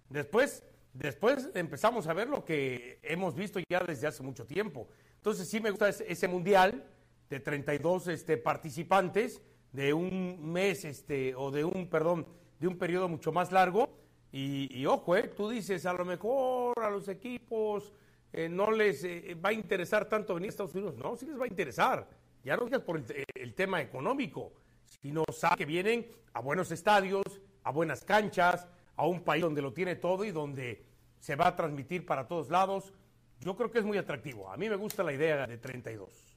[0.10, 0.64] después
[0.94, 4.88] Después empezamos a ver lo que hemos visto ya desde hace mucho tiempo.
[5.15, 6.86] Entonces sí me gusta ese, mundial
[7.30, 9.41] de 32 este, participantes
[9.72, 12.28] de un mes este, o de un, perdón,
[12.60, 13.90] de un periodo mucho más largo.
[14.32, 17.94] Y, ojo, eh, tú dices, a lo mejor a los equipos
[18.32, 20.95] eh, no les eh, va a interesar tanto venir a Estados Unidos.
[20.98, 22.07] No, sí les va a interesar.
[22.44, 22.98] Ya no digas por
[23.36, 24.52] el, tema económico,
[25.02, 27.24] sino saben que vienen a buenos estadios,
[27.64, 30.86] a buenas canchas, a un país donde lo tiene todo y donde
[31.20, 32.94] se va a transmitir para todos lados.
[33.40, 34.52] Yo creo que es muy atractivo.
[34.52, 36.34] A mí me gusta la idea de 32.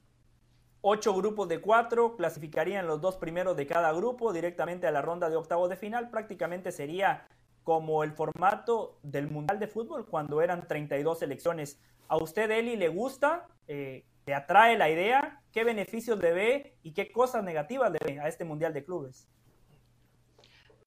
[0.81, 5.29] Ocho grupos de cuatro clasificarían los dos primeros de cada grupo directamente a la ronda
[5.29, 6.09] de octavos de final.
[6.09, 7.27] Prácticamente sería
[7.63, 11.79] como el formato del Mundial de Fútbol cuando eran 32 selecciones.
[12.07, 13.47] ¿A usted, Eli, le gusta?
[13.67, 15.41] Eh, ¿Le atrae la idea?
[15.51, 19.27] ¿Qué beneficios le ve y qué cosas negativas le ve a este Mundial de Clubes?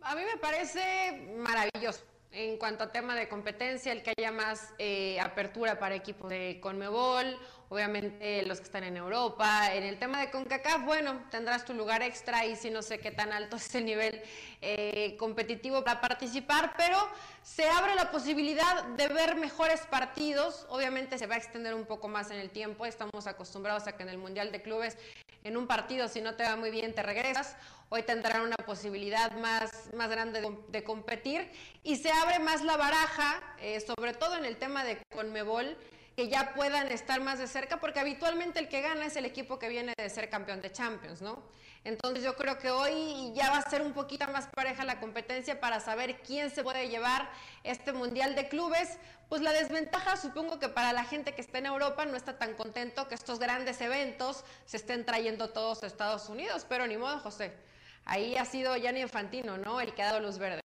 [0.03, 4.73] A mí me parece maravilloso en cuanto a tema de competencia, el que haya más
[4.79, 7.37] eh, apertura para equipos de Conmebol,
[7.69, 9.75] obviamente los que están en Europa.
[9.75, 13.11] En el tema de CONCACAF, bueno, tendrás tu lugar extra y si no sé qué
[13.11, 14.23] tan alto es el nivel
[14.61, 16.97] eh, competitivo para participar, pero
[17.43, 20.67] se abre la posibilidad de ver mejores partidos.
[20.69, 22.87] Obviamente se va a extender un poco más en el tiempo.
[22.87, 24.97] Estamos acostumbrados a que en el Mundial de Clubes,
[25.43, 27.57] en un partido, si no te va muy bien, te regresas
[27.91, 31.51] hoy tendrán una posibilidad más, más grande de, competir
[31.83, 35.77] y se abre más la baraja, eh, sobre todo en el tema de Conmebol,
[36.17, 39.59] que ya puedan estar más de cerca, porque habitualmente el que gana es el equipo
[39.59, 41.43] que viene de ser campeón de Champions, ¿no?
[41.83, 45.59] Entonces yo creo que hoy ya va a ser un poquito más pareja la competencia
[45.59, 47.29] para saber quién se puede llevar
[47.65, 48.99] este Mundial de Clubes.
[49.29, 52.55] Pues la desventaja supongo que para la gente que está en Europa no está tan
[52.55, 57.19] contento que estos grandes eventos se estén trayendo todos a Estados Unidos, pero ni modo,
[57.21, 57.70] José.
[58.11, 59.81] Ahí ha sido Gianni Infantino, ¿no?
[59.81, 60.61] El que ha dado luz verde.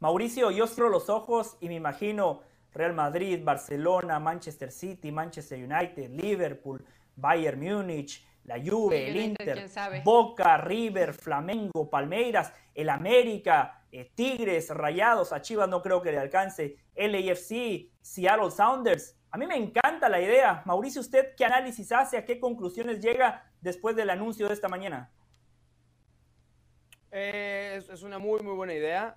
[0.00, 2.40] Mauricio, yo cierro los ojos y me imagino
[2.72, 6.82] Real Madrid, Barcelona, Manchester City, Manchester United, Liverpool,
[7.14, 9.68] Bayern Múnich, la Juve, el Inter,
[10.02, 16.18] Boca, River, Flamengo, Palmeiras, el América, eh, Tigres, Rayados, a Chivas no creo que le
[16.20, 19.14] alcance, LAFC, Seattle Sounders.
[19.30, 20.62] A mí me encanta la idea.
[20.64, 22.16] Mauricio, ¿usted qué análisis hace?
[22.16, 25.10] ¿A qué conclusiones llega después del anuncio de esta mañana?
[27.10, 29.16] Eh, es una muy, muy buena idea.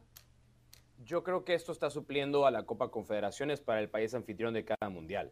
[1.04, 4.66] Yo creo que esto está supliendo a la Copa Confederaciones para el país anfitrión de
[4.66, 5.32] cada mundial.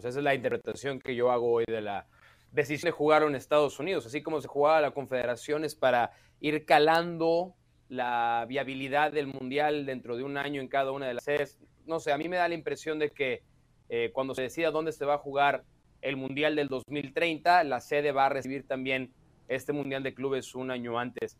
[0.00, 2.06] Sea, esa es la interpretación que yo hago hoy de la
[2.50, 7.54] decisión de jugar en Estados Unidos, así como se jugaba la Confederaciones para ir calando
[7.88, 11.58] la viabilidad del mundial dentro de un año en cada una de las sedes.
[11.86, 13.42] No sé, a mí me da la impresión de que
[13.88, 15.64] eh, cuando se decida dónde se va a jugar
[16.00, 19.12] el mundial del 2030, la sede va a recibir también
[19.48, 21.36] este mundial de clubes un año antes.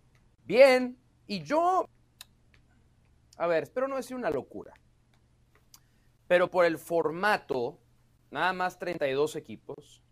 [0.53, 1.89] Bien, y yo
[3.39, 4.74] a ver, espero no decir una locura.
[6.29, 7.79] Pero por el formato,
[8.31, 10.03] nada más 32 equipos.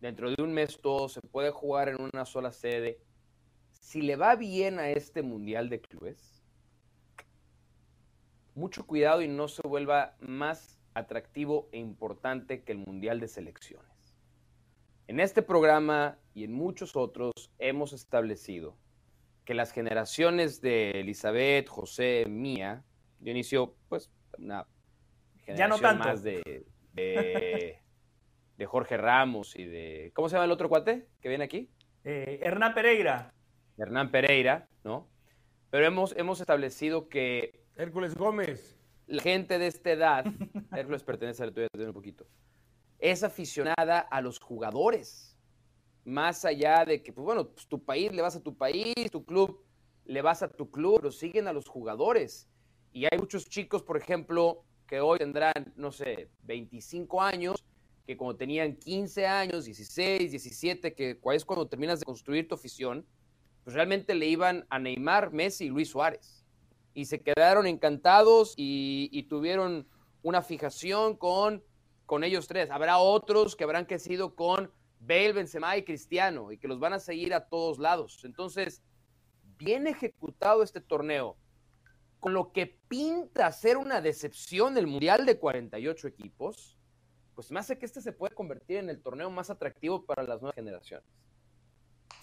[0.00, 3.00] Dentro de un mes todo se puede jugar en una sola sede.
[3.80, 6.44] Si le va bien a este Mundial de Clubes,
[8.54, 14.14] mucho cuidado y no se vuelva más atractivo e importante que el Mundial de Selecciones.
[15.08, 18.76] En este programa y en muchos otros hemos establecido
[19.46, 22.84] que las generaciones de Elizabeth, José, Mía,
[23.24, 24.66] inicio, pues, una
[25.38, 30.10] generación más de, de, Jorge Ramos y de.
[30.14, 31.70] ¿Cómo se llama el otro cuate que viene aquí?
[32.04, 33.32] Eh, Hernán Pereira.
[33.78, 35.08] Hernán Pereira, ¿no?
[35.70, 37.64] Pero hemos, hemos establecido que.
[37.76, 38.76] Hércules Gómez.
[39.06, 40.24] La gente de esta edad,
[40.72, 42.26] Hércules pertenece a la tuya un poquito,
[42.98, 45.35] es aficionada a los jugadores
[46.06, 49.24] más allá de que, pues bueno, pues, tu país le vas a tu país, tu
[49.24, 49.60] club
[50.04, 52.48] le vas a tu club, pero siguen a los jugadores.
[52.92, 57.64] Y hay muchos chicos, por ejemplo, que hoy tendrán, no sé, 25 años,
[58.06, 63.04] que cuando tenían 15 años, 16, 17, que es cuando terminas de construir tu afición,
[63.64, 66.44] pues realmente le iban a Neymar, Messi y Luis Suárez.
[66.94, 69.88] Y se quedaron encantados y, y tuvieron
[70.22, 71.64] una fijación con,
[72.06, 72.70] con ellos tres.
[72.70, 74.70] Habrá otros que habrán crecido con
[75.06, 78.24] Bale, Benzema y Cristiano, y que los van a seguir a todos lados.
[78.24, 78.82] Entonces,
[79.58, 81.36] bien ejecutado este torneo,
[82.20, 86.78] con lo que pinta ser una decepción del Mundial de 48 equipos,
[87.34, 90.40] pues me hace que este se puede convertir en el torneo más atractivo para las
[90.40, 91.06] nuevas generaciones.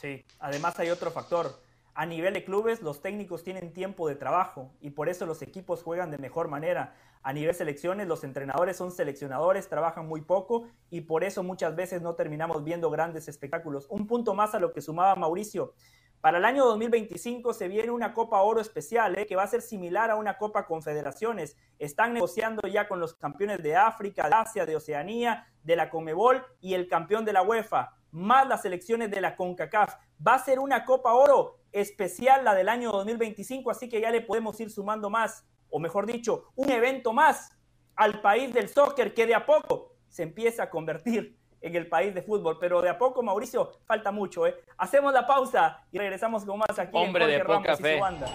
[0.02, 1.62] Sí, además hay otro factor.
[1.96, 5.84] A nivel de clubes, los técnicos tienen tiempo de trabajo y por eso los equipos
[5.84, 6.96] juegan de mejor manera.
[7.22, 12.02] A nivel selecciones, los entrenadores son seleccionadores, trabajan muy poco y por eso muchas veces
[12.02, 13.86] no terminamos viendo grandes espectáculos.
[13.92, 15.76] Un punto más a lo que sumaba Mauricio.
[16.20, 19.28] Para el año 2025 se viene una Copa Oro especial, ¿eh?
[19.28, 21.58] que va a ser similar a una Copa Confederaciones.
[21.78, 26.44] Están negociando ya con los campeones de África, de Asia, de Oceanía, de la Comebol
[26.60, 29.96] y el campeón de la UEFA, más las selecciones de la CONCACAF.
[30.26, 34.22] Va a ser una Copa Oro especial la del año 2025, así que ya le
[34.22, 37.52] podemos ir sumando más, o mejor dicho, un evento más
[37.96, 42.14] al país del soccer que de a poco se empieza a convertir en el país
[42.14, 44.56] de fútbol, pero de a poco, Mauricio, falta mucho, ¿eh?
[44.78, 47.94] Hacemos la pausa y regresamos con más aquí Hombre en de Ramos fe.
[47.94, 48.28] y su banda.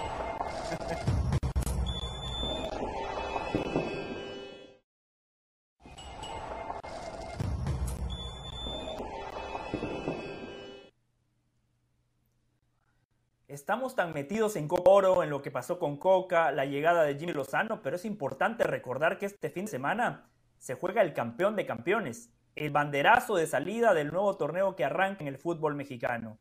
[13.68, 17.16] Estamos tan metidos en Copa Oro, en lo que pasó con Coca, la llegada de
[17.18, 21.54] Jimmy Lozano, pero es importante recordar que este fin de semana se juega el campeón
[21.54, 26.38] de campeones, el banderazo de salida del nuevo torneo que arranca en el fútbol mexicano.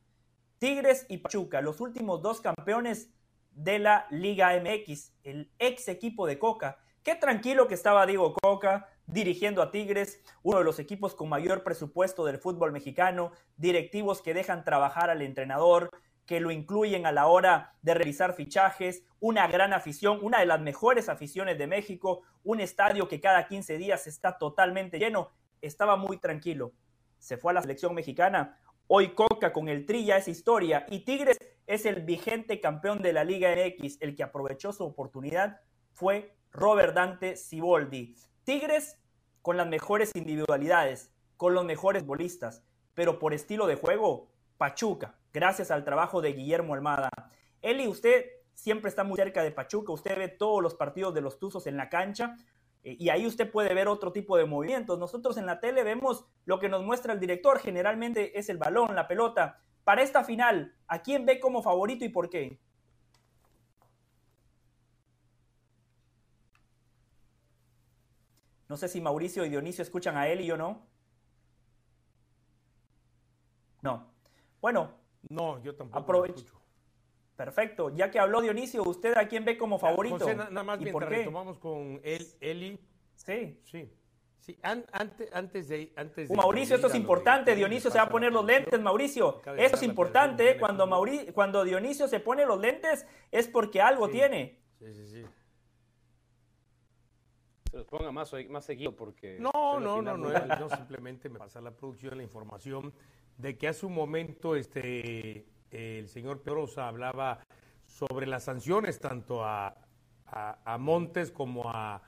[0.58, 3.10] Tigres y Pachuca, los últimos dos campeones
[3.52, 6.78] de la Liga MX, el ex equipo de Coca.
[7.04, 11.66] Qué tranquilo que estaba Diego Coca dirigiendo a Tigres, uno de los equipos con mayor
[11.66, 15.90] presupuesto del fútbol mexicano, directivos que dejan trabajar al entrenador,
[16.28, 20.60] que lo incluyen a la hora de realizar fichajes, una gran afición, una de las
[20.60, 25.32] mejores aficiones de México, un estadio que cada 15 días está totalmente lleno,
[25.62, 26.74] estaba muy tranquilo.
[27.18, 31.38] Se fue a la selección mexicana, hoy Coca con el Trilla es historia y Tigres
[31.66, 35.62] es el vigente campeón de la Liga MX, el que aprovechó su oportunidad
[35.94, 38.16] fue Robert Dante Siboldi.
[38.44, 39.00] Tigres
[39.42, 42.64] con las mejores individualidades, con los mejores bolistas,
[42.94, 47.10] pero por estilo de juego, Pachuca, gracias al trabajo de Guillermo Almada.
[47.62, 51.40] Eli, usted siempre está muy cerca de Pachuca, usted ve todos los partidos de los
[51.40, 52.36] Tuzos en la cancha
[52.84, 54.98] eh, y ahí usted puede ver otro tipo de movimientos.
[54.98, 58.96] Nosotros en la tele vemos lo que nos muestra el director, generalmente es el balón,
[58.96, 59.62] la pelota.
[59.84, 62.60] Para esta final, ¿a quién ve como favorito y por qué?
[68.70, 70.86] No sé si Mauricio y Dionisio escuchan a él y yo no.
[73.82, 74.17] No.
[74.68, 74.92] Bueno.
[75.30, 76.00] No, yo tampoco.
[76.00, 76.62] Aprovecho.
[77.38, 77.90] Perfecto.
[77.96, 80.20] Ya que habló Dionisio, ¿usted a quién ve como favorito?
[80.20, 82.78] José, nada más mientras retomamos con él, Eli.
[83.16, 83.62] Sí.
[83.64, 83.90] Sí.
[84.40, 85.94] Sí, antes, antes de.
[85.96, 87.56] Antes uh, Mauricio, esto es importante.
[87.56, 89.42] Dionisio se va a poner los lentes, Mauricio.
[89.56, 90.58] Esto es importante.
[90.58, 94.60] Cuando, Mauricio, cuando Dionisio se pone los lentes es porque algo tiene.
[94.80, 95.26] Sí, sí, sí.
[97.72, 99.38] Se los ponga más, más seguido porque.
[99.40, 102.94] No, no, no, no, no, simplemente me pasa la producción la información
[103.38, 107.40] de que hace un momento este el señor Pedrosa hablaba
[107.86, 109.76] sobre las sanciones tanto a,
[110.26, 112.02] a, Montes como a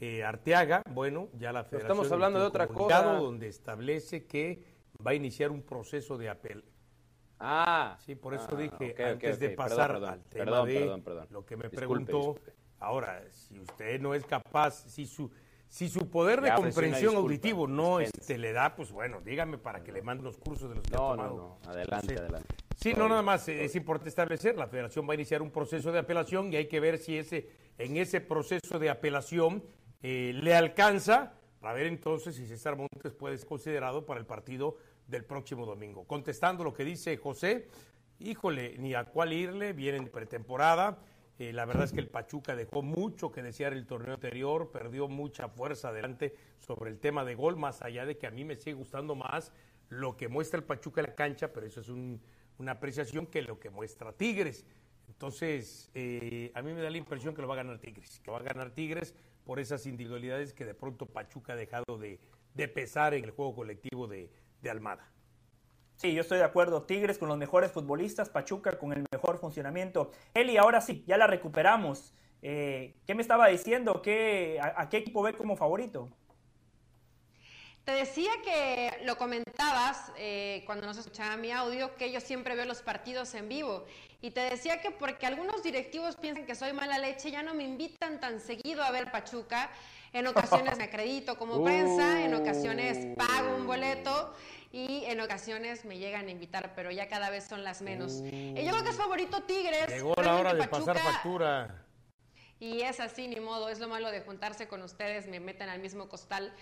[0.00, 0.82] eh, Arteaga.
[0.90, 1.92] Bueno, ya la Federación...
[1.92, 3.02] estamos hablando de otra cosa.
[3.02, 4.64] donde establece que
[5.04, 6.64] va a iniciar un proceso de apel.
[7.38, 7.96] Ah.
[8.00, 12.36] Sí, por eso ah, dije, antes de pasar al tema de lo que me preguntó,
[12.78, 15.30] ahora, si usted no es capaz, si su
[15.72, 19.90] si su poder de comprensión auditivo no este, le da, pues bueno, dígame para que
[19.90, 21.34] le mande los cursos de los que ha tomado.
[21.34, 22.54] No, no, adelante, adelante.
[22.76, 25.98] Sí, no, nada más, es importante establecer, la federación va a iniciar un proceso de
[25.98, 29.64] apelación y hay que ver si ese, en ese proceso de apelación
[30.02, 34.76] eh, le alcanza para ver entonces si César Montes puede ser considerado para el partido
[35.06, 36.04] del próximo domingo.
[36.04, 37.68] Contestando lo que dice José,
[38.18, 40.98] híjole, ni a cuál irle, vienen pretemporada,
[41.38, 45.08] eh, la verdad es que el Pachuca dejó mucho que desear el torneo anterior, perdió
[45.08, 48.56] mucha fuerza adelante sobre el tema de gol, más allá de que a mí me
[48.56, 49.52] sigue gustando más
[49.88, 53.58] lo que muestra el Pachuca en la cancha, pero eso es una apreciación que lo
[53.58, 54.66] que muestra Tigres.
[55.08, 58.30] Entonces, eh, a mí me da la impresión que lo va a ganar Tigres, que
[58.30, 59.14] va a ganar Tigres
[59.44, 62.18] por esas individualidades que de pronto Pachuca ha dejado de,
[62.68, 64.30] pesar en el juego colectivo de
[64.70, 65.11] Almada.
[66.02, 66.82] Sí, yo estoy de acuerdo.
[66.82, 70.10] Tigres con los mejores futbolistas, Pachuca con el mejor funcionamiento.
[70.34, 72.12] Eli, ahora sí, ya la recuperamos.
[72.42, 74.02] Eh, ¿Qué me estaba diciendo?
[74.02, 76.08] ¿Qué, a, qué equipo ve como favorito?
[77.84, 82.64] Te decía que lo comentabas eh, cuando nos escuchaba mi audio, que yo siempre veo
[82.64, 83.84] los partidos en vivo.
[84.20, 87.62] Y te decía que porque algunos directivos piensan que soy mala leche, ya no me
[87.62, 89.70] invitan tan seguido a ver Pachuca.
[90.12, 94.34] En ocasiones me acredito como prensa, en ocasiones pago un boleto
[94.72, 98.22] y en ocasiones me llegan a invitar, pero ya cada vez son las menos.
[98.24, 99.88] Y yo creo que es favorito Tigres.
[99.88, 101.84] Llegó la hora de pasar factura.
[102.58, 105.80] Y es así, ni modo, es lo malo de juntarse con ustedes, me meten al
[105.80, 106.54] mismo costal.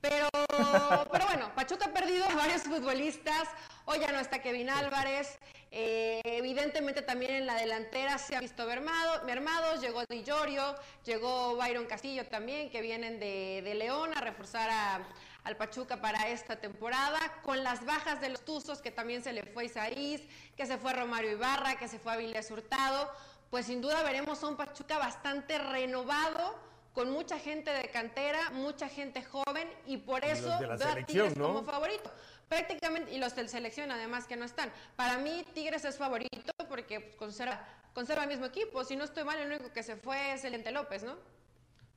[0.00, 0.28] Pero,
[1.12, 3.48] pero bueno, Pachuca ha perdido a varios futbolistas,
[3.84, 5.38] hoy ya no está Kevin Álvarez,
[5.72, 11.56] eh, evidentemente también en la delantera se ha visto mermado, mermados, llegó Di Llorio, llegó
[11.56, 15.00] Byron Castillo también, que vienen de, de León a reforzar a,
[15.48, 19.44] al Pachuca para esta temporada, con las bajas de los Tuzos, que también se le
[19.44, 20.20] fue Isaís,
[20.56, 23.10] que se fue Romario Ibarra, que se fue Avilés Hurtado,
[23.48, 26.54] pues sin duda veremos a un Pachuca bastante renovado,
[26.92, 31.62] con mucha gente de cantera, mucha gente joven, y por eso veo a Tigres como
[31.62, 32.12] favorito.
[32.48, 34.70] Prácticamente, y los de selección además que no están.
[34.96, 38.84] Para mí Tigres es favorito porque pues, conserva, conserva el mismo equipo.
[38.84, 41.16] Si no estoy mal, el único que se fue es el Ente López, ¿no?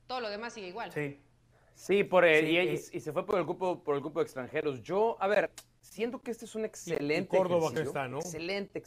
[0.06, 0.92] Todo lo demás sigue igual.
[0.92, 1.18] Sí.
[1.74, 4.82] Sí, por el, y, se fue por el grupo por el grupo de extranjeros.
[4.82, 5.50] Yo, a ver,
[5.80, 7.88] siento que este es un excelente Córdoba ejercicio.
[7.88, 8.18] está, ¿no?
[8.18, 8.82] Excelente.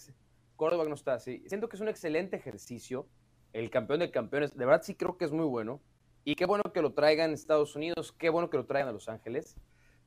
[0.55, 1.43] Córdoba no está, sí.
[1.47, 3.07] Siento que es un excelente ejercicio.
[3.53, 5.81] El campeón de campeones, de verdad sí creo que es muy bueno.
[6.23, 8.93] Y qué bueno que lo traigan a Estados Unidos, qué bueno que lo traigan a
[8.93, 9.55] Los Ángeles.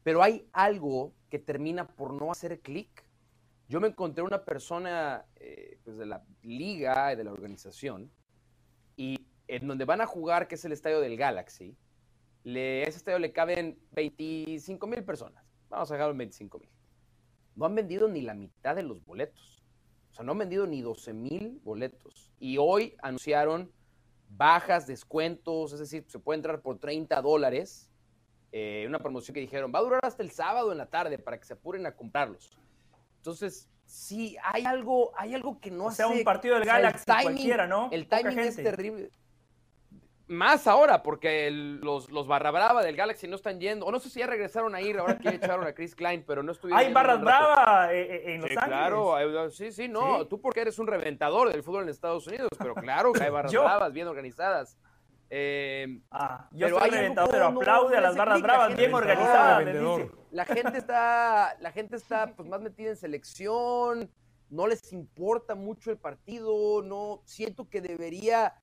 [0.03, 3.05] Pero hay algo que termina por no hacer clic.
[3.69, 8.11] Yo me encontré una persona eh, pues de la liga, de la organización,
[8.97, 11.77] y en donde van a jugar, que es el estadio del Galaxy,
[12.49, 15.45] le, ese estadio le caben 25 mil personas.
[15.69, 16.71] Vamos a dejarlo en 25 mil.
[17.55, 19.63] No han vendido ni la mitad de los boletos.
[20.11, 22.33] O sea, no han vendido ni 12 mil boletos.
[22.41, 23.71] Y hoy anunciaron
[24.31, 27.91] bajas, descuentos, es decir, se puede entrar por 30 dólares.
[28.53, 31.39] Eh, una promoción que dijeron, va a durar hasta el sábado en la tarde para
[31.39, 32.57] que se apuren a comprarlos.
[33.19, 35.99] Entonces, sí, hay algo, hay algo que no o hace...
[35.99, 37.91] sea, un partido del Galaxy cualquiera, ¿no?
[37.93, 39.11] El timing es terrible.
[40.29, 44.11] Más ahora, porque los, los barra brava del Galaxy no están yendo, o no sé
[44.11, 46.85] si ya regresaron a ir, ahora que echaron a Chris Klein, pero no estuvieron.
[46.85, 48.67] Hay barras brava eh, eh, en Los Ángeles.
[48.67, 52.75] Claro, sí, sí, no, tú porque eres un reventador del fútbol en Estados Unidos, pero
[52.75, 54.77] claro que hay barras bravas bien organizadas.
[55.31, 58.95] Eh, ah, yo pero soy hay algo pero no- aplaude a las barras bravas, bien
[58.95, 59.65] organizadas,
[60.31, 64.11] la gente está, la gente está pues, más metida en selección,
[64.51, 68.55] no les importa mucho el partido, no siento que debería,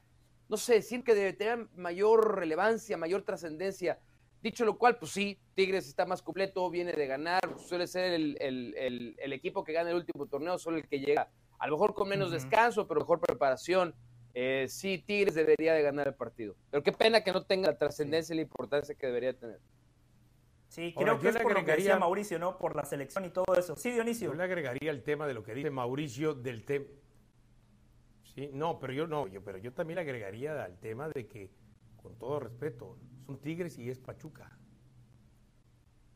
[0.50, 4.00] no sé, siento que debe tener mayor relevancia, mayor trascendencia.
[4.42, 8.38] Dicho lo cual, pues sí, Tigres está más completo, viene de ganar, suele ser el,
[8.40, 11.74] el- el- el equipo que gana el último torneo, solo el que llega, a lo
[11.74, 13.96] mejor con menos descanso, pero mejor preparación.
[14.36, 16.56] Eh, sí, Tigres debería de ganar el partido.
[16.70, 19.60] Pero qué pena que no tenga la trascendencia y la importancia que debería tener.
[20.68, 22.58] Sí, Ahora, creo que yo es le por lo que decía Mauricio, ¿no?
[22.58, 23.76] Por la selección y todo eso.
[23.78, 24.30] Sí, Dionisio.
[24.30, 26.86] Yo le agregaría el tema de lo que dice Mauricio del tema.
[28.36, 31.50] Sí, no, pero yo no, yo, pero yo también le agregaría al tema de que,
[32.02, 34.58] con todo respeto, son Tigres y es Pachuca.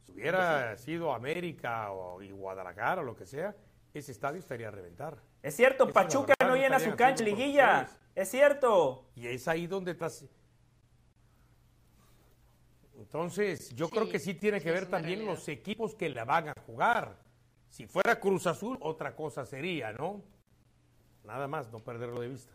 [0.05, 3.55] Si hubiera sido América o y Guadalajara o lo que sea,
[3.93, 5.17] ese estadio estaría a reventar.
[5.41, 7.87] Es cierto, Pachuca verdad, no llena su cancha liguilla.
[8.13, 9.09] Es cierto.
[9.15, 10.25] Y es ahí donde estás.
[12.97, 15.35] Entonces, yo Sí, creo que sí tiene que ver también realidad.
[15.35, 17.17] los equipos que la van a jugar.
[17.69, 20.21] Si fuera Cruz Azul, otra cosa sería, ¿no?
[21.29, 22.51] Nada más, no perderlo de vista.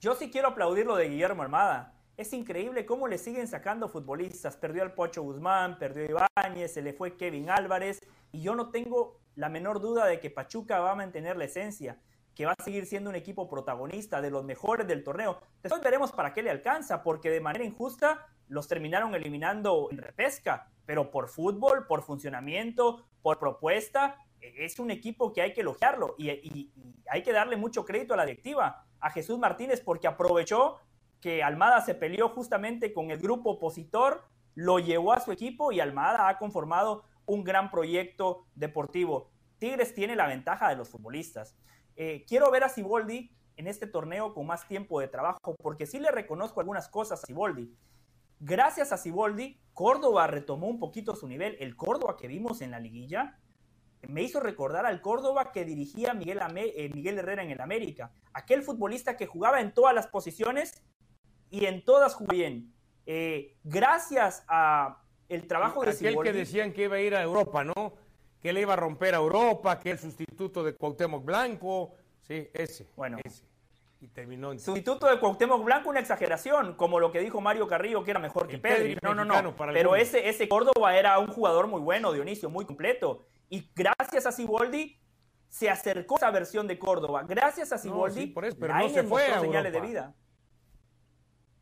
[0.00, 1.92] Yo sí quiero aplaudir lo de Guillermo Armada.
[2.16, 4.56] Es increíble cómo le siguen sacando futbolistas.
[4.56, 8.00] Perdió al Pocho Guzmán, perdió a Ibáñez, se le fue Kevin Álvarez.
[8.30, 11.98] Y yo no tengo la menor duda de que Pachuca va a mantener la esencia,
[12.36, 15.40] que va a seguir siendo un equipo protagonista de los mejores del torneo.
[15.60, 20.70] Después veremos para qué le alcanza, porque de manera injusta los terminaron eliminando en repesca.
[20.86, 26.70] Pero por fútbol, por funcionamiento, por propuesta, es un equipo que hay que elogiarlo y,
[27.10, 30.76] hay que darle mucho crédito a la directiva, a Jesús Martínez, porque aprovechó
[31.20, 34.24] que Almada se peleó justamente con el grupo opositor,
[34.54, 39.30] lo llevó a su equipo y Almada ha conformado un gran proyecto deportivo.
[39.58, 41.56] Tigres tiene la ventaja de los futbolistas.
[41.96, 45.98] Eh, quiero ver a Siboldi en este torneo con más tiempo de trabajo, porque sí
[45.98, 47.74] le reconozco algunas cosas a Siboldi.
[48.40, 51.56] Gracias a Siboldi, Córdoba retomó un poquito su nivel.
[51.58, 53.38] El Córdoba que vimos en la liguilla
[54.06, 58.12] me hizo recordar al Córdoba que dirigía Miguel, Ame- eh, Miguel Herrera en el América.
[58.32, 60.82] Aquel futbolista que jugaba en todas las posiciones
[61.50, 62.72] y en todas jugó bien.
[63.06, 67.64] Eh, gracias a el trabajo de Aquel que decían que iba a ir a Europa,
[67.64, 67.94] ¿no?
[68.40, 71.94] Que le iba a romper a Europa, que el sustituto de Cuauhtémoc Blanco.
[72.20, 72.86] Sí, ese.
[72.96, 73.18] Bueno.
[73.24, 73.44] ese.
[74.00, 74.60] Y terminó en...
[74.60, 78.46] Sustituto de Cuauhtémoc Blanco, una exageración, como lo que dijo Mario Carrillo, que era mejor
[78.46, 78.96] que Pedri.
[79.02, 79.56] No, no, no.
[79.72, 83.26] Pero ese, ese Córdoba era un jugador muy bueno, Dionisio, muy completo.
[83.48, 84.98] Y gracias a Siboldi
[85.48, 87.24] se acercó a esa versión de Córdoba.
[87.26, 90.14] Gracias a Siboldi, sí, por eso, pero no se fue a señales de vida.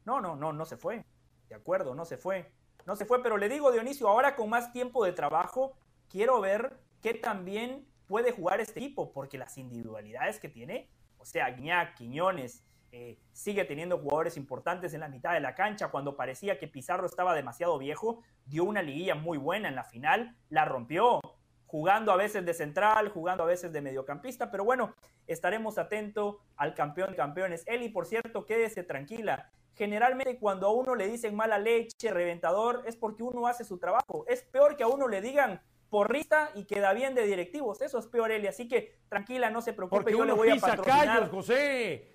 [0.05, 1.05] No, no, no, no se fue.
[1.49, 2.53] De acuerdo, no se fue.
[2.87, 5.77] No se fue, pero le digo, Dionisio, ahora con más tiempo de trabajo,
[6.09, 10.89] quiero ver qué también puede jugar este equipo, porque las individualidades que tiene,
[11.19, 15.89] o sea, Guiñac, Quiñones, eh, sigue teniendo jugadores importantes en la mitad de la cancha.
[15.89, 20.37] Cuando parecía que Pizarro estaba demasiado viejo, dio una liguilla muy buena en la final,
[20.49, 21.21] la rompió,
[21.67, 24.95] jugando a veces de central, jugando a veces de mediocampista, pero bueno,
[25.27, 27.65] estaremos atentos al campeón de campeones.
[27.67, 29.51] Eli, por cierto, quédese tranquila.
[29.75, 34.25] Generalmente cuando a uno le dicen mala leche, reventador, es porque uno hace su trabajo.
[34.27, 35.61] Es peor que a uno le digan
[35.91, 37.81] porrista y queda bien de directivos.
[37.83, 38.47] Eso es peor, Eli.
[38.47, 42.13] Así que tranquila, no se preocupe, Porque yo le voy a pisa patrocinar callos, José.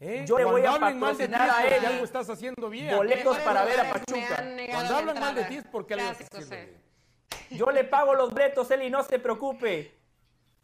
[0.00, 0.24] ¿Eh?
[0.26, 1.86] Yo le voy Cuando a hablen mal de ti es patrocinar a él.
[1.86, 2.96] algo estás haciendo bien.
[2.96, 4.44] boletos para ver a Pachuca.
[4.72, 6.83] Cuando la hablan mal de ti es porque algo estás haciendo bien.
[7.50, 9.94] Yo le pago los boletos, Eli, no se preocupe.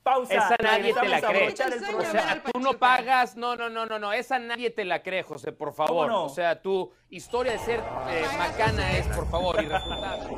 [0.02, 0.34] Pausa.
[0.34, 1.52] Esa nadie te la cree.
[1.52, 5.22] O sea, tú no pagas, no, no, no, no, no, esa nadie te la cree,
[5.22, 6.08] José, por favor.
[6.08, 6.24] no?
[6.24, 10.36] O sea, tu historia de ser eh, macana es, por favor, irrefutable.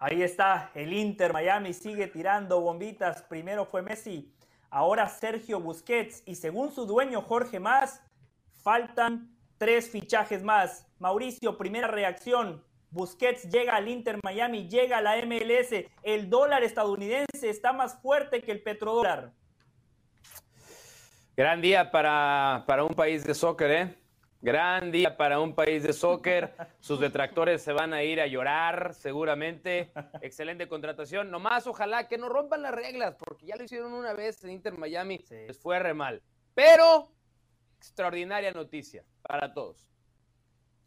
[0.00, 3.22] Ahí está, el Inter Miami sigue tirando bombitas.
[3.22, 4.32] Primero fue Messi,
[4.70, 8.00] ahora Sergio Busquets y según su dueño Jorge Más,
[8.62, 10.86] faltan tres fichajes más.
[10.98, 12.64] Mauricio, primera reacción.
[12.90, 15.84] Busquets llega al Inter Miami, llega a la MLS.
[16.02, 19.32] El dólar estadounidense está más fuerte que el petrodólar.
[21.36, 23.94] Gran día para, para un país de soccer, ¿eh?
[24.40, 26.54] Gran día para un país de soccer.
[26.78, 29.92] Sus detractores se van a ir a llorar, seguramente.
[30.22, 31.30] Excelente contratación.
[31.30, 34.78] Nomás ojalá que no rompan las reglas, porque ya lo hicieron una vez en Inter
[34.78, 35.18] Miami.
[35.18, 35.46] Sí.
[35.46, 36.22] Les fue re mal.
[36.54, 37.10] Pero,
[37.78, 39.88] extraordinaria noticia para todos.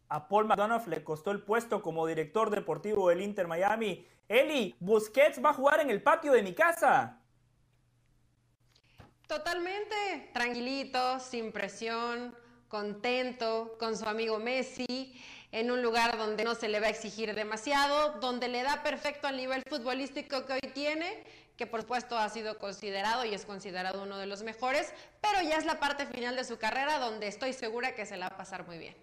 [0.09, 4.05] A Paul McDonough le costó el puesto como director deportivo del Inter Miami.
[4.27, 7.17] Eli, Busquets va a jugar en el patio de mi casa.
[9.25, 12.35] Totalmente tranquilito, sin presión,
[12.67, 15.15] contento con su amigo Messi,
[15.53, 19.27] en un lugar donde no se le va a exigir demasiado, donde le da perfecto
[19.27, 21.23] al nivel futbolístico que hoy tiene,
[21.61, 25.57] que por supuesto ha sido considerado y es considerado uno de los mejores, pero ya
[25.57, 28.37] es la parte final de su carrera donde estoy segura que se la va a
[28.37, 28.95] pasar muy bien.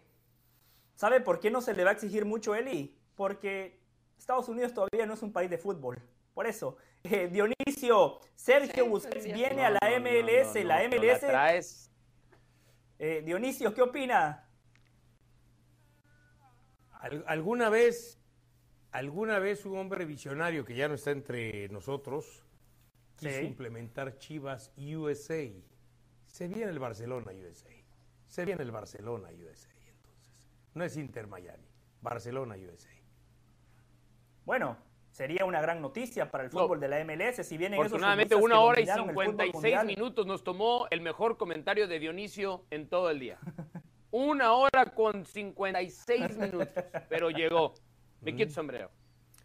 [0.96, 2.98] ¿Sabe por qué no se le va a exigir mucho, Eli?
[3.14, 3.78] Porque
[4.18, 6.02] Estados Unidos todavía no es un país de fútbol.
[6.34, 11.20] Por eso, eh, Dionisio, Sergio Busquets viene a la MLS, la MLS.
[11.20, 11.92] traes.
[12.98, 14.48] Eh, Dionisio, ¿qué opina?
[17.24, 18.18] ¿Alguna vez,
[18.90, 22.47] alguna vez un hombre visionario que ya no está entre nosotros
[23.18, 23.44] quiso Sí.
[23.46, 25.50] implementar Chivas USA?
[26.26, 27.70] Se viene el Barcelona USA.
[28.26, 29.68] Se viene el Barcelona USA.
[29.88, 31.66] Entonces, no es Inter Miami,
[32.00, 32.90] Barcelona USA.
[34.44, 34.76] Bueno,
[35.10, 36.60] sería una gran noticia para el No.
[36.60, 39.54] fútbol de la MLS si vienen esos Afortunadamente, una hora y dominaron el fútbol 56
[39.54, 39.86] mundial.
[39.86, 43.38] minutos nos tomó el mejor comentario de Dionisio en todo el día.
[44.10, 46.68] Una hora con 56 minutos,
[47.10, 47.74] pero llegó.
[48.22, 48.90] Me quito sombrero.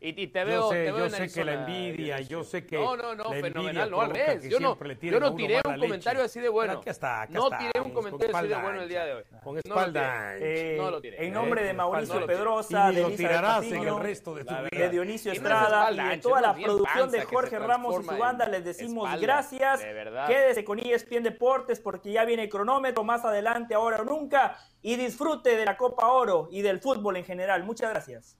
[0.06, 2.44] Y, y te veo, yo sé, te veo yo en sé que la envidia, yo
[2.44, 4.44] sé que No, no, no, fenomenal, no, al revés.
[4.50, 6.26] Yo no, siempre le tiren yo no tiré un comentario leche.
[6.26, 6.74] así de bueno.
[6.74, 9.24] Aquí está, aquí no está, tiré un comentario así de bueno el día de hoy.
[9.42, 10.12] Con No lo espalda tiré.
[10.34, 10.46] ancha.
[10.46, 11.26] Eh, No lo tiré.
[11.26, 12.28] En nombre Eh, de con Mauricio ancha.
[12.28, 14.70] Pedrosa, de lo Elizabeth tirarás en Patiño, el resto de tu La vida.
[14.84, 18.04] de Dionisio Y no es Estrada y de toda no la producción de Jorge Ramos
[18.04, 19.80] y su banda les decimos espalda, gracias.
[19.80, 20.28] de verdad.
[20.28, 24.58] Quédese con ESPN Deportes porque ya viene el cronómetro más adelante, ahora o nunca.
[24.82, 27.64] Y disfrute de la Copa Oro y del fútbol en general.
[27.64, 28.38] Muchas gracias.